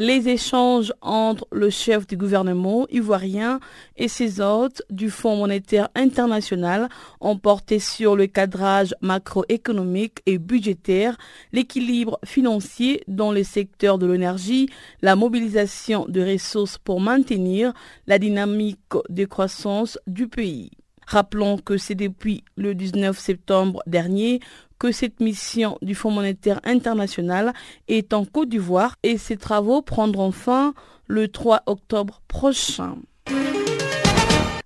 Les 0.00 0.28
échanges 0.28 0.92
entre 1.02 1.48
le 1.50 1.70
chef 1.70 2.06
du 2.06 2.16
gouvernement 2.16 2.86
ivoirien 2.88 3.58
et 3.96 4.06
ses 4.06 4.40
hôtes 4.40 4.80
du 4.90 5.10
Fonds 5.10 5.34
monétaire 5.34 5.88
international 5.96 6.88
ont 7.20 7.36
porté 7.36 7.80
sur 7.80 8.14
le 8.14 8.28
cadrage 8.28 8.94
macroéconomique 9.00 10.20
et 10.24 10.38
budgétaire, 10.38 11.18
l'équilibre 11.52 12.20
financier 12.24 13.02
dans 13.08 13.32
les 13.32 13.42
secteurs 13.42 13.98
de 13.98 14.06
l'énergie, 14.06 14.68
la 15.02 15.16
mobilisation 15.16 16.06
de 16.08 16.20
ressources 16.20 16.78
pour 16.78 17.00
maintenir 17.00 17.72
la 18.06 18.20
dynamique 18.20 18.78
de 19.08 19.24
croissance 19.24 19.98
du 20.06 20.28
pays. 20.28 20.70
Rappelons 21.08 21.56
que 21.56 21.76
c'est 21.76 21.96
depuis 21.96 22.44
le 22.56 22.74
19 22.74 23.18
septembre 23.18 23.82
dernier 23.86 24.38
que 24.78 24.92
cette 24.92 25.20
mission 25.20 25.78
du 25.82 25.94
Fonds 25.94 26.10
monétaire 26.10 26.60
international 26.64 27.52
est 27.88 28.12
en 28.12 28.24
Côte 28.24 28.48
d'Ivoire 28.48 28.96
et 29.02 29.18
ses 29.18 29.36
travaux 29.36 29.82
prendront 29.82 30.32
fin 30.32 30.74
le 31.06 31.28
3 31.28 31.62
octobre 31.66 32.22
prochain. 32.28 32.96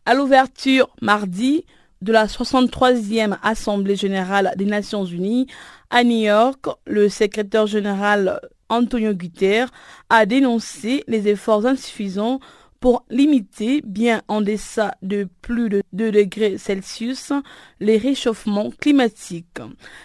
À 0.05 0.14
l'ouverture 0.14 0.88
mardi 1.01 1.64
de 2.03 2.12
la 2.12 2.27
63e 2.27 3.38
Assemblée 3.42 3.96
générale 3.96 4.53
des 4.57 4.64
Nations 4.64 5.05
unies 5.05 5.46
à 5.90 6.03
New 6.05 6.25
York, 6.25 6.66
le 6.87 7.09
secrétaire 7.09 7.66
général 7.66 8.40
Antonio 8.68 9.12
Guterres 9.12 9.70
a 10.09 10.27
dénoncé 10.27 11.05
les 11.07 11.29
efforts 11.29 11.66
insuffisants 11.66 12.40
pour 12.82 13.04
limiter 13.10 13.80
bien 13.84 14.22
en 14.26 14.40
deçà 14.40 14.96
de 15.02 15.28
plus 15.40 15.68
de 15.68 15.84
2 15.92 16.10
degrés 16.10 16.58
Celsius 16.58 17.32
les 17.78 17.96
réchauffements 17.96 18.70
climatiques. 18.70 19.60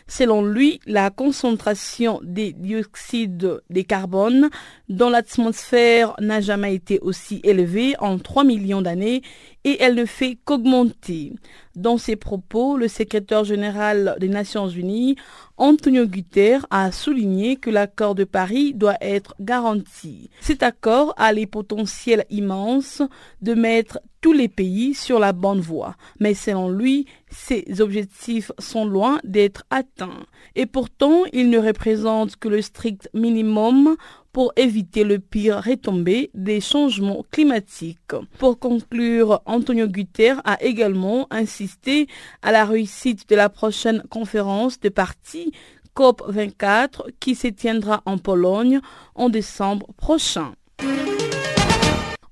Selon 0.07 0.45
lui, 0.45 0.79
la 0.85 1.09
concentration 1.09 2.19
des 2.21 2.53
dioxydes 2.53 3.61
de 3.67 3.81
carbone 3.81 4.51
dans 4.89 5.09
l'atmosphère 5.09 6.13
n'a 6.19 6.39
jamais 6.39 6.75
été 6.75 6.99
aussi 6.99 7.41
élevée 7.43 7.95
en 7.97 8.19
3 8.19 8.43
millions 8.43 8.83
d'années 8.83 9.23
et 9.67 9.83
elle 9.83 9.95
ne 9.95 10.05
fait 10.05 10.37
qu'augmenter. 10.45 11.33
Dans 11.75 11.97
ses 11.97 12.15
propos, 12.15 12.77
le 12.77 12.87
secrétaire 12.87 13.43
général 13.43 14.15
des 14.17 14.29
Nations 14.29 14.69
Unies, 14.69 15.17
Antonio 15.57 16.05
Guterres, 16.05 16.65
a 16.69 16.93
souligné 16.93 17.57
que 17.57 17.69
l'accord 17.69 18.15
de 18.15 18.23
Paris 18.23 18.73
doit 18.73 18.95
être 19.01 19.35
garanti. 19.41 20.29
Cet 20.39 20.63
accord 20.63 21.13
a 21.17 21.33
les 21.33 21.47
potentiels 21.47 22.23
immenses 22.29 23.01
de 23.41 23.53
mettre 23.55 23.99
tous 24.21 24.31
les 24.31 24.47
pays 24.47 24.93
sur 24.93 25.19
la 25.19 25.33
bonne 25.33 25.59
voie. 25.59 25.97
Mais 26.21 26.33
selon 26.33 26.69
lui, 26.69 27.05
ces 27.29 27.81
objectifs 27.81 28.51
sont 28.59 28.85
loin 28.85 29.19
d'être 29.23 29.63
atteints. 29.69 30.25
Et 30.55 30.65
pourtant, 30.65 31.23
ils 31.33 31.49
ne 31.49 31.59
représentent 31.59 32.35
que 32.35 32.47
le 32.47 32.61
strict 32.61 33.09
minimum 33.13 33.95
pour 34.31 34.53
éviter 34.55 35.03
le 35.03 35.19
pire 35.19 35.63
retombé 35.63 36.29
des 36.33 36.61
changements 36.61 37.25
climatiques. 37.31 38.15
Pour 38.37 38.59
conclure, 38.59 39.41
Antonio 39.45 39.87
Guterres 39.87 40.41
a 40.45 40.61
également 40.63 41.27
insisté 41.31 42.07
à 42.41 42.51
la 42.51 42.65
réussite 42.65 43.27
de 43.29 43.35
la 43.35 43.49
prochaine 43.49 44.03
conférence 44.09 44.79
de 44.79 44.89
partis 44.89 45.51
COP24 45.95 47.11
qui 47.19 47.33
se 47.33 47.47
tiendra 47.47 48.03
en 48.05 48.19
Pologne 48.19 48.79
en 49.15 49.29
décembre 49.29 49.87
prochain. 49.97 50.53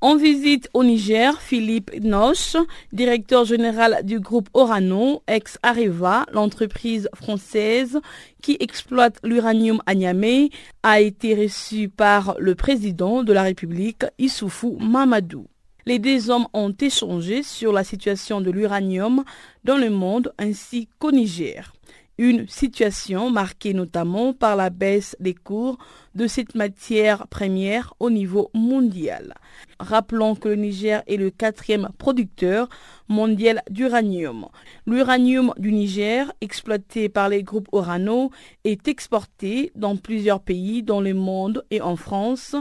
En 0.05 0.17
visite 0.17 0.69
au 0.75 0.83
Niger, 0.83 1.41
Philippe 1.41 1.89
Noche, 1.99 2.57
directeur 2.93 3.43
général 3.43 4.01
du 4.03 4.19
groupe 4.19 4.49
Orano, 4.53 5.23
ex-Areva, 5.27 6.27
l'entreprise 6.31 7.09
française 7.15 7.99
qui 8.39 8.55
exploite 8.59 9.17
l'uranium 9.23 9.81
à 9.87 9.95
Niamey, 9.95 10.51
a 10.83 11.01
été 11.01 11.33
reçu 11.33 11.89
par 11.89 12.35
le 12.37 12.53
président 12.53 13.23
de 13.23 13.33
la 13.33 13.41
République, 13.41 14.05
Issoufou 14.19 14.77
Mamadou. 14.79 15.47
Les 15.87 15.97
deux 15.97 16.29
hommes 16.29 16.45
ont 16.53 16.71
échangé 16.79 17.41
sur 17.41 17.73
la 17.73 17.83
situation 17.83 18.41
de 18.41 18.51
l'uranium 18.51 19.23
dans 19.63 19.77
le 19.77 19.89
monde 19.89 20.35
ainsi 20.37 20.87
qu'au 20.99 21.11
Niger. 21.13 21.74
Une 22.17 22.47
situation 22.47 23.29
marquée 23.29 23.73
notamment 23.73 24.33
par 24.33 24.55
la 24.55 24.69
baisse 24.69 25.17
des 25.19 25.33
cours 25.33 25.77
de 26.15 26.27
cette 26.27 26.55
matière 26.55 27.27
première 27.27 27.93
au 27.99 28.09
niveau 28.09 28.49
mondial. 28.53 29.33
Rappelons 29.79 30.35
que 30.35 30.47
le 30.47 30.55
Niger 30.55 31.03
est 31.07 31.17
le 31.17 31.29
quatrième 31.29 31.89
producteur 31.97 32.69
mondial 33.09 33.61
d'uranium. 33.69 34.47
L'uranium 34.87 35.53
du 35.57 35.73
Niger, 35.73 36.31
exploité 36.39 37.09
par 37.09 37.27
les 37.27 37.43
groupes 37.43 37.67
Orano, 37.73 38.31
est 38.63 38.87
exporté 38.87 39.73
dans 39.75 39.97
plusieurs 39.97 40.39
pays 40.39 40.83
dans 40.83 41.01
le 41.01 41.13
monde 41.13 41.65
et 41.69 41.81
en 41.81 41.97
France, 41.97 42.55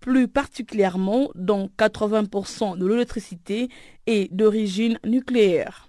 plus 0.00 0.28
particulièrement 0.28 1.30
dans 1.34 1.66
80% 1.78 2.76
de 2.76 2.86
l'électricité 2.86 3.68
est 4.06 4.32
d'origine 4.34 4.98
nucléaire. 5.04 5.88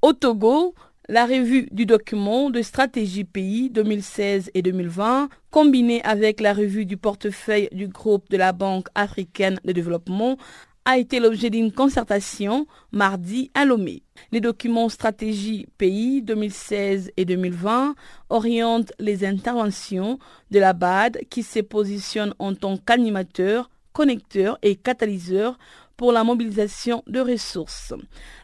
Au 0.00 0.12
Togo, 0.12 0.74
la 1.08 1.26
revue 1.26 1.68
du 1.72 1.84
document 1.84 2.50
de 2.50 2.62
stratégie 2.62 3.24
pays 3.24 3.70
2016 3.70 4.50
et 4.54 4.62
2020, 4.62 5.28
combinée 5.50 6.02
avec 6.04 6.40
la 6.40 6.52
revue 6.52 6.86
du 6.86 6.96
portefeuille 6.96 7.68
du 7.72 7.88
groupe 7.88 8.30
de 8.30 8.36
la 8.36 8.52
Banque 8.52 8.86
africaine 8.94 9.58
de 9.64 9.72
développement, 9.72 10.36
a 10.84 10.98
été 10.98 11.20
l'objet 11.20 11.50
d'une 11.50 11.72
concertation 11.72 12.66
mardi 12.90 13.50
à 13.54 13.64
Lomé. 13.64 14.02
Les 14.32 14.40
documents 14.40 14.88
stratégie 14.88 15.66
pays 15.78 16.22
2016 16.22 17.10
et 17.16 17.24
2020 17.24 17.94
orientent 18.30 18.92
les 18.98 19.24
interventions 19.24 20.18
de 20.50 20.58
la 20.58 20.72
BAD 20.72 21.18
qui 21.30 21.42
se 21.42 21.60
positionne 21.60 22.34
en 22.38 22.54
tant 22.54 22.76
qu'animateur, 22.76 23.70
connecteur 23.92 24.58
et 24.62 24.74
catalyseur 24.74 25.58
pour 26.02 26.10
la 26.10 26.24
mobilisation 26.24 27.04
de 27.06 27.20
ressources. 27.20 27.94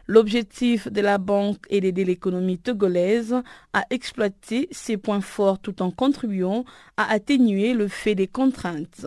L'objectif 0.07 0.87
de 0.87 1.01
la 1.01 1.19
banque 1.19 1.65
est 1.71 1.81
d'aider 1.81 2.05
l'économie 2.05 2.57
togolaise 2.57 3.35
à 3.73 3.83
exploiter 3.91 4.69
ses 4.71 4.97
points 4.97 5.21
forts 5.21 5.59
tout 5.59 5.83
en 5.83 5.91
contribuant 5.91 6.65
à 6.97 7.11
atténuer 7.11 7.73
le 7.73 7.89
fait 7.89 8.15
des 8.15 8.29
contraintes. 8.29 9.07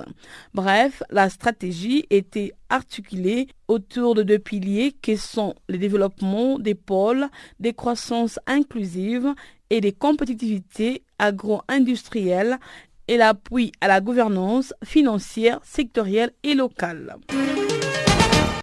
Bref, 0.54 1.02
la 1.10 1.30
stratégie 1.30 2.06
était 2.10 2.52
articulée 2.68 3.48
autour 3.70 4.16
de 4.16 4.24
deux 4.24 4.40
piliers 4.40 4.94
qui 5.02 5.16
sont 5.16 5.56
le 5.70 5.78
développement 5.78 6.60
des 6.60 6.76
pôles, 6.76 7.30
des 7.62 7.72
croissances 7.74 8.38
inclusives 8.48 9.34
et 9.70 9.80
des 9.80 9.94
compétitivités 9.94 11.04
agro-industrielles 11.20 12.60
et 13.08 13.16
l'appui 13.16 13.72
à 13.80 13.88
la 13.88 14.02
gouvernance 14.02 14.74
financière 14.84 15.62
sectorielle 15.64 16.34
et 16.44 16.54
locale. 16.54 17.16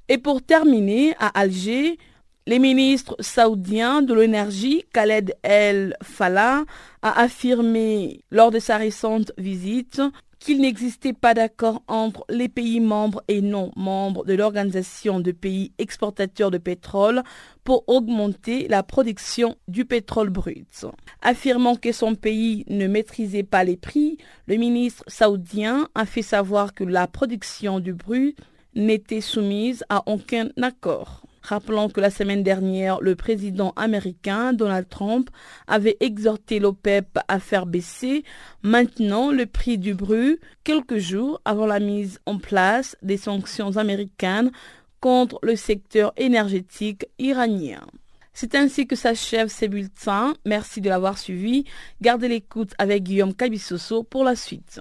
Et 0.09 0.19
pour 0.19 0.43
terminer, 0.43 1.15
à 1.19 1.39
Alger, 1.39 1.99
les 2.47 2.59
ministres 2.59 3.15
saoudiens 3.21 4.01
de 4.01 4.15
l'énergie, 4.15 4.85
Khaled 4.95 5.35
El 5.43 5.97
Falah, 6.03 6.65
a 7.03 7.21
affirmé 7.21 8.25
lors 8.31 8.51
de 8.51 8.59
sa 8.59 8.79
récente 8.79 9.33
visite 9.37 10.01
qu'il 10.39 10.61
n'existait 10.61 11.13
pas 11.13 11.35
d'accord 11.35 11.83
entre 11.89 12.25
les 12.31 12.49
pays 12.49 12.81
membres 12.81 13.23
et 13.29 13.43
non 13.43 13.71
membres 13.77 14.25
de 14.25 14.33
l'Organisation 14.33 15.21
de 15.21 15.33
pays 15.33 15.73
exportateurs 15.79 16.51
de 16.51 16.59
pétrole 16.59 17.23
pour 17.65 17.85
augmenter 17.87 18.67
la 18.69 18.83
production 18.83 19.57
du 19.67 19.85
pétrole 19.85 20.31
brut. 20.31 20.87
Affirmant 21.21 21.77
que 21.77 21.93
son 21.93 22.15
pays 22.15 22.65
ne 22.69 22.87
maîtrisait 22.87 23.43
pas 23.43 23.65
les 23.65 23.77
prix, 23.77 24.17
le 24.47 24.57
ministre 24.57 25.05
saoudien 25.07 25.89
a 25.95 26.07
fait 26.07 26.23
savoir 26.23 26.73
que 26.73 26.85
la 26.85 27.07
production 27.09 27.81
du 27.81 27.93
brut 27.93 28.37
n'était 28.75 29.21
soumise 29.21 29.85
à 29.89 30.03
aucun 30.07 30.49
accord. 30.61 31.23
Rappelons 31.43 31.89
que 31.89 32.01
la 32.01 32.11
semaine 32.11 32.43
dernière, 32.43 33.01
le 33.01 33.15
président 33.15 33.73
américain 33.77 34.53
Donald 34.53 34.89
Trump 34.89 35.31
avait 35.67 35.97
exhorté 36.01 36.59
l'OPEP 36.59 37.19
à 37.27 37.39
faire 37.39 37.65
baisser 37.65 38.23
maintenant 38.63 39.31
le 39.31 39.47
prix 39.47 39.79
du 39.79 39.95
brut 39.95 40.41
quelques 40.63 40.99
jours 40.99 41.41
avant 41.47 41.65
la 41.65 41.81
mise 41.81 42.21
en 42.27 42.39
place 42.39 42.97
des 43.03 43.17
sanctions 43.17 43.79
américaines 43.79 44.51
contre 45.01 45.39
le 45.43 45.57
secteur 45.57 46.13
énergétique 46.17 47.07
iranien. 47.19 47.87
C'est 48.35 48.55
ainsi 48.55 48.87
que 48.87 48.95
s'achève 48.95 49.49
ces 49.49 49.69
bulletins. 49.69 50.35
Merci 50.45 50.81
de 50.81 50.89
l'avoir 50.89 51.19
suivi. 51.19 51.65
Gardez 52.03 52.29
l'écoute 52.29 52.73
avec 52.79 53.05
Guillaume 53.05 53.35
Cabissoso 53.35 54.03
pour 54.03 54.23
la 54.23 54.37
suite. 54.37 54.81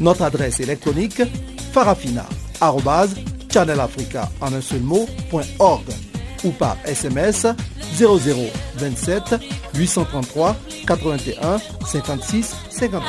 Notre 0.00 0.22
adresse 0.22 0.60
électronique 0.60 1.22
farafina.channelafrica 1.72 4.30
en 4.40 4.54
un 4.54 4.60
seul 4.60 4.82
ou 6.42 6.50
par 6.52 6.78
SMS 6.86 7.46
0027 7.98 9.34
833 9.74 10.56
81 10.86 11.58
56 11.86 12.56
59. 12.70 13.02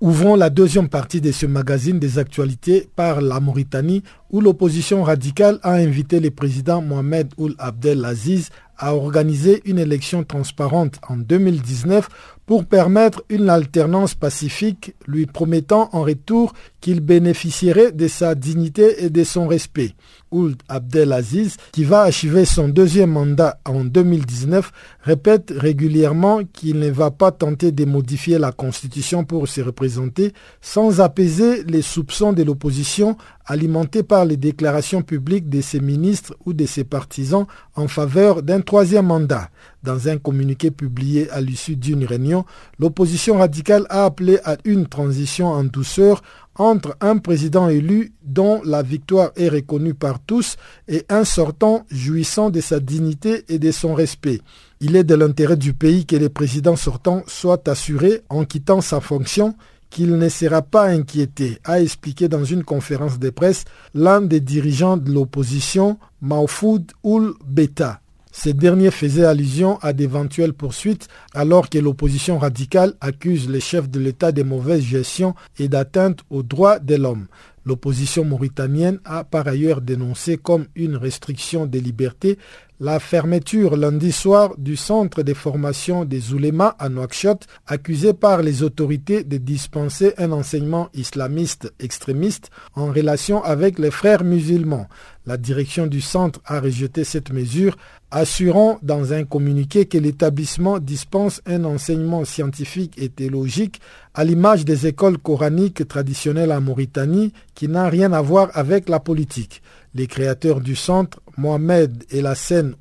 Ouvrons 0.00 0.34
la 0.34 0.50
deuxième 0.50 0.88
partie 0.88 1.20
de 1.20 1.30
ce 1.30 1.46
magazine 1.46 2.00
des 2.00 2.18
actualités 2.18 2.88
par 2.96 3.20
la 3.20 3.38
Mauritanie 3.38 4.02
où 4.30 4.40
l'opposition 4.40 5.04
radicale 5.04 5.60
a 5.62 5.74
invité 5.74 6.18
le 6.18 6.32
président 6.32 6.82
Mohamed 6.82 7.32
Ould 7.36 7.54
Abdel 7.58 8.04
Aziz 8.04 8.48
à 8.76 8.96
organiser 8.96 9.62
une 9.64 9.78
élection 9.78 10.24
transparente 10.24 10.98
en 11.08 11.16
2019 11.16 12.08
pour 12.52 12.66
permettre 12.66 13.24
une 13.30 13.48
alternance 13.48 14.14
pacifique, 14.14 14.94
lui 15.06 15.24
promettant 15.24 15.88
en 15.92 16.02
retour 16.02 16.52
qu'il 16.82 17.00
bénéficierait 17.00 17.92
de 17.92 18.08
sa 18.08 18.34
dignité 18.34 19.02
et 19.06 19.08
de 19.08 19.24
son 19.24 19.48
respect. 19.48 19.94
Ould 20.30 20.56
Abdelaziz, 20.68 21.56
qui 21.72 21.84
va 21.84 22.02
achever 22.02 22.44
son 22.44 22.68
deuxième 22.68 23.12
mandat 23.12 23.58
en 23.64 23.84
2019, 23.84 24.70
répète 25.00 25.50
régulièrement 25.56 26.40
qu'il 26.44 26.78
ne 26.78 26.90
va 26.90 27.10
pas 27.10 27.32
tenter 27.32 27.72
de 27.72 27.86
modifier 27.86 28.38
la 28.38 28.52
constitution 28.52 29.24
pour 29.24 29.48
se 29.48 29.62
représenter 29.62 30.34
sans 30.60 31.00
apaiser 31.00 31.62
les 31.64 31.80
soupçons 31.80 32.34
de 32.34 32.42
l'opposition 32.42 33.16
alimentés 33.46 34.02
par 34.02 34.24
les 34.24 34.36
déclarations 34.36 35.02
publiques 35.02 35.48
de 35.48 35.60
ses 35.60 35.80
ministres 35.80 36.34
ou 36.44 36.52
de 36.52 36.66
ses 36.66 36.84
partisans 36.84 37.46
en 37.74 37.88
faveur 37.88 38.42
d'un 38.42 38.60
troisième 38.60 39.06
mandat. 39.06 39.50
Dans 39.82 40.08
un 40.08 40.18
communiqué 40.18 40.70
publié 40.70 41.28
à 41.30 41.40
l'issue 41.40 41.76
d'une 41.76 42.04
réunion, 42.04 42.44
l'opposition 42.78 43.38
radicale 43.38 43.86
a 43.90 44.04
appelé 44.04 44.38
à 44.44 44.56
une 44.64 44.86
transition 44.86 45.48
en 45.48 45.64
douceur 45.64 46.22
entre 46.56 46.96
un 47.00 47.16
président 47.18 47.68
élu 47.68 48.12
dont 48.22 48.60
la 48.64 48.82
victoire 48.82 49.30
est 49.36 49.48
reconnue 49.48 49.94
par 49.94 50.20
tous 50.20 50.56
et 50.86 51.04
un 51.08 51.24
sortant 51.24 51.86
jouissant 51.90 52.50
de 52.50 52.60
sa 52.60 52.78
dignité 52.78 53.44
et 53.48 53.58
de 53.58 53.70
son 53.70 53.94
respect. 53.94 54.40
Il 54.80 54.96
est 54.96 55.04
de 55.04 55.14
l'intérêt 55.14 55.56
du 55.56 55.72
pays 55.74 56.06
que 56.06 56.16
le 56.16 56.28
président 56.28 56.76
sortant 56.76 57.22
soit 57.26 57.68
assuré 57.68 58.22
en 58.28 58.44
quittant 58.44 58.80
sa 58.80 59.00
fonction 59.00 59.54
qu'il 59.92 60.16
ne 60.16 60.28
sera 60.30 60.62
pas 60.62 60.86
inquiété, 60.86 61.58
a 61.64 61.80
expliqué 61.82 62.26
dans 62.26 62.44
une 62.44 62.64
conférence 62.64 63.18
de 63.18 63.28
presse 63.28 63.64
l'un 63.94 64.22
des 64.22 64.40
dirigeants 64.40 64.96
de 64.96 65.12
l'opposition, 65.12 65.98
Mahfoud 66.22 66.92
Oul 67.02 67.34
Beta. 67.46 68.00
Ce 68.32 68.48
dernier 68.48 68.90
faisait 68.90 69.26
allusion 69.26 69.78
à 69.82 69.92
d'éventuelles 69.92 70.54
poursuites 70.54 71.08
alors 71.34 71.68
que 71.68 71.76
l'opposition 71.76 72.38
radicale 72.38 72.94
accuse 73.02 73.50
les 73.50 73.60
chefs 73.60 73.90
de 73.90 74.00
l'État 74.00 74.32
de 74.32 74.42
mauvaise 74.42 74.82
gestion 74.82 75.34
et 75.58 75.68
d'atteinte 75.68 76.20
aux 76.30 76.42
droits 76.42 76.78
de 76.78 76.94
l'homme. 76.94 77.26
L'opposition 77.66 78.24
mauritanienne 78.24 78.98
a 79.04 79.24
par 79.24 79.46
ailleurs 79.46 79.82
dénoncé 79.82 80.38
comme 80.38 80.66
une 80.74 80.96
restriction 80.96 81.66
des 81.66 81.80
libertés 81.80 82.38
la 82.82 82.98
fermeture 82.98 83.76
lundi 83.76 84.10
soir 84.10 84.56
du 84.58 84.74
centre 84.74 85.22
de 85.22 85.34
formation 85.34 86.04
des 86.04 86.34
oulémas 86.34 86.74
à 86.80 86.88
Nouakchott, 86.88 87.46
accusé 87.68 88.12
par 88.12 88.42
les 88.42 88.64
autorités 88.64 89.22
de 89.22 89.36
dispenser 89.36 90.14
un 90.18 90.32
enseignement 90.32 90.88
islamiste 90.92 91.72
extrémiste 91.78 92.50
en 92.74 92.86
relation 92.86 93.40
avec 93.44 93.78
les 93.78 93.92
frères 93.92 94.24
musulmans. 94.24 94.88
La 95.26 95.36
direction 95.36 95.86
du 95.86 96.00
centre 96.00 96.40
a 96.44 96.58
rejeté 96.58 97.04
cette 97.04 97.32
mesure, 97.32 97.76
assurant 98.10 98.80
dans 98.82 99.12
un 99.12 99.22
communiqué 99.22 99.86
que 99.86 99.96
l'établissement 99.96 100.80
dispense 100.80 101.40
un 101.46 101.62
enseignement 101.62 102.24
scientifique 102.24 102.94
et 102.98 103.08
théologique 103.08 103.80
à 104.12 104.24
l'image 104.24 104.64
des 104.64 104.88
écoles 104.88 105.18
coraniques 105.18 105.86
traditionnelles 105.86 106.50
en 106.50 106.60
Mauritanie 106.60 107.32
qui 107.54 107.68
n'a 107.68 107.88
rien 107.88 108.12
à 108.12 108.20
voir 108.20 108.50
avec 108.54 108.88
la 108.88 108.98
politique. 108.98 109.62
Les 109.94 110.08
créateurs 110.08 110.60
du 110.60 110.74
centre, 110.74 111.20
Mohamed 111.36 112.04
et 112.10 112.22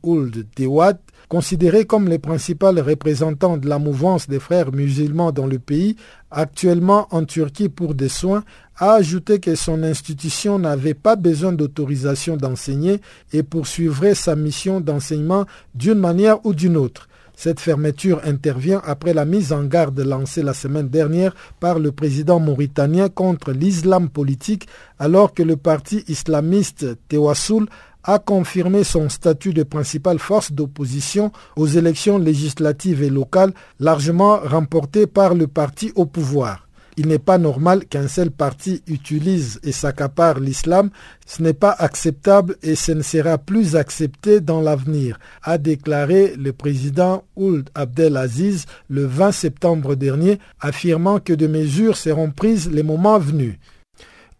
Ould 0.03 0.45
Dewad, 0.57 0.97
considérés 1.29 1.85
comme 1.85 2.09
les 2.09 2.19
principaux 2.19 2.71
représentants 2.71 3.57
de 3.57 3.69
la 3.69 3.79
mouvance 3.79 4.27
des 4.27 4.39
frères 4.39 4.71
musulmans 4.71 5.31
dans 5.31 5.47
le 5.47 5.59
pays, 5.59 5.95
actuellement 6.29 7.07
en 7.11 7.23
Turquie 7.25 7.69
pour 7.69 7.95
des 7.95 8.09
soins, 8.09 8.43
a 8.77 8.93
ajouté 8.93 9.39
que 9.39 9.55
son 9.55 9.83
institution 9.83 10.59
n'avait 10.59 10.93
pas 10.93 11.15
besoin 11.15 11.53
d'autorisation 11.53 12.35
d'enseigner 12.35 12.99
et 13.31 13.43
poursuivrait 13.43 14.15
sa 14.15 14.35
mission 14.35 14.81
d'enseignement 14.81 15.45
d'une 15.75 15.99
manière 15.99 16.45
ou 16.45 16.53
d'une 16.53 16.77
autre. 16.77 17.07
Cette 17.43 17.59
fermeture 17.59 18.21
intervient 18.23 18.81
après 18.85 19.15
la 19.15 19.25
mise 19.25 19.51
en 19.51 19.63
garde 19.63 19.99
lancée 19.99 20.43
la 20.43 20.53
semaine 20.53 20.89
dernière 20.89 21.33
par 21.59 21.79
le 21.79 21.91
président 21.91 22.39
mauritanien 22.39 23.09
contre 23.09 23.51
l'islam 23.51 24.09
politique 24.09 24.67
alors 24.99 25.33
que 25.33 25.41
le 25.41 25.57
parti 25.57 26.03
islamiste 26.07 26.85
Tewassoul 27.07 27.67
a 28.03 28.19
confirmé 28.19 28.83
son 28.83 29.09
statut 29.09 29.53
de 29.53 29.63
principale 29.63 30.19
force 30.19 30.51
d'opposition 30.51 31.31
aux 31.55 31.67
élections 31.67 32.17
législatives 32.17 33.03
et 33.03 33.09
locales 33.09 33.53
largement 33.79 34.37
remportées 34.37 35.07
par 35.07 35.35
le 35.35 35.47
parti 35.47 35.91
au 35.95 36.05
pouvoir. 36.05 36.67
Il 36.97 37.07
n'est 37.07 37.19
pas 37.19 37.37
normal 37.37 37.85
qu'un 37.85 38.07
seul 38.07 38.31
parti 38.31 38.83
utilise 38.85 39.59
et 39.63 39.71
s'accapare 39.71 40.39
l'islam. 40.39 40.89
Ce 41.25 41.41
n'est 41.41 41.53
pas 41.53 41.71
acceptable 41.71 42.57
et 42.61 42.75
ce 42.75 42.91
ne 42.91 43.01
sera 43.01 43.37
plus 43.37 43.75
accepté 43.75 44.41
dans 44.41 44.61
l'avenir, 44.61 45.17
a 45.41 45.57
déclaré 45.57 46.35
le 46.35 46.51
président 46.51 47.23
Ould 47.37 47.69
Abdelaziz 47.75 48.65
le 48.89 49.05
20 49.05 49.31
septembre 49.31 49.95
dernier, 49.95 50.39
affirmant 50.59 51.19
que 51.19 51.33
des 51.33 51.47
mesures 51.47 51.95
seront 51.95 52.29
prises 52.29 52.69
les 52.69 52.83
moments 52.83 53.19
venus. 53.19 53.55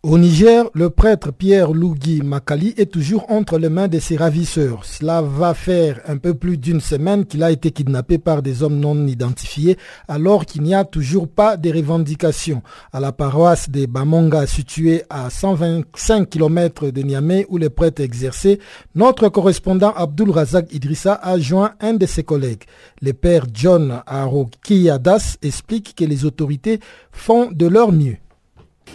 Au 0.03 0.17
Niger, 0.17 0.65
le 0.73 0.89
prêtre 0.89 1.31
Pierre 1.31 1.73
Lougui 1.73 2.23
Makali 2.23 2.73
est 2.75 2.91
toujours 2.91 3.29
entre 3.29 3.59
les 3.59 3.69
mains 3.69 3.87
de 3.87 3.99
ses 3.99 4.17
ravisseurs. 4.17 4.83
Cela 4.83 5.21
va 5.21 5.53
faire 5.53 5.99
un 6.07 6.17
peu 6.17 6.33
plus 6.33 6.57
d'une 6.57 6.81
semaine 6.81 7.23
qu'il 7.23 7.43
a 7.43 7.51
été 7.51 7.69
kidnappé 7.69 8.17
par 8.17 8.41
des 8.41 8.63
hommes 8.63 8.79
non 8.79 9.05
identifiés 9.05 9.77
alors 10.07 10.47
qu'il 10.47 10.63
n'y 10.63 10.73
a 10.73 10.85
toujours 10.85 11.27
pas 11.27 11.55
de 11.55 11.69
revendications. 11.71 12.63
À 12.91 12.99
la 12.99 13.11
paroisse 13.11 13.69
de 13.69 13.85
Bamonga 13.85 14.47
située 14.47 15.03
à 15.11 15.29
125 15.29 16.27
km 16.27 16.89
de 16.89 17.01
Niamey 17.03 17.45
où 17.49 17.59
le 17.59 17.69
prêtre 17.69 18.01
exerçait, 18.01 18.57
notre 18.95 19.29
correspondant 19.29 19.93
Abdul 19.95 20.31
Razak 20.31 20.73
Idrissa 20.73 21.13
a 21.13 21.37
joint 21.37 21.73
un 21.79 21.93
de 21.93 22.07
ses 22.07 22.23
collègues. 22.23 22.63
Le 23.03 23.13
père 23.13 23.45
John 23.53 24.01
Arokiadas 24.07 25.37
explique 25.43 25.93
que 25.95 26.05
les 26.05 26.25
autorités 26.25 26.79
font 27.11 27.51
de 27.51 27.67
leur 27.67 27.91
mieux. 27.91 28.17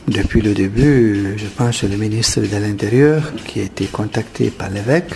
Depuis 0.08 0.40
le 0.40 0.54
début, 0.54 1.34
je 1.36 1.46
pense 1.46 1.82
le 1.82 1.96
ministre 1.96 2.40
de 2.40 2.56
l'Intérieur 2.56 3.32
qui 3.44 3.60
a 3.60 3.64
été 3.64 3.86
contacté 3.86 4.50
par 4.50 4.70
l'évêque 4.70 5.14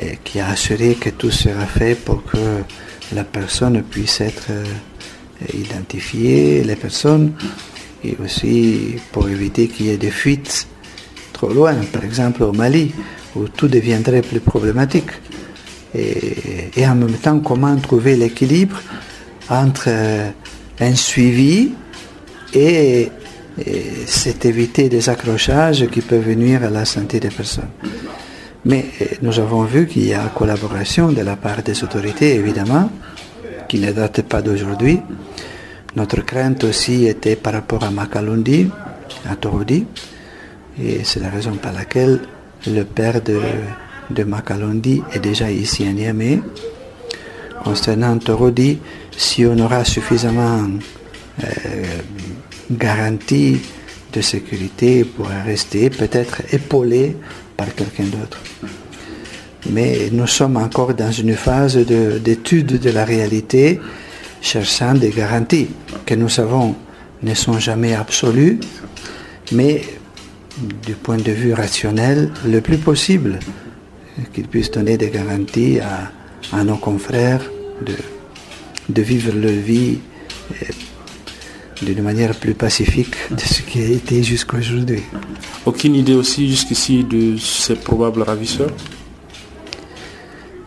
et 0.00 0.18
qui 0.22 0.40
a 0.40 0.48
assuré 0.48 0.94
que 0.96 1.10
tout 1.10 1.30
sera 1.30 1.66
fait 1.66 1.94
pour 1.94 2.22
que 2.24 2.62
la 3.14 3.24
personne 3.24 3.82
puisse 3.82 4.20
être 4.20 4.50
euh, 4.50 4.64
identifiée, 5.54 6.62
les 6.64 6.76
personnes, 6.76 7.32
et 8.02 8.16
aussi 8.22 8.96
pour 9.12 9.28
éviter 9.28 9.68
qu'il 9.68 9.86
y 9.86 9.90
ait 9.90 9.96
des 9.96 10.10
fuites 10.10 10.66
trop 11.32 11.52
loin, 11.52 11.74
par 11.92 12.04
exemple 12.04 12.42
au 12.42 12.52
Mali, 12.52 12.92
où 13.34 13.48
tout 13.48 13.68
deviendrait 13.68 14.22
plus 14.22 14.40
problématique. 14.40 15.10
Et, 15.94 16.70
et 16.76 16.86
en 16.86 16.94
même 16.94 17.14
temps, 17.14 17.40
comment 17.40 17.76
trouver 17.76 18.16
l'équilibre 18.16 18.80
entre 19.48 19.84
euh, 19.88 20.30
un 20.80 20.94
suivi 20.94 21.72
et 22.52 23.10
c'est 24.06 24.44
éviter 24.46 24.88
des 24.88 25.08
accrochages 25.08 25.86
qui 25.88 26.00
peuvent 26.00 26.24
venir 26.26 26.64
à 26.64 26.70
la 26.70 26.84
santé 26.84 27.20
des 27.20 27.28
personnes. 27.28 27.70
Mais 28.64 28.86
euh, 29.00 29.04
nous 29.22 29.38
avons 29.38 29.62
vu 29.64 29.86
qu'il 29.86 30.06
y 30.06 30.14
a 30.14 30.26
collaboration 30.34 31.12
de 31.12 31.20
la 31.20 31.36
part 31.36 31.62
des 31.62 31.84
autorités, 31.84 32.34
évidemment, 32.34 32.90
qui 33.68 33.78
ne 33.78 33.92
date 33.92 34.22
pas 34.22 34.42
d'aujourd'hui. 34.42 35.00
Notre 35.96 36.22
crainte 36.22 36.64
aussi 36.64 37.06
était 37.06 37.36
par 37.36 37.52
rapport 37.52 37.84
à 37.84 37.90
Makalundi, 37.90 38.68
à 39.28 39.36
Torodi, 39.36 39.86
et 40.82 41.04
c'est 41.04 41.20
la 41.20 41.28
raison 41.30 41.52
par 41.52 41.72
laquelle 41.72 42.20
le 42.66 42.82
père 42.84 43.20
de, 43.22 43.38
de 44.10 44.24
Makalundi 44.24 45.02
est 45.12 45.20
déjà 45.20 45.50
ici 45.50 45.86
à 45.86 45.92
Niamey. 45.92 46.40
Concernant 47.62 48.18
Torodi, 48.18 48.78
si 49.16 49.46
on 49.46 49.56
aura 49.58 49.84
suffisamment 49.84 50.62
euh, 51.42 51.46
garantie 52.70 53.60
de 54.12 54.20
sécurité 54.20 55.04
pour 55.04 55.26
rester, 55.26 55.90
peut-être 55.90 56.42
épaulé 56.52 57.16
par 57.56 57.74
quelqu'un 57.74 58.04
d'autre. 58.04 58.40
Mais 59.70 60.10
nous 60.12 60.26
sommes 60.26 60.56
encore 60.56 60.94
dans 60.94 61.10
une 61.10 61.34
phase 61.34 61.76
d'étude 61.76 62.78
de, 62.78 62.90
la 62.90 63.04
réalité, 63.04 63.80
cherchant 64.40 64.94
des 64.94 65.10
garanties 65.10 65.68
que 66.04 66.14
nous 66.14 66.28
savons 66.28 66.74
ne 67.22 67.34
sont 67.34 67.58
jamais 67.58 67.94
absolues, 67.94 68.60
mais 69.52 69.82
du 70.86 70.94
point 70.94 71.16
de 71.16 71.32
vue 71.32 71.54
rationnel, 71.54 72.30
le 72.46 72.60
plus 72.60 72.78
possible, 72.78 73.38
qu'ils 74.32 74.46
puissent 74.46 74.70
donner 74.70 74.96
des 74.96 75.10
garanties 75.10 75.80
à, 75.80 76.62
nos 76.62 76.76
confrères 76.76 77.50
de, 77.84 77.94
de 78.90 79.02
vivre 79.02 79.32
leur 79.32 79.50
vie 79.50 79.98
d'une 81.82 82.02
manière 82.02 82.34
plus 82.34 82.54
pacifique 82.54 83.14
de 83.30 83.40
ce 83.40 83.62
qui 83.62 83.80
a 83.80 83.86
été 83.86 84.22
jusqu'à 84.22 84.58
aujourd'hui. 84.58 85.02
Aucune 85.66 85.94
idée 85.94 86.14
aussi 86.14 86.48
jusqu'ici 86.48 87.04
de 87.04 87.36
ces 87.38 87.74
probables 87.74 88.22
ravisseurs? 88.22 88.70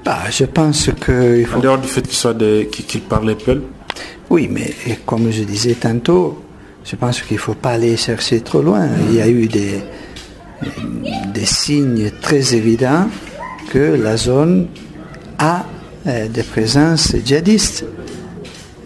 Bah, 0.04 0.20
Je 0.30 0.46
pense 0.46 0.90
que... 1.00 1.44
En 1.56 1.60
dehors 1.60 1.78
du 1.78 1.88
fait 1.88 2.08
qu'ils 2.08 2.86
qu'ils 2.86 3.02
parlent 3.02 3.36
peu 3.36 3.62
Oui, 4.30 4.48
mais 4.52 4.74
comme 5.06 5.32
je 5.32 5.44
disais 5.44 5.76
tantôt, 5.76 6.44
je 6.84 6.96
pense 6.96 7.22
qu'il 7.22 7.36
ne 7.36 7.42
faut 7.42 7.54
pas 7.54 7.72
aller 7.72 7.98
chercher 7.98 8.42
trop 8.42 8.62
loin. 8.62 8.88
Il 9.10 9.16
y 9.16 9.22
a 9.22 9.28
eu 9.28 9.48
des, 9.48 9.82
des 11.34 11.46
signes 11.46 12.12
très 12.22 12.56
évidents 12.56 13.08
que 13.70 13.96
la 14.02 14.16
zone 14.18 14.68
a 15.40 15.66
euh, 16.08 16.28
des 16.30 16.44
présences 16.44 17.14
djihadistes. 17.26 17.86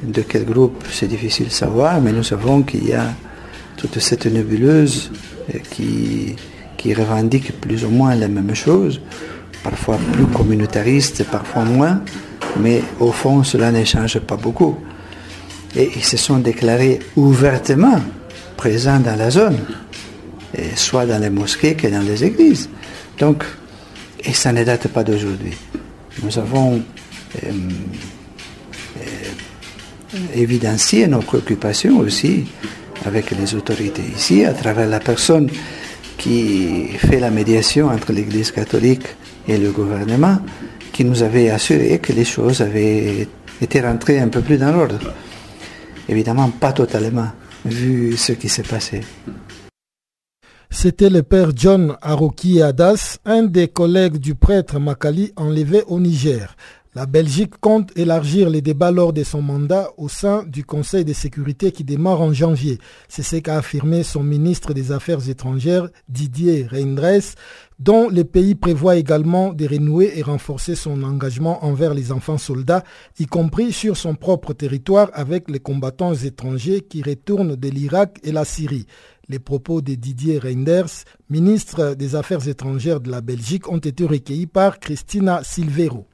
De 0.03 0.21
quel 0.21 0.45
groupe, 0.45 0.83
c'est 0.91 1.07
difficile 1.07 1.47
de 1.47 1.51
savoir, 1.51 2.01
mais 2.01 2.11
nous 2.11 2.23
savons 2.23 2.63
qu'il 2.63 2.87
y 2.87 2.93
a 2.93 3.13
toute 3.77 3.99
cette 3.99 4.25
nébuleuse 4.25 5.11
euh, 5.53 5.59
qui, 5.71 6.35
qui 6.77 6.93
revendique 6.93 7.59
plus 7.59 7.85
ou 7.85 7.89
moins 7.89 8.15
la 8.15 8.27
même 8.27 8.55
chose, 8.55 8.99
parfois 9.63 9.99
plus 10.13 10.25
communautariste, 10.25 11.23
parfois 11.25 11.65
moins, 11.65 12.01
mais 12.59 12.81
au 12.99 13.11
fond, 13.11 13.43
cela 13.43 13.71
ne 13.71 13.83
change 13.83 14.19
pas 14.19 14.37
beaucoup. 14.37 14.77
Et 15.75 15.91
ils 15.95 16.03
se 16.03 16.17
sont 16.17 16.39
déclarés 16.39 16.99
ouvertement 17.15 18.01
présents 18.57 18.99
dans 18.99 19.15
la 19.15 19.29
zone, 19.29 19.59
soit 20.75 21.05
dans 21.05 21.19
les 21.21 21.29
mosquées 21.29 21.75
que 21.75 21.87
dans 21.87 22.01
les 22.01 22.23
églises. 22.23 22.69
Donc, 23.19 23.43
et 24.23 24.33
ça 24.33 24.51
ne 24.51 24.63
date 24.63 24.87
pas 24.89 25.03
d'aujourd'hui. 25.03 25.53
Nous 26.23 26.37
avons 26.37 26.81
euh, 27.43 27.51
évidencier 30.35 31.07
nos 31.07 31.19
préoccupations 31.21 31.99
aussi 31.99 32.45
avec 33.05 33.31
les 33.31 33.55
autorités 33.55 34.03
ici, 34.15 34.45
à 34.45 34.53
travers 34.53 34.87
la 34.87 34.99
personne 34.99 35.49
qui 36.17 36.87
fait 36.97 37.19
la 37.19 37.31
médiation 37.31 37.87
entre 37.87 38.13
l'Église 38.13 38.51
catholique 38.51 39.05
et 39.47 39.57
le 39.57 39.71
gouvernement, 39.71 40.37
qui 40.93 41.03
nous 41.03 41.23
avait 41.23 41.49
assuré 41.49 41.99
que 41.99 42.13
les 42.13 42.25
choses 42.25 42.61
avaient 42.61 43.27
été 43.61 43.81
rentrées 43.81 44.19
un 44.19 44.27
peu 44.27 44.41
plus 44.41 44.57
dans 44.57 44.71
l'ordre. 44.71 44.99
Évidemment, 46.07 46.49
pas 46.49 46.73
totalement, 46.73 47.29
vu 47.65 48.15
ce 48.17 48.33
qui 48.33 48.49
s'est 48.49 48.63
passé. 48.63 49.01
C'était 50.69 51.09
le 51.09 51.21
père 51.23 51.51
John 51.55 51.97
Aroki 52.01 52.61
Adas, 52.61 53.17
un 53.25 53.43
des 53.43 53.67
collègues 53.67 54.17
du 54.17 54.35
prêtre 54.35 54.79
Makali 54.79 55.33
enlevé 55.35 55.83
au 55.87 55.99
Niger. 55.99 56.55
La 56.93 57.05
Belgique 57.05 57.53
compte 57.61 57.97
élargir 57.97 58.49
les 58.49 58.61
débats 58.61 58.91
lors 58.91 59.13
de 59.13 59.23
son 59.23 59.41
mandat 59.41 59.91
au 59.95 60.09
sein 60.09 60.43
du 60.43 60.65
Conseil 60.65 61.05
de 61.05 61.13
sécurité 61.13 61.71
qui 61.71 61.85
démarre 61.85 62.19
en 62.19 62.33
janvier. 62.33 62.79
C'est 63.07 63.23
ce 63.23 63.37
qu'a 63.37 63.55
affirmé 63.55 64.03
son 64.03 64.23
ministre 64.23 64.73
des 64.73 64.91
Affaires 64.91 65.29
étrangères, 65.29 65.87
Didier 66.09 66.67
Reindres, 66.69 67.35
dont 67.79 68.09
le 68.09 68.25
pays 68.25 68.55
prévoit 68.55 68.97
également 68.97 69.53
de 69.53 69.65
renouer 69.69 70.11
et 70.17 70.21
renforcer 70.21 70.75
son 70.75 71.01
engagement 71.03 71.63
envers 71.63 71.93
les 71.93 72.11
enfants 72.11 72.37
soldats, 72.37 72.83
y 73.19 73.25
compris 73.25 73.71
sur 73.71 73.95
son 73.95 74.15
propre 74.15 74.51
territoire 74.51 75.09
avec 75.13 75.49
les 75.49 75.59
combattants 75.61 76.13
étrangers 76.13 76.81
qui 76.81 77.03
retournent 77.03 77.55
de 77.55 77.69
l'Irak 77.69 78.19
et 78.23 78.33
la 78.33 78.43
Syrie. 78.43 78.85
Les 79.29 79.39
propos 79.39 79.79
de 79.79 79.95
Didier 79.95 80.39
Reinders, 80.39 81.05
ministre 81.29 81.95
des 81.95 82.15
Affaires 82.17 82.49
étrangères 82.49 82.99
de 82.99 83.09
la 83.09 83.21
Belgique, 83.21 83.71
ont 83.71 83.77
été 83.77 84.03
recueillis 84.03 84.45
par 84.45 84.77
Christina 84.81 85.41
Silvero. 85.45 86.05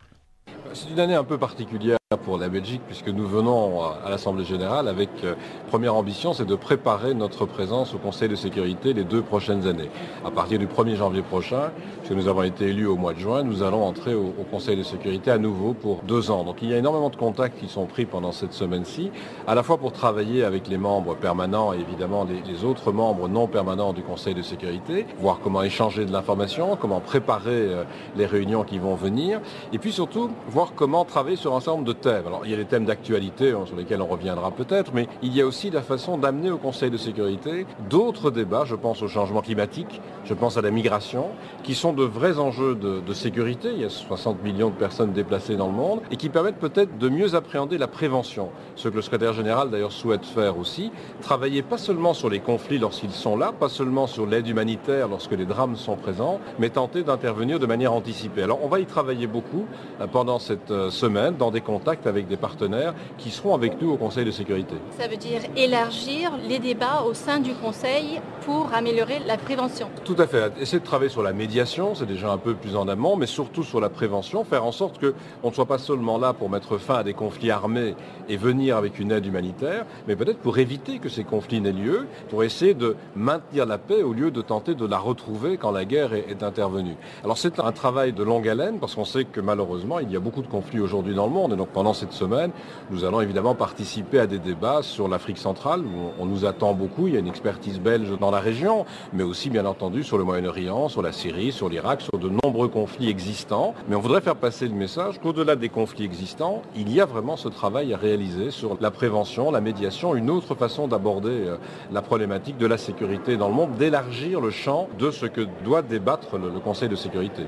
C'est 0.74 0.90
une 0.90 1.00
année 1.00 1.16
un 1.16 1.24
peu 1.24 1.38
particulière 1.38 1.97
pour 2.16 2.38
la 2.38 2.48
Belgique 2.48 2.80
puisque 2.88 3.10
nous 3.10 3.28
venons 3.28 3.82
à 3.82 4.10
l'Assemblée 4.10 4.46
générale 4.46 4.88
avec 4.88 5.10
euh, 5.26 5.36
première 5.68 5.94
ambition, 5.94 6.32
c'est 6.32 6.46
de 6.46 6.56
préparer 6.56 7.14
notre 7.14 7.46
présence 7.46 7.94
au 7.94 7.98
Conseil 7.98 8.30
de 8.30 8.36
sécurité 8.36 8.94
les 8.94 9.04
deux 9.04 9.22
prochaines 9.22 9.68
années. 9.68 9.90
À 10.24 10.32
partir 10.32 10.58
du 10.58 10.68
1er 10.68 10.96
janvier 10.96 11.22
prochain, 11.22 11.72
puisque 12.00 12.14
nous 12.14 12.30
avons 12.30 12.44
été 12.44 12.68
élus 12.68 12.86
au 12.86 12.96
mois 12.96 13.12
de 13.12 13.20
juin, 13.20 13.44
nous 13.44 13.62
allons 13.62 13.84
entrer 13.84 14.16
au, 14.16 14.34
Conseil 14.50 14.78
de 14.78 14.84
sécurité 14.84 15.32
à 15.32 15.38
nouveau 15.38 15.74
pour 15.74 16.04
deux 16.04 16.32
ans. 16.32 16.46
Donc 16.46 16.62
il 16.62 16.70
y 16.70 16.74
a 16.74 16.78
énormément 16.78 17.10
de 17.10 17.18
contacts 17.18 17.60
qui 17.60 17.68
sont 17.68 17.88
pris 17.88 18.06
pendant 18.06 18.32
cette 18.32 18.54
semaine-ci, 18.54 19.12
à 19.46 19.54
la 19.54 19.62
fois 19.62 19.78
pour 19.78 19.92
travailler 19.92 20.46
avec 20.46 20.70
les 20.70 20.78
membres 20.78 21.18
permanents 21.18 21.74
et 21.74 21.80
évidemment 21.82 22.26
les, 22.26 22.64
autres 22.64 22.94
membres 22.94 23.28
non 23.28 23.48
permanents 23.48 23.92
du 23.92 24.04
Conseil 24.04 24.34
de 24.34 24.42
sécurité, 24.42 25.06
voir 25.20 25.42
comment 25.44 25.62
échanger 25.62 26.06
de 26.06 26.14
l'information, 26.14 26.78
comment 26.80 27.02
préparer 27.02 27.50
euh, 27.52 27.84
les 28.16 28.26
réunions 28.26 28.64
qui 28.64 28.80
vont 28.80 28.96
venir, 28.96 29.42
et 29.74 29.78
puis 29.78 29.92
surtout 29.92 30.30
voir 30.48 30.72
comment 30.74 31.04
travailler 31.04 31.36
sur 31.36 31.54
un 31.54 31.60
certain 31.60 31.80
nombre 31.80 31.97
alors, 32.06 32.42
il 32.46 32.52
y 32.52 32.54
a 32.54 32.58
des 32.58 32.66
thèmes 32.66 32.86
d'actualité 32.86 33.52
hein, 33.52 33.66
sur 33.66 33.76
lesquels 33.76 34.02
on 34.02 34.08
reviendra 34.08 34.52
peut-être, 34.52 34.92
mais 34.94 35.08
il 35.22 35.36
y 35.36 35.42
a 35.42 35.46
aussi 35.46 35.70
la 35.70 35.82
façon 35.82 36.18
d'amener 36.18 36.52
au 36.52 36.58
Conseil 36.58 36.92
de 36.92 36.98
sécurité 36.98 37.66
d'autres 37.90 38.32
débats. 38.32 38.64
Je 38.66 38.76
pense 38.76 39.02
au 39.02 39.08
changement 39.08 39.42
climatique, 39.42 40.02
je 40.26 40.34
pense 40.34 40.58
à 40.58 40.62
la 40.62 40.72
migration, 40.72 41.30
qui 41.64 41.74
sont 41.76 41.94
de 41.94 42.04
vrais 42.04 42.38
enjeux 42.40 42.76
de, 42.76 43.00
de 43.00 43.14
sécurité. 43.14 43.70
Il 43.74 43.82
y 43.82 43.86
a 43.86 43.90
60 43.90 44.44
millions 44.44 44.70
de 44.70 44.76
personnes 44.76 45.12
déplacées 45.12 45.56
dans 45.56 45.68
le 45.68 45.74
monde 45.74 46.02
et 46.12 46.18
qui 46.18 46.30
permettent 46.30 46.60
peut-être 46.60 46.98
de 46.98 47.10
mieux 47.10 47.36
appréhender 47.36 47.78
la 47.78 47.88
prévention. 47.88 48.50
Ce 48.76 48.90
que 48.90 48.96
le 48.96 49.02
secrétaire 49.02 49.34
général 49.34 49.70
d'ailleurs 49.70 49.92
souhaite 49.92 50.26
faire 50.26 50.58
aussi, 50.58 50.92
travailler 51.22 51.62
pas 51.62 51.78
seulement 51.78 52.14
sur 52.14 52.30
les 52.30 52.40
conflits 52.40 52.78
lorsqu'ils 52.78 53.12
sont 53.12 53.38
là, 53.38 53.52
pas 53.52 53.70
seulement 53.70 54.08
sur 54.08 54.26
l'aide 54.26 54.48
humanitaire 54.48 55.08
lorsque 55.08 55.32
les 55.32 55.46
drames 55.46 55.76
sont 55.76 55.96
présents, 55.96 56.40
mais 56.60 56.70
tenter 56.70 57.04
d'intervenir 57.04 57.60
de 57.60 57.66
manière 57.66 57.94
anticipée. 57.94 58.44
Alors 58.44 58.60
on 58.64 58.68
va 58.68 58.80
y 58.80 58.86
travailler 58.86 59.28
beaucoup 59.28 59.66
euh, 60.02 60.08
pendant 60.08 60.40
cette 60.40 60.72
euh, 60.72 60.90
semaine 60.90 61.36
dans 61.38 61.52
des 61.52 61.62
avec 62.06 62.28
des 62.28 62.36
partenaires 62.36 62.94
qui 63.18 63.32
seront 63.32 63.56
avec 63.56 63.82
nous 63.82 63.92
au 63.92 63.98
Conseil 63.98 64.26
de 64.26 64.32
sécurité. 64.32 64.76
Ça 64.98 65.08
veut 65.08 65.16
dire 65.16 65.42
élargir 65.56 66.32
les 66.48 66.60
débats 66.60 67.04
au 67.08 67.14
sein 67.14 67.40
du 67.40 67.54
Conseil 67.54 68.20
pour 68.42 68.74
améliorer 68.74 69.20
la 69.26 69.38
prévention. 69.38 69.88
Tout 70.04 70.16
à 70.18 70.28
fait. 70.28 70.52
Essayer 70.60 70.80
de 70.80 70.86
travailler 70.86 71.10
sur 71.10 71.24
la 71.24 71.32
médiation, 71.32 71.96
c'est 71.96 72.06
déjà 72.06 72.30
un 72.30 72.38
peu 72.38 72.56
plus 72.56 72.76
en 72.76 72.88
amont, 72.90 73.16
mais 73.16 73.26
surtout 73.26 73.64
sur 73.64 73.80
la 73.80 73.90
prévention, 73.90 74.44
faire 74.44 74.66
en 74.66 74.74
sorte 74.74 75.00
qu'on 75.00 75.50
ne 75.50 75.54
soit 75.54 75.66
pas 75.66 75.78
seulement 75.78 76.18
là 76.18 76.34
pour 76.34 76.50
mettre 76.50 76.78
fin 76.78 76.96
à 76.96 77.04
des 77.04 77.14
conflits 77.14 77.52
armés 77.52 77.96
et 78.28 78.36
venir 78.36 78.76
avec 78.76 79.00
une 79.00 79.12
aide 79.12 79.26
humanitaire, 79.26 79.86
mais 80.08 80.16
peut-être 80.16 80.40
pour 80.40 80.58
éviter 80.58 81.00
que 81.00 81.08
ces 81.08 81.24
conflits 81.24 81.62
n'aient 81.62 81.72
lieu, 81.72 82.08
pour 82.30 82.44
essayer 82.44 82.74
de 82.74 82.98
maintenir 83.16 83.66
la 83.66 83.78
paix 83.78 84.04
au 84.04 84.12
lieu 84.12 84.30
de 84.32 84.42
tenter 84.42 84.76
de 84.76 84.86
la 84.86 84.98
retrouver 84.98 85.58
quand 85.58 85.72
la 85.72 85.86
guerre 85.86 86.14
est, 86.14 86.26
est 86.30 86.44
intervenue. 86.44 86.96
Alors 87.24 87.38
c'est 87.38 87.60
un 87.60 87.72
travail 87.72 88.12
de 88.12 88.24
longue 88.24 88.48
haleine 88.48 88.80
parce 88.80 88.96
qu'on 88.96 89.06
sait 89.06 89.24
que 89.24 89.40
malheureusement 89.40 90.00
il 90.00 90.12
y 90.12 90.16
a 90.16 90.20
beaucoup 90.20 90.42
de 90.42 90.48
conflits 90.48 90.80
aujourd'hui 90.80 91.16
dans 91.16 91.28
le 91.28 91.34
monde 91.34 91.54
et 91.54 91.56
donc 91.56 91.70
pendant 91.78 91.94
cette 91.94 92.14
semaine, 92.14 92.50
nous 92.90 93.06
allons 93.06 93.22
évidemment 93.22 93.54
participer 93.54 94.18
à 94.18 94.26
des 94.26 94.40
débats 94.40 94.82
sur 94.82 95.08
l'Afrique 95.08 95.38
centrale, 95.38 95.82
où 95.82 96.10
on 96.20 96.26
nous 96.26 96.44
attend 96.44 96.74
beaucoup. 96.74 97.06
Il 97.06 97.14
y 97.14 97.18
a 97.18 97.20
une 97.20 97.28
expertise 97.28 97.80
belge 97.80 98.18
dans 98.20 98.32
la 98.32 98.40
région, 98.40 98.88
mais 99.14 99.22
aussi 99.22 99.52
bien 99.52 99.64
entendu 99.64 100.04
sur 100.04 100.18
le 100.18 100.24
Moyen-Orient, 100.24 100.90
sur 100.90 101.04
la 101.04 101.12
Syrie, 101.12 101.52
sur 101.52 101.70
l'Irak, 101.70 102.02
sur 102.02 102.18
de 102.18 102.32
nombreux 102.44 102.68
conflits 102.68 103.10
existants. 103.10 103.76
Mais 103.88 103.96
on 103.96 104.00
voudrait 104.00 104.22
faire 104.22 104.38
passer 104.38 104.68
le 104.68 104.74
message 104.74 105.20
qu'au-delà 105.22 105.56
des 105.56 105.70
conflits 105.70 106.04
existants, 106.04 106.64
il 106.76 106.92
y 106.92 107.00
a 107.00 107.06
vraiment 107.06 107.38
ce 107.38 107.48
travail 107.48 107.94
à 107.94 107.98
réaliser 107.98 108.50
sur 108.50 108.76
la 108.82 108.90
prévention, 108.90 109.52
la 109.52 109.62
médiation, 109.62 110.16
une 110.16 110.32
autre 110.32 110.56
façon 110.56 110.88
d'aborder 110.88 111.30
euh, 111.30 111.58
la 111.92 112.02
problématique 112.02 112.58
de 112.58 112.66
la 112.66 112.80
sécurité 112.80 113.38
dans 113.38 113.50
le 113.50 113.54
monde, 113.54 113.76
d'élargir 113.76 114.42
le 114.42 114.50
champ 114.50 114.88
de 114.98 115.12
ce 115.12 115.28
que 115.28 115.42
doit 115.64 115.84
débattre 115.84 116.40
le 116.40 116.60
Conseil 116.60 116.90
de 116.90 116.96
sécurité. 116.96 117.44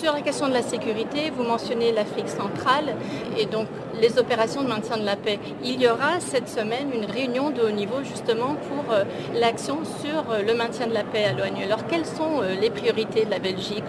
Sur 0.00 0.14
la 0.14 0.22
question 0.22 0.48
de 0.48 0.54
la 0.54 0.62
sécurité, 0.62 1.30
vous 1.30 1.44
mentionnez 1.44 1.92
l'Afrique 1.92 2.28
centrale 2.28 2.96
et 3.38 3.46
donc 3.46 3.67
les 4.00 4.18
opérations 4.18 4.62
de 4.62 4.68
maintien 4.68 4.96
de 4.96 5.04
la 5.04 5.16
paix. 5.16 5.38
Il 5.64 5.80
y 5.80 5.88
aura 5.88 6.20
cette 6.20 6.48
semaine 6.48 6.90
une 6.92 7.04
réunion 7.04 7.50
de 7.50 7.62
haut 7.62 7.70
niveau 7.70 8.02
justement 8.04 8.54
pour 8.54 8.92
euh, 8.92 9.04
l'action 9.34 9.78
sur 9.84 10.30
euh, 10.30 10.42
le 10.42 10.54
maintien 10.54 10.86
de 10.86 10.94
la 10.94 11.04
paix 11.04 11.24
à 11.24 11.32
l'ONU. 11.32 11.64
Alors 11.64 11.86
quelles 11.86 12.06
sont 12.06 12.40
euh, 12.42 12.54
les 12.60 12.70
priorités 12.70 13.24
de 13.24 13.30
la 13.30 13.38
Belgique 13.38 13.84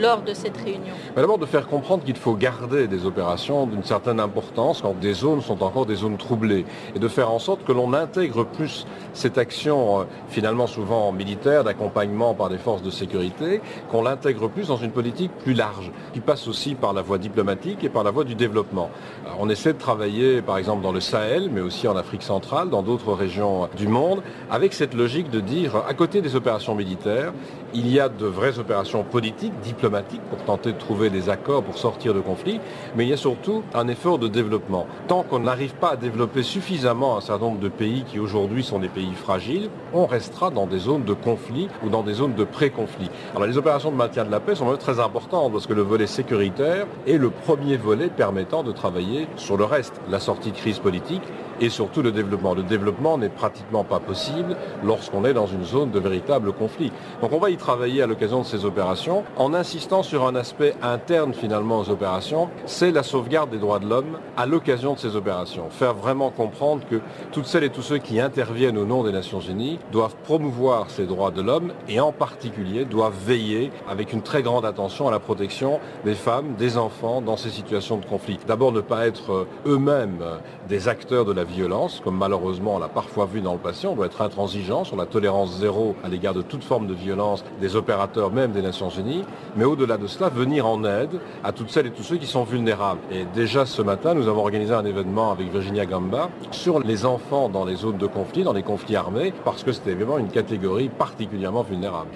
lors 0.00 0.22
de 0.22 0.34
cette 0.34 0.56
réunion? 0.56 0.94
D'abord 1.16 1.38
de 1.38 1.46
faire 1.46 1.66
comprendre 1.66 2.04
qu'il 2.04 2.16
faut 2.16 2.34
garder 2.34 2.86
des 2.86 3.06
opérations 3.06 3.66
d'une 3.66 3.82
certaine 3.82 4.20
importance 4.20 4.82
quand 4.82 4.98
des 4.98 5.14
zones 5.14 5.40
sont 5.40 5.62
encore 5.62 5.86
des 5.86 5.96
zones 5.96 6.16
troublées 6.16 6.64
et 6.94 6.98
de 6.98 7.08
faire 7.08 7.30
en 7.30 7.38
sorte 7.38 7.64
que 7.64 7.72
l'on 7.72 7.92
intègre 7.92 8.44
plus 8.44 8.86
cette 9.12 9.38
action 9.38 10.06
finalement 10.28 10.66
souvent 10.66 11.12
militaire 11.12 11.64
d'accompagnement 11.64 12.34
par 12.34 12.48
des 12.48 12.58
forces 12.58 12.82
de 12.82 12.90
sécurité, 12.90 13.60
qu'on 13.90 14.02
l'intègre 14.02 14.48
plus 14.48 14.68
dans 14.68 14.76
une 14.76 14.92
politique 14.92 15.32
plus 15.38 15.54
large 15.54 15.90
qui 16.12 16.20
passe 16.20 16.46
aussi 16.48 16.74
par 16.74 16.92
la 16.92 17.02
voie 17.02 17.18
diplomatique 17.18 17.82
et 17.82 17.88
par 17.88 18.04
la 18.04 18.10
voie 18.10 18.24
du 18.24 18.34
développement 18.34 18.90
on 19.38 19.48
essaie 19.48 19.72
de 19.72 19.78
travailler, 19.78 20.42
par 20.42 20.58
exemple, 20.58 20.82
dans 20.82 20.92
le 20.92 21.00
Sahel, 21.00 21.50
mais 21.52 21.60
aussi 21.60 21.88
en 21.88 21.96
Afrique 21.96 22.22
centrale, 22.22 22.70
dans 22.70 22.82
d'autres 22.82 23.12
régions 23.12 23.68
du 23.76 23.88
monde, 23.88 24.22
avec 24.50 24.72
cette 24.72 24.94
logique 24.94 25.30
de 25.30 25.40
dire, 25.40 25.76
à 25.88 25.94
côté 25.94 26.20
des 26.20 26.36
opérations 26.36 26.74
militaires, 26.74 27.32
il 27.74 27.92
y 27.92 28.00
a 28.00 28.08
de 28.08 28.26
vraies 28.26 28.58
opérations 28.58 29.04
politiques, 29.04 29.52
diplomatiques, 29.62 30.22
pour 30.30 30.38
tenter 30.44 30.72
de 30.72 30.78
trouver 30.78 31.10
des 31.10 31.28
accords 31.28 31.62
pour 31.62 31.78
sortir 31.78 32.14
de 32.14 32.20
conflits, 32.20 32.60
mais 32.96 33.04
il 33.04 33.10
y 33.10 33.12
a 33.12 33.16
surtout 33.16 33.62
un 33.74 33.88
effort 33.88 34.18
de 34.18 34.28
développement. 34.28 34.86
Tant 35.08 35.22
qu'on 35.22 35.40
n'arrive 35.40 35.74
pas 35.74 35.92
à 35.92 35.96
développer 35.96 36.42
suffisamment 36.42 37.16
un 37.16 37.20
certain 37.20 37.46
nombre 37.46 37.60
de 37.60 37.68
pays 37.68 38.04
qui 38.04 38.18
aujourd'hui 38.18 38.64
sont 38.64 38.78
des 38.78 38.88
pays 38.88 39.12
fragiles, 39.14 39.70
on 39.92 40.06
restera 40.06 40.50
dans 40.50 40.66
des 40.66 40.78
zones 40.78 41.04
de 41.04 41.14
conflit 41.14 41.68
ou 41.84 41.88
dans 41.88 42.02
des 42.02 42.14
zones 42.14 42.34
de 42.34 42.44
pré-conflit. 42.44 43.10
Alors 43.34 43.46
les 43.46 43.58
opérations 43.58 43.90
de 43.90 43.96
maintien 43.96 44.24
de 44.24 44.30
la 44.30 44.40
paix 44.40 44.54
sont 44.54 44.76
très 44.76 45.00
importantes 45.00 45.52
parce 45.52 45.66
que 45.66 45.72
le 45.72 45.82
volet 45.82 46.06
sécuritaire 46.06 46.86
est 47.06 47.18
le 47.18 47.30
premier 47.30 47.76
volet 47.76 48.08
permettant 48.08 48.62
de 48.62 48.72
travailler 48.72 49.28
sur 49.36 49.56
le 49.56 49.64
reste, 49.64 50.00
la 50.10 50.20
sortie 50.20 50.52
de 50.52 50.56
crise 50.56 50.78
politique 50.78 51.22
et 51.60 51.68
surtout 51.68 52.02
le 52.02 52.12
développement. 52.12 52.54
Le 52.54 52.62
développement 52.62 53.18
n'est 53.18 53.28
pratiquement 53.28 53.84
pas 53.84 54.00
possible 54.00 54.56
lorsqu'on 54.84 55.24
est 55.24 55.34
dans 55.34 55.46
une 55.46 55.64
zone 55.64 55.90
de 55.90 55.98
véritable 55.98 56.52
conflit. 56.52 56.92
Donc 57.20 57.32
on 57.32 57.38
va 57.38 57.50
y 57.50 57.56
travailler 57.56 58.02
à 58.02 58.06
l'occasion 58.06 58.40
de 58.40 58.46
ces 58.46 58.64
opérations 58.64 59.24
en 59.36 59.54
insistant 59.54 60.02
sur 60.02 60.26
un 60.26 60.34
aspect 60.34 60.74
interne 60.82 61.34
finalement 61.34 61.80
aux 61.80 61.90
opérations, 61.90 62.48
c'est 62.66 62.90
la 62.90 63.02
sauvegarde 63.02 63.50
des 63.50 63.58
droits 63.58 63.78
de 63.78 63.88
l'homme 63.88 64.18
à 64.36 64.46
l'occasion 64.46 64.94
de 64.94 64.98
ces 64.98 65.16
opérations. 65.16 65.70
Faire 65.70 65.94
vraiment 65.94 66.30
comprendre 66.30 66.82
que 66.88 67.00
toutes 67.32 67.46
celles 67.46 67.64
et 67.64 67.70
tous 67.70 67.82
ceux 67.82 67.98
qui 67.98 68.20
interviennent 68.20 68.78
au 68.78 68.84
nom 68.84 69.04
des 69.04 69.12
Nations 69.12 69.40
Unies 69.40 69.78
doivent 69.92 70.16
promouvoir 70.24 70.90
ces 70.90 71.06
droits 71.06 71.30
de 71.30 71.42
l'homme 71.42 71.72
et 71.88 72.00
en 72.00 72.12
particulier 72.12 72.84
doivent 72.84 73.16
veiller 73.26 73.70
avec 73.88 74.12
une 74.12 74.22
très 74.22 74.42
grande 74.42 74.64
attention 74.64 75.08
à 75.08 75.10
la 75.10 75.18
protection 75.18 75.80
des 76.04 76.14
femmes, 76.14 76.54
des 76.56 76.78
enfants 76.78 77.20
dans 77.20 77.36
ces 77.36 77.50
situations 77.50 77.96
de 77.96 78.04
conflit. 78.04 78.38
D'abord 78.46 78.72
ne 78.72 78.80
pas 78.80 79.06
être 79.06 79.32
euh, 79.32 79.46
eux-mêmes 79.66 80.24
des 80.68 80.88
acteurs 80.88 81.24
de 81.24 81.32
la 81.32 81.44
violence, 81.50 82.00
comme 82.02 82.16
malheureusement 82.16 82.76
on 82.76 82.78
l'a 82.78 82.88
parfois 82.88 83.26
vu 83.26 83.40
dans 83.40 83.52
le 83.52 83.58
passé. 83.58 83.86
On 83.86 83.94
doit 83.94 84.06
être 84.06 84.22
intransigeant 84.22 84.84
sur 84.84 84.96
la 84.96 85.06
tolérance 85.06 85.58
zéro 85.58 85.94
à 86.04 86.08
l'égard 86.08 86.34
de 86.34 86.42
toute 86.42 86.64
forme 86.64 86.86
de 86.86 86.94
violence 86.94 87.44
des 87.60 87.76
opérateurs 87.76 88.30
même 88.30 88.52
des 88.52 88.62
Nations 88.62 88.88
Unies, 88.88 89.24
mais 89.56 89.64
au-delà 89.64 89.98
de 89.98 90.06
cela, 90.06 90.28
venir 90.28 90.66
en 90.66 90.84
aide 90.84 91.20
à 91.44 91.52
toutes 91.52 91.70
celles 91.70 91.86
et 91.86 91.90
tous 91.90 92.02
ceux 92.02 92.16
qui 92.16 92.26
sont 92.26 92.44
vulnérables. 92.44 93.00
Et 93.10 93.24
déjà 93.34 93.66
ce 93.66 93.82
matin, 93.82 94.14
nous 94.14 94.28
avons 94.28 94.40
organisé 94.40 94.72
un 94.72 94.84
événement 94.84 95.32
avec 95.32 95.50
Virginia 95.50 95.86
Gamba 95.86 96.30
sur 96.50 96.80
les 96.80 97.04
enfants 97.04 97.48
dans 97.48 97.64
les 97.64 97.76
zones 97.76 97.98
de 97.98 98.06
conflit, 98.06 98.42
dans 98.42 98.52
les 98.52 98.62
conflits 98.62 98.96
armés, 98.96 99.32
parce 99.44 99.62
que 99.62 99.72
c'était 99.72 99.94
vraiment 99.94 100.18
une 100.18 100.28
catégorie 100.28 100.88
particulièrement 100.88 101.62
vulnérable. 101.62 102.10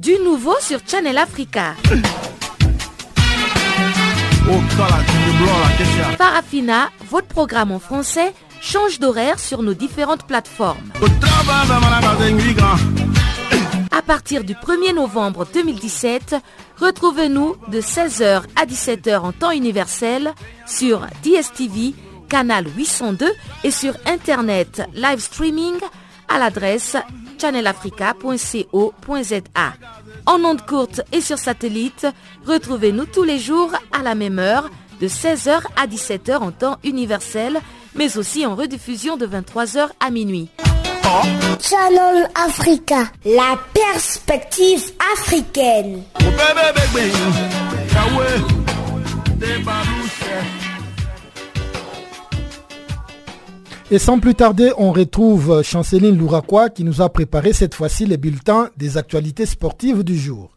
Du 0.00 0.18
nouveau 0.24 0.54
sur 0.60 0.80
Channel 0.86 1.16
Africa. 1.16 1.74
Farafina, 6.18 6.90
votre 7.10 7.28
programme 7.28 7.72
en 7.72 7.78
français, 7.78 8.32
change 8.60 8.98
d'horaire 8.98 9.38
sur 9.38 9.62
nos 9.62 9.74
différentes 9.74 10.26
plateformes. 10.26 10.78
À 13.90 14.02
partir 14.02 14.44
du 14.44 14.54
1er 14.54 14.94
novembre 14.94 15.46
2017, 15.52 16.36
retrouvez-nous 16.78 17.56
de 17.68 17.80
16h 17.80 18.42
à 18.56 18.66
17h 18.66 19.18
en 19.18 19.32
temps 19.32 19.50
universel 19.50 20.32
sur 20.66 21.06
DSTV 21.22 21.94
canal 22.28 22.66
802 22.76 23.30
et 23.62 23.70
sur 23.70 23.94
Internet 24.06 24.82
live 24.94 25.20
streaming 25.20 25.74
à 26.28 26.38
l'adresse 26.38 26.96
channelafrica.co.za. 27.42 29.72
En 30.26 30.44
ondes 30.44 30.64
courtes 30.64 31.00
et 31.12 31.20
sur 31.20 31.38
satellite, 31.38 32.06
retrouvez-nous 32.46 33.06
tous 33.06 33.24
les 33.24 33.40
jours 33.40 33.72
à 33.92 34.02
la 34.02 34.14
même 34.14 34.38
heure 34.38 34.70
de 35.00 35.08
16h 35.08 35.62
à 35.76 35.88
17h 35.88 36.36
en 36.36 36.52
temps 36.52 36.78
universel, 36.84 37.58
mais 37.96 38.16
aussi 38.16 38.46
en 38.46 38.54
rediffusion 38.54 39.16
de 39.16 39.26
23h 39.26 39.88
à 39.98 40.10
minuit. 40.10 40.48
Channel 41.60 42.28
Africa, 42.34 43.04
la 43.24 43.58
perspective 43.74 44.92
africaine. 45.12 46.04
Et 53.92 53.98
sans 53.98 54.18
plus 54.20 54.34
tarder, 54.34 54.72
on 54.78 54.90
retrouve 54.90 55.62
Chanceline 55.62 56.16
Louraquois 56.16 56.70
qui 56.70 56.82
nous 56.82 57.02
a 57.02 57.10
préparé 57.10 57.52
cette 57.52 57.74
fois-ci 57.74 58.06
les 58.06 58.16
bulletins 58.16 58.70
des 58.78 58.96
actualités 58.96 59.44
sportives 59.44 60.02
du 60.02 60.16
jour. 60.16 60.56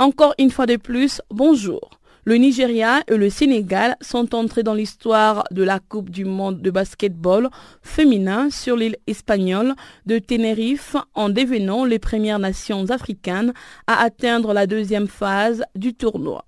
Encore 0.00 0.34
une 0.40 0.50
fois 0.50 0.66
de 0.66 0.74
plus, 0.74 1.22
bonjour. 1.30 1.95
Le 2.28 2.34
Nigeria 2.34 3.04
et 3.06 3.16
le 3.16 3.30
Sénégal 3.30 3.96
sont 4.00 4.34
entrés 4.34 4.64
dans 4.64 4.74
l'histoire 4.74 5.44
de 5.52 5.62
la 5.62 5.78
Coupe 5.78 6.10
du 6.10 6.24
monde 6.24 6.60
de 6.60 6.72
basketball 6.72 7.48
féminin 7.82 8.50
sur 8.50 8.74
l'île 8.74 8.96
espagnole 9.06 9.76
de 10.06 10.18
Tenerife 10.18 10.96
en 11.14 11.28
devenant 11.28 11.84
les 11.84 12.00
premières 12.00 12.40
nations 12.40 12.90
africaines 12.90 13.54
à 13.86 14.02
atteindre 14.02 14.52
la 14.52 14.66
deuxième 14.66 15.06
phase 15.06 15.62
du 15.76 15.94
tournoi. 15.94 16.44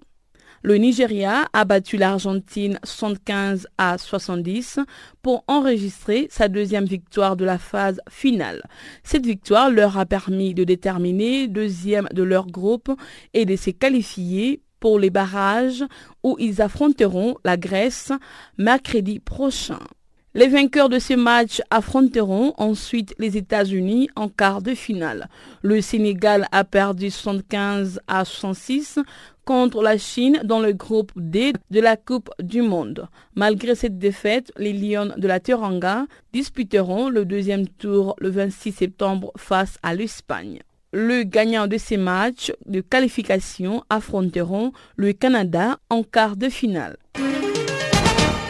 Le 0.64 0.74
Nigeria 0.78 1.46
a 1.52 1.64
battu 1.64 1.96
l'Argentine 1.96 2.80
75 2.82 3.68
à 3.78 3.98
70 3.98 4.80
pour 5.22 5.44
enregistrer 5.46 6.26
sa 6.28 6.48
deuxième 6.48 6.86
victoire 6.86 7.36
de 7.36 7.44
la 7.44 7.58
phase 7.58 8.00
finale. 8.10 8.64
Cette 9.04 9.24
victoire 9.24 9.70
leur 9.70 9.96
a 9.96 10.06
permis 10.06 10.54
de 10.54 10.64
déterminer 10.64 11.46
deuxième 11.46 12.08
de 12.12 12.24
leur 12.24 12.48
groupe 12.48 12.90
et 13.32 13.44
de 13.44 13.54
se 13.54 13.70
qualifier 13.70 14.60
pour 14.80 14.98
les 14.98 15.10
barrages 15.10 15.84
où 16.22 16.36
ils 16.38 16.62
affronteront 16.62 17.36
la 17.44 17.56
Grèce 17.56 18.12
mercredi 18.56 19.18
prochain. 19.18 19.80
Les 20.34 20.46
vainqueurs 20.46 20.90
de 20.90 20.98
ce 20.98 21.14
match 21.14 21.62
affronteront 21.70 22.52
ensuite 22.58 23.14
les 23.18 23.36
États-Unis 23.38 24.08
en 24.14 24.28
quart 24.28 24.60
de 24.60 24.74
finale. 24.74 25.28
Le 25.62 25.80
Sénégal 25.80 26.46
a 26.52 26.64
perdu 26.64 27.10
75 27.10 28.00
à 28.06 28.24
66 28.24 28.98
contre 29.46 29.82
la 29.82 29.96
Chine 29.96 30.42
dans 30.44 30.60
le 30.60 30.74
groupe 30.74 31.10
D 31.16 31.54
de 31.70 31.80
la 31.80 31.96
Coupe 31.96 32.30
du 32.40 32.60
Monde. 32.60 33.08
Malgré 33.34 33.74
cette 33.74 33.98
défaite, 33.98 34.52
les 34.58 34.74
Lions 34.74 35.14
de 35.16 35.26
la 35.26 35.40
Teranga 35.40 36.04
disputeront 36.34 37.08
le 37.08 37.24
deuxième 37.24 37.66
tour 37.66 38.14
le 38.18 38.28
26 38.28 38.72
septembre 38.72 39.32
face 39.38 39.78
à 39.82 39.94
l'Espagne. 39.94 40.60
Le 40.92 41.22
gagnant 41.22 41.66
de 41.66 41.76
ces 41.76 41.98
matchs 41.98 42.50
de 42.64 42.80
qualification 42.80 43.84
affronteront 43.90 44.72
le 44.96 45.12
Canada 45.12 45.78
en 45.90 46.02
quart 46.02 46.36
de 46.36 46.48
finale. 46.48 46.96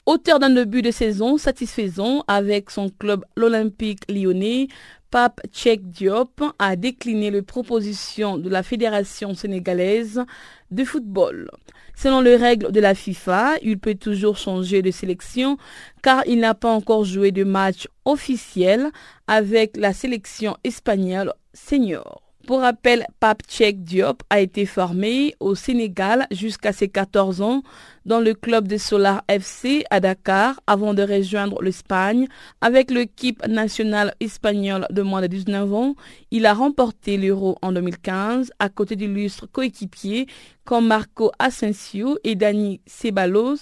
Auteur 0.06 0.38
d'un 0.38 0.50
début 0.50 0.80
de 0.80 0.92
saison 0.92 1.36
satisfaisant 1.36 2.22
avec 2.28 2.70
son 2.70 2.90
club 2.90 3.24
l'Olympique 3.36 4.04
lyonnais, 4.08 4.68
Pape 5.10 5.40
Tchèque 5.52 5.90
Diop 5.90 6.40
a 6.60 6.76
décliné 6.76 7.32
les 7.32 7.42
propositions 7.42 8.38
de 8.38 8.48
la 8.48 8.62
Fédération 8.62 9.34
sénégalaise 9.34 10.24
de 10.70 10.84
football. 10.84 11.50
Selon 11.96 12.20
les 12.20 12.36
règles 12.36 12.70
de 12.70 12.80
la 12.80 12.94
FIFA, 12.94 13.56
il 13.62 13.80
peut 13.80 13.96
toujours 13.96 14.36
changer 14.36 14.80
de 14.80 14.92
sélection 14.92 15.58
car 16.02 16.22
il 16.28 16.38
n'a 16.38 16.54
pas 16.54 16.70
encore 16.70 17.04
joué 17.04 17.32
de 17.32 17.42
match 17.42 17.88
officiel 18.04 18.90
avec 19.26 19.76
la 19.76 19.92
sélection 19.92 20.56
espagnole 20.62 21.32
senior. 21.52 22.27
Pour 22.48 22.60
rappel, 22.62 23.04
Pape 23.20 23.42
Tchèque 23.46 23.84
Diop 23.84 24.22
a 24.30 24.40
été 24.40 24.64
formé 24.64 25.34
au 25.38 25.54
Sénégal 25.54 26.26
jusqu'à 26.30 26.72
ses 26.72 26.88
14 26.88 27.42
ans 27.42 27.62
dans 28.06 28.20
le 28.20 28.32
club 28.32 28.66
de 28.66 28.78
Solar 28.78 29.22
FC 29.28 29.84
à 29.90 30.00
Dakar 30.00 30.58
avant 30.66 30.94
de 30.94 31.02
rejoindre 31.02 31.60
l'Espagne. 31.60 32.26
Avec 32.62 32.90
l'équipe 32.90 33.46
nationale 33.46 34.14
espagnole 34.18 34.86
de 34.88 35.02
moins 35.02 35.20
de 35.20 35.26
19 35.26 35.74
ans, 35.74 35.94
il 36.30 36.46
a 36.46 36.54
remporté 36.54 37.18
l'Euro 37.18 37.58
en 37.60 37.70
2015 37.70 38.50
à 38.58 38.70
côté 38.70 38.96
d'illustres 38.96 39.46
coéquipiers 39.52 40.26
comme 40.64 40.86
Marco 40.86 41.30
Asensio 41.38 42.16
et 42.24 42.34
Dani 42.34 42.80
Ceballos 42.86 43.58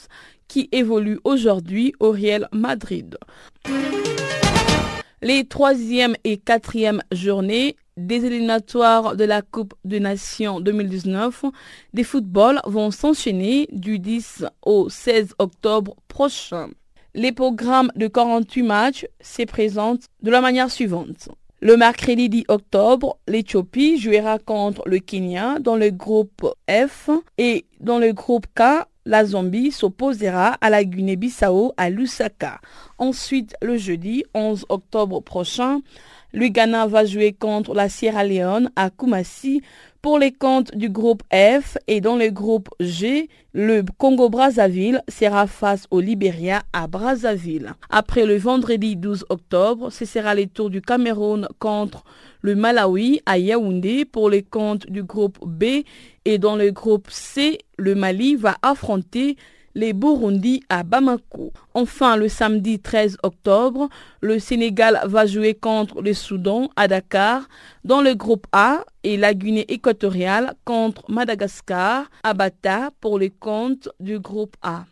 qui 0.47 0.69
évoluent 0.71 1.19
aujourd'hui 1.25 1.93
au 1.99 2.13
Real 2.13 2.49
Madrid. 2.53 3.19
Les 5.23 5.45
troisième 5.45 6.15
et 6.23 6.37
quatrième 6.37 7.03
journées 7.11 7.75
des 7.97 8.27
éliminatoires 8.27 9.17
de 9.17 9.25
la 9.25 9.43
Coupe 9.43 9.75
des 9.85 10.01
Nations 10.01 10.61
2019 10.61 11.47
des 11.95 12.05
football 12.05 12.61
vont 12.67 12.91
s'enchaîner 12.91 13.69
du 13.73 13.99
10 13.99 14.45
au 14.63 14.89
16 14.89 15.35
octobre 15.39 15.97
prochain. 16.09 16.69
Les 17.15 17.33
programmes 17.33 17.91
de 17.97 18.07
48 18.09 18.63
matchs 18.63 19.07
se 19.21 19.43
présentent 19.45 20.05
de 20.23 20.31
la 20.31 20.43
manière 20.43 20.71
suivante. 20.71 21.31
Le 21.61 21.79
mercredi 21.79 22.29
10 22.29 22.45
octobre, 22.49 23.17
l'Éthiopie 23.27 23.99
jouera 23.99 24.39
contre 24.39 24.83
le 24.87 24.99
Kenya 24.99 25.59
dans 25.59 25.77
le 25.77 25.91
groupe 25.91 26.47
F 26.69 27.09
et 27.39 27.65
dans 27.81 27.99
le 27.99 28.13
groupe 28.13 28.47
K, 28.55 28.85
la 29.07 29.25
Zambie 29.25 29.71
s'opposera 29.71 30.59
à 30.61 30.69
la 30.69 30.85
Guinée-Bissau 30.85 31.73
à 31.79 31.89
Lusaka. 31.89 32.61
Ensuite, 32.99 33.55
le 33.63 33.79
jeudi 33.79 34.25
11 34.35 34.67
octobre 34.69 35.21
prochain, 35.21 35.81
le 36.37 36.49
Ghana 36.49 36.87
va 36.87 37.07
jouer 37.07 37.33
contre 37.33 37.73
la 37.73 37.89
Sierra 37.89 38.23
Leone 38.23 38.71
à 38.77 38.91
Kumasi 38.91 39.63
pour 40.03 40.19
les 40.19 40.33
comptes 40.33 40.77
du 40.77 40.91
groupe 40.91 41.23
F 41.33 41.79
et 41.89 42.03
dans 42.03 42.17
le 42.17 42.29
groupe 42.29 42.69
G, 42.79 43.31
le 43.55 43.83
Congo-Brazzaville 43.97 45.03
sera 45.09 45.47
face 45.47 45.87
au 45.91 45.99
Libéria 45.99 46.63
à 46.75 46.89
Brazzaville. 46.89 47.73
Après 47.89 48.27
le 48.27 48.37
vendredi 48.37 48.97
12 48.97 49.25
octobre, 49.31 49.91
ce 49.91 50.05
sera 50.05 50.35
le 50.35 50.47
tour 50.47 50.69
du 50.69 50.83
Cameroun 50.83 51.49
contre 51.59 52.05
le 52.43 52.55
Malawi 52.55 53.23
à 53.25 53.39
Yaoundé 53.39 54.05
pour 54.05 54.29
les 54.29 54.43
comptes 54.43 54.87
du 54.91 55.05
groupe 55.05 55.39
B 55.43 55.85
et 56.27 56.37
dans 56.37 56.57
le 56.57 56.71
groupe 56.71 57.09
C, 57.11 57.59
le 57.79 57.95
Mali 57.95 58.37
va 58.37 58.57
affronter 58.61 59.37
les 59.77 59.93
Burundi 59.93 60.65
à 60.71 60.83
Bamako. 60.83 61.53
Enfin, 61.75 62.17
le 62.17 62.29
samedi 62.29 62.81
13 62.81 63.19
octobre, 63.23 63.89
le 64.23 64.39
Sénégal 64.39 64.99
va 65.05 65.27
jouer 65.27 65.55
contre 65.55 66.01
le 66.01 66.15
Soudan 66.15 66.71
à 66.77 66.89
Dakar 66.89 67.43
dans 67.85 68.01
le 68.01 68.15
groupe 68.15 68.47
A 68.53 68.85
et 69.05 69.19
la 69.19 69.35
Guinée 69.35 69.67
équatoriale 69.69 70.55
contre 70.65 71.03
Madagascar 71.11 72.07
à 72.25 72.33
Bata 72.33 72.91
pour 73.01 73.19
les 73.19 73.31
comptes 73.31 73.91
du 74.01 74.19
groupe 74.19 74.57
A. 74.63 74.87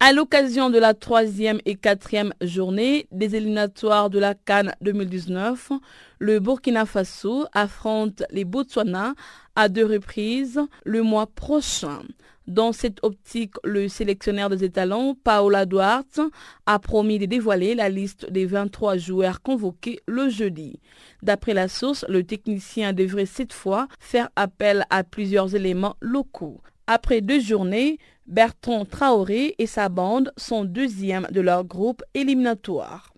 À 0.00 0.12
l'occasion 0.12 0.70
de 0.70 0.78
la 0.78 0.94
troisième 0.94 1.58
et 1.64 1.74
quatrième 1.74 2.32
journée 2.40 3.08
des 3.10 3.34
éliminatoires 3.34 4.10
de 4.10 4.20
la 4.20 4.36
Cannes 4.36 4.72
2019, 4.80 5.72
le 6.20 6.38
Burkina 6.38 6.86
Faso 6.86 7.46
affronte 7.52 8.22
les 8.30 8.44
Botswana 8.44 9.14
à 9.56 9.68
deux 9.68 9.84
reprises 9.84 10.60
le 10.84 11.02
mois 11.02 11.26
prochain. 11.26 12.02
Dans 12.46 12.70
cette 12.70 13.00
optique, 13.02 13.54
le 13.64 13.88
sélectionneur 13.88 14.50
des 14.50 14.62
étalons, 14.62 15.16
Paola 15.16 15.66
Duarte, 15.66 16.20
a 16.66 16.78
promis 16.78 17.18
de 17.18 17.26
dévoiler 17.26 17.74
la 17.74 17.88
liste 17.88 18.30
des 18.30 18.46
23 18.46 18.98
joueurs 18.98 19.42
convoqués 19.42 19.98
le 20.06 20.28
jeudi. 20.28 20.78
D'après 21.24 21.54
la 21.54 21.66
source, 21.66 22.04
le 22.08 22.22
technicien 22.22 22.92
devrait 22.92 23.26
cette 23.26 23.52
fois 23.52 23.88
faire 23.98 24.28
appel 24.36 24.84
à 24.90 25.02
plusieurs 25.02 25.56
éléments 25.56 25.96
locaux. 26.00 26.60
Après 26.86 27.20
deux 27.20 27.40
journées, 27.40 27.98
Bertrand 28.28 28.84
Traoré 28.84 29.54
et 29.58 29.66
sa 29.66 29.88
bande 29.88 30.32
sont 30.36 30.64
deuxièmes 30.66 31.26
de 31.30 31.40
leur 31.40 31.64
groupe 31.64 32.02
éliminatoire. 32.12 33.14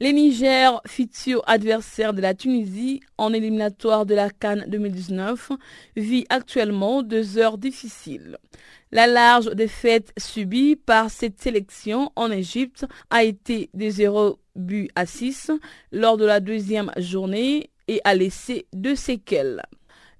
Les 0.00 0.14
Niger, 0.14 0.80
futur 0.86 1.42
adversaire 1.46 2.14
de 2.14 2.22
la 2.22 2.34
Tunisie 2.34 3.00
en 3.18 3.34
éliminatoire 3.34 4.06
de 4.06 4.14
la 4.14 4.30
Cannes 4.30 4.64
2019, 4.68 5.52
vit 5.96 6.24
actuellement 6.30 7.02
deux 7.02 7.36
heures 7.36 7.58
difficiles. 7.58 8.38
La 8.90 9.06
large 9.06 9.50
défaite 9.54 10.12
subie 10.18 10.76
par 10.76 11.10
cette 11.10 11.40
sélection 11.40 12.12
en 12.16 12.30
Égypte 12.30 12.86
a 13.10 13.22
été 13.22 13.68
de 13.74 13.90
0 13.90 14.38
but 14.54 14.90
à 14.94 15.04
6 15.04 15.50
lors 15.92 16.16
de 16.16 16.24
la 16.24 16.40
deuxième 16.40 16.90
journée 16.96 17.68
et 17.88 18.00
a 18.04 18.14
laissé 18.14 18.66
deux 18.72 18.96
séquelles. 18.96 19.62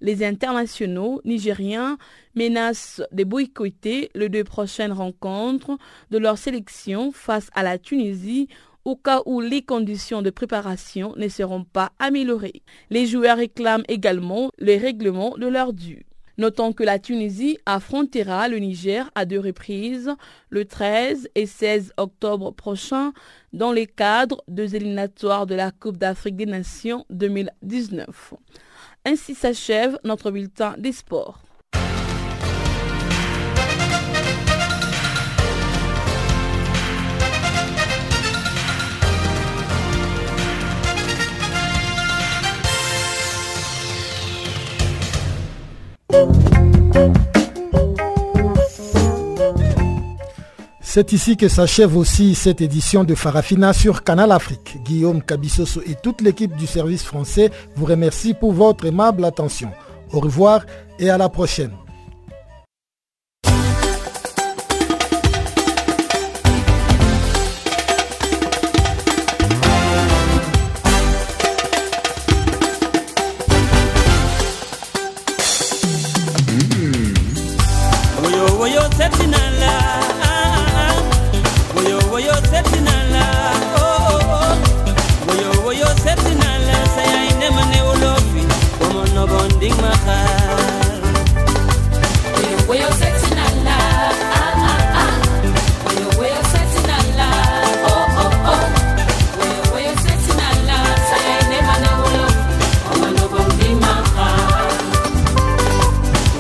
Les 0.01 0.25
internationaux 0.25 1.21
nigériens 1.25 1.99
menacent 2.35 3.03
de 3.13 3.25
boycotter 3.25 4.11
les 4.15 4.29
deux 4.29 4.45
prochaines 4.45 4.93
rencontres 4.93 5.79
de 6.11 6.19
leur 6.19 6.39
sélection 6.39 7.13
face 7.13 7.49
à 7.55 7.63
la 7.63 7.79
Tunisie 7.79 8.49
au 8.85 8.95
cas 8.95 9.23
où 9.27 9.41
les 9.41 9.63
conditions 9.63 10.23
de 10.23 10.31
préparation 10.31 11.13
ne 11.17 11.29
seront 11.29 11.65
pas 11.65 11.91
améliorées. 11.99 12.63
Les 12.91 13.07
joueurs 13.07 13.39
réclament 13.39 13.83
également 13.89 14.53
les 14.59 14.79
règlements 14.79 15.37
de 15.37 15.47
leur 15.49 15.73
dû. 15.73 16.07
Notons 16.39 16.73
que 16.75 16.85
la 16.85 16.99
Tunisie 16.99 17.59
affrontera 17.65 18.47
le 18.49 18.59
Niger 18.59 19.11
à 19.15 19.25
deux 19.25 19.41
reprises, 19.41 20.13
le 20.51 20.67
13 20.67 21.31
et 21.35 21.47
16 21.47 21.95
octobre 21.97 22.53
prochain, 22.53 23.13
dans 23.55 23.73
les 23.73 23.87
cadres 23.87 24.45
des 24.47 24.77
éliminatoires 24.77 25.47
de 25.47 25.55
la 25.55 25.71
Coupe 25.71 25.97
d'Afrique 25.97 26.37
des 26.37 26.45
Nations 26.47 27.07
2019. 27.09 28.35
Ainsi 29.09 29.37
s'achève 29.37 30.01
notre 30.03 30.33
bulletin 30.33 30.75
des 30.79 30.91
sports. 30.91 31.41
C'est 50.97 51.13
ici 51.13 51.37
que 51.37 51.49
s'achève 51.49 51.95
aussi 51.95 52.35
cette 52.35 52.63
édition 52.63 53.05
de 53.05 53.15
Farafina 53.15 53.75
sur 53.75 54.03
Canal 54.03 54.33
Afrique. 54.33 54.79
Guillaume 54.83 55.21
Cabissoso 55.21 55.83
et 55.85 55.95
toute 55.95 56.23
l'équipe 56.23 56.57
du 56.57 56.67
service 56.67 57.03
français 57.03 57.51
vous 57.75 57.85
remercie 57.85 58.33
pour 58.33 58.55
votre 58.55 58.87
aimable 58.87 59.27
attention. 59.27 59.69
Au 60.11 60.21
revoir 60.21 60.65
et 60.99 61.11
à 61.11 61.19
la 61.19 61.29
prochaine. 61.29 61.73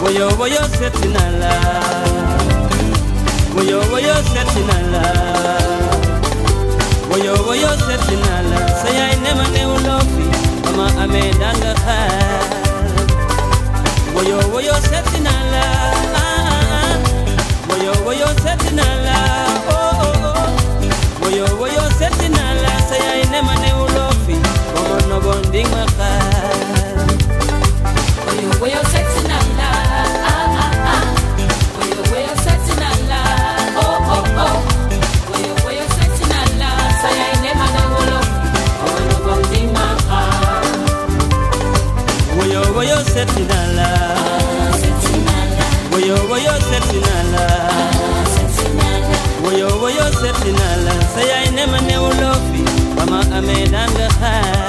Woyo 0.06 0.28
woyo 0.38 0.62
setinala. 0.78 1.52
Woyo 3.56 3.80
woyo 3.92 4.14
setinala. 4.32 5.02
Woyo 7.10 7.34
woyo 7.46 7.68
setinala. 7.86 8.58
Say 8.82 8.96
I 9.02 9.14
never 9.22 9.48
knew 9.50 9.74
love 9.86 10.06
Mama 10.64 10.86
amendanga 11.02 11.74
Woyo 14.14 14.38
woyo 14.52 14.74
setinala. 14.88 15.62
Woyo 17.68 17.92
woyo 18.06 18.28
setinala. 18.42 19.16
Oh 19.68 19.74
oh 19.74 20.28
oh. 20.30 21.24
Woyo 21.24 21.46
woyo 21.60 21.84
setinala. 21.98 22.70
Say 22.88 23.02
I 23.02 23.24
never 23.30 23.54
knew 23.58 23.80
love 23.96 24.28
Mama 24.74 25.06
no 25.08 25.20
bonding 25.20 25.68
maka 25.70 26.10
Woyo 28.26 28.50
woyo 28.60 28.80
setinala. 28.84 29.05
septinala 43.16 43.88
woyo 45.92 46.16
woyo 46.30 46.52
septinala 46.68 47.44
woyo 49.44 49.68
woyo 49.82 50.06
septinala 50.20 50.92
saya 51.14 51.44
ine 51.48 51.66
mane 51.66 51.96
ulofi 51.98 52.62
mama 52.96 53.20
amedanga 53.38 54.08
hai 54.20 54.65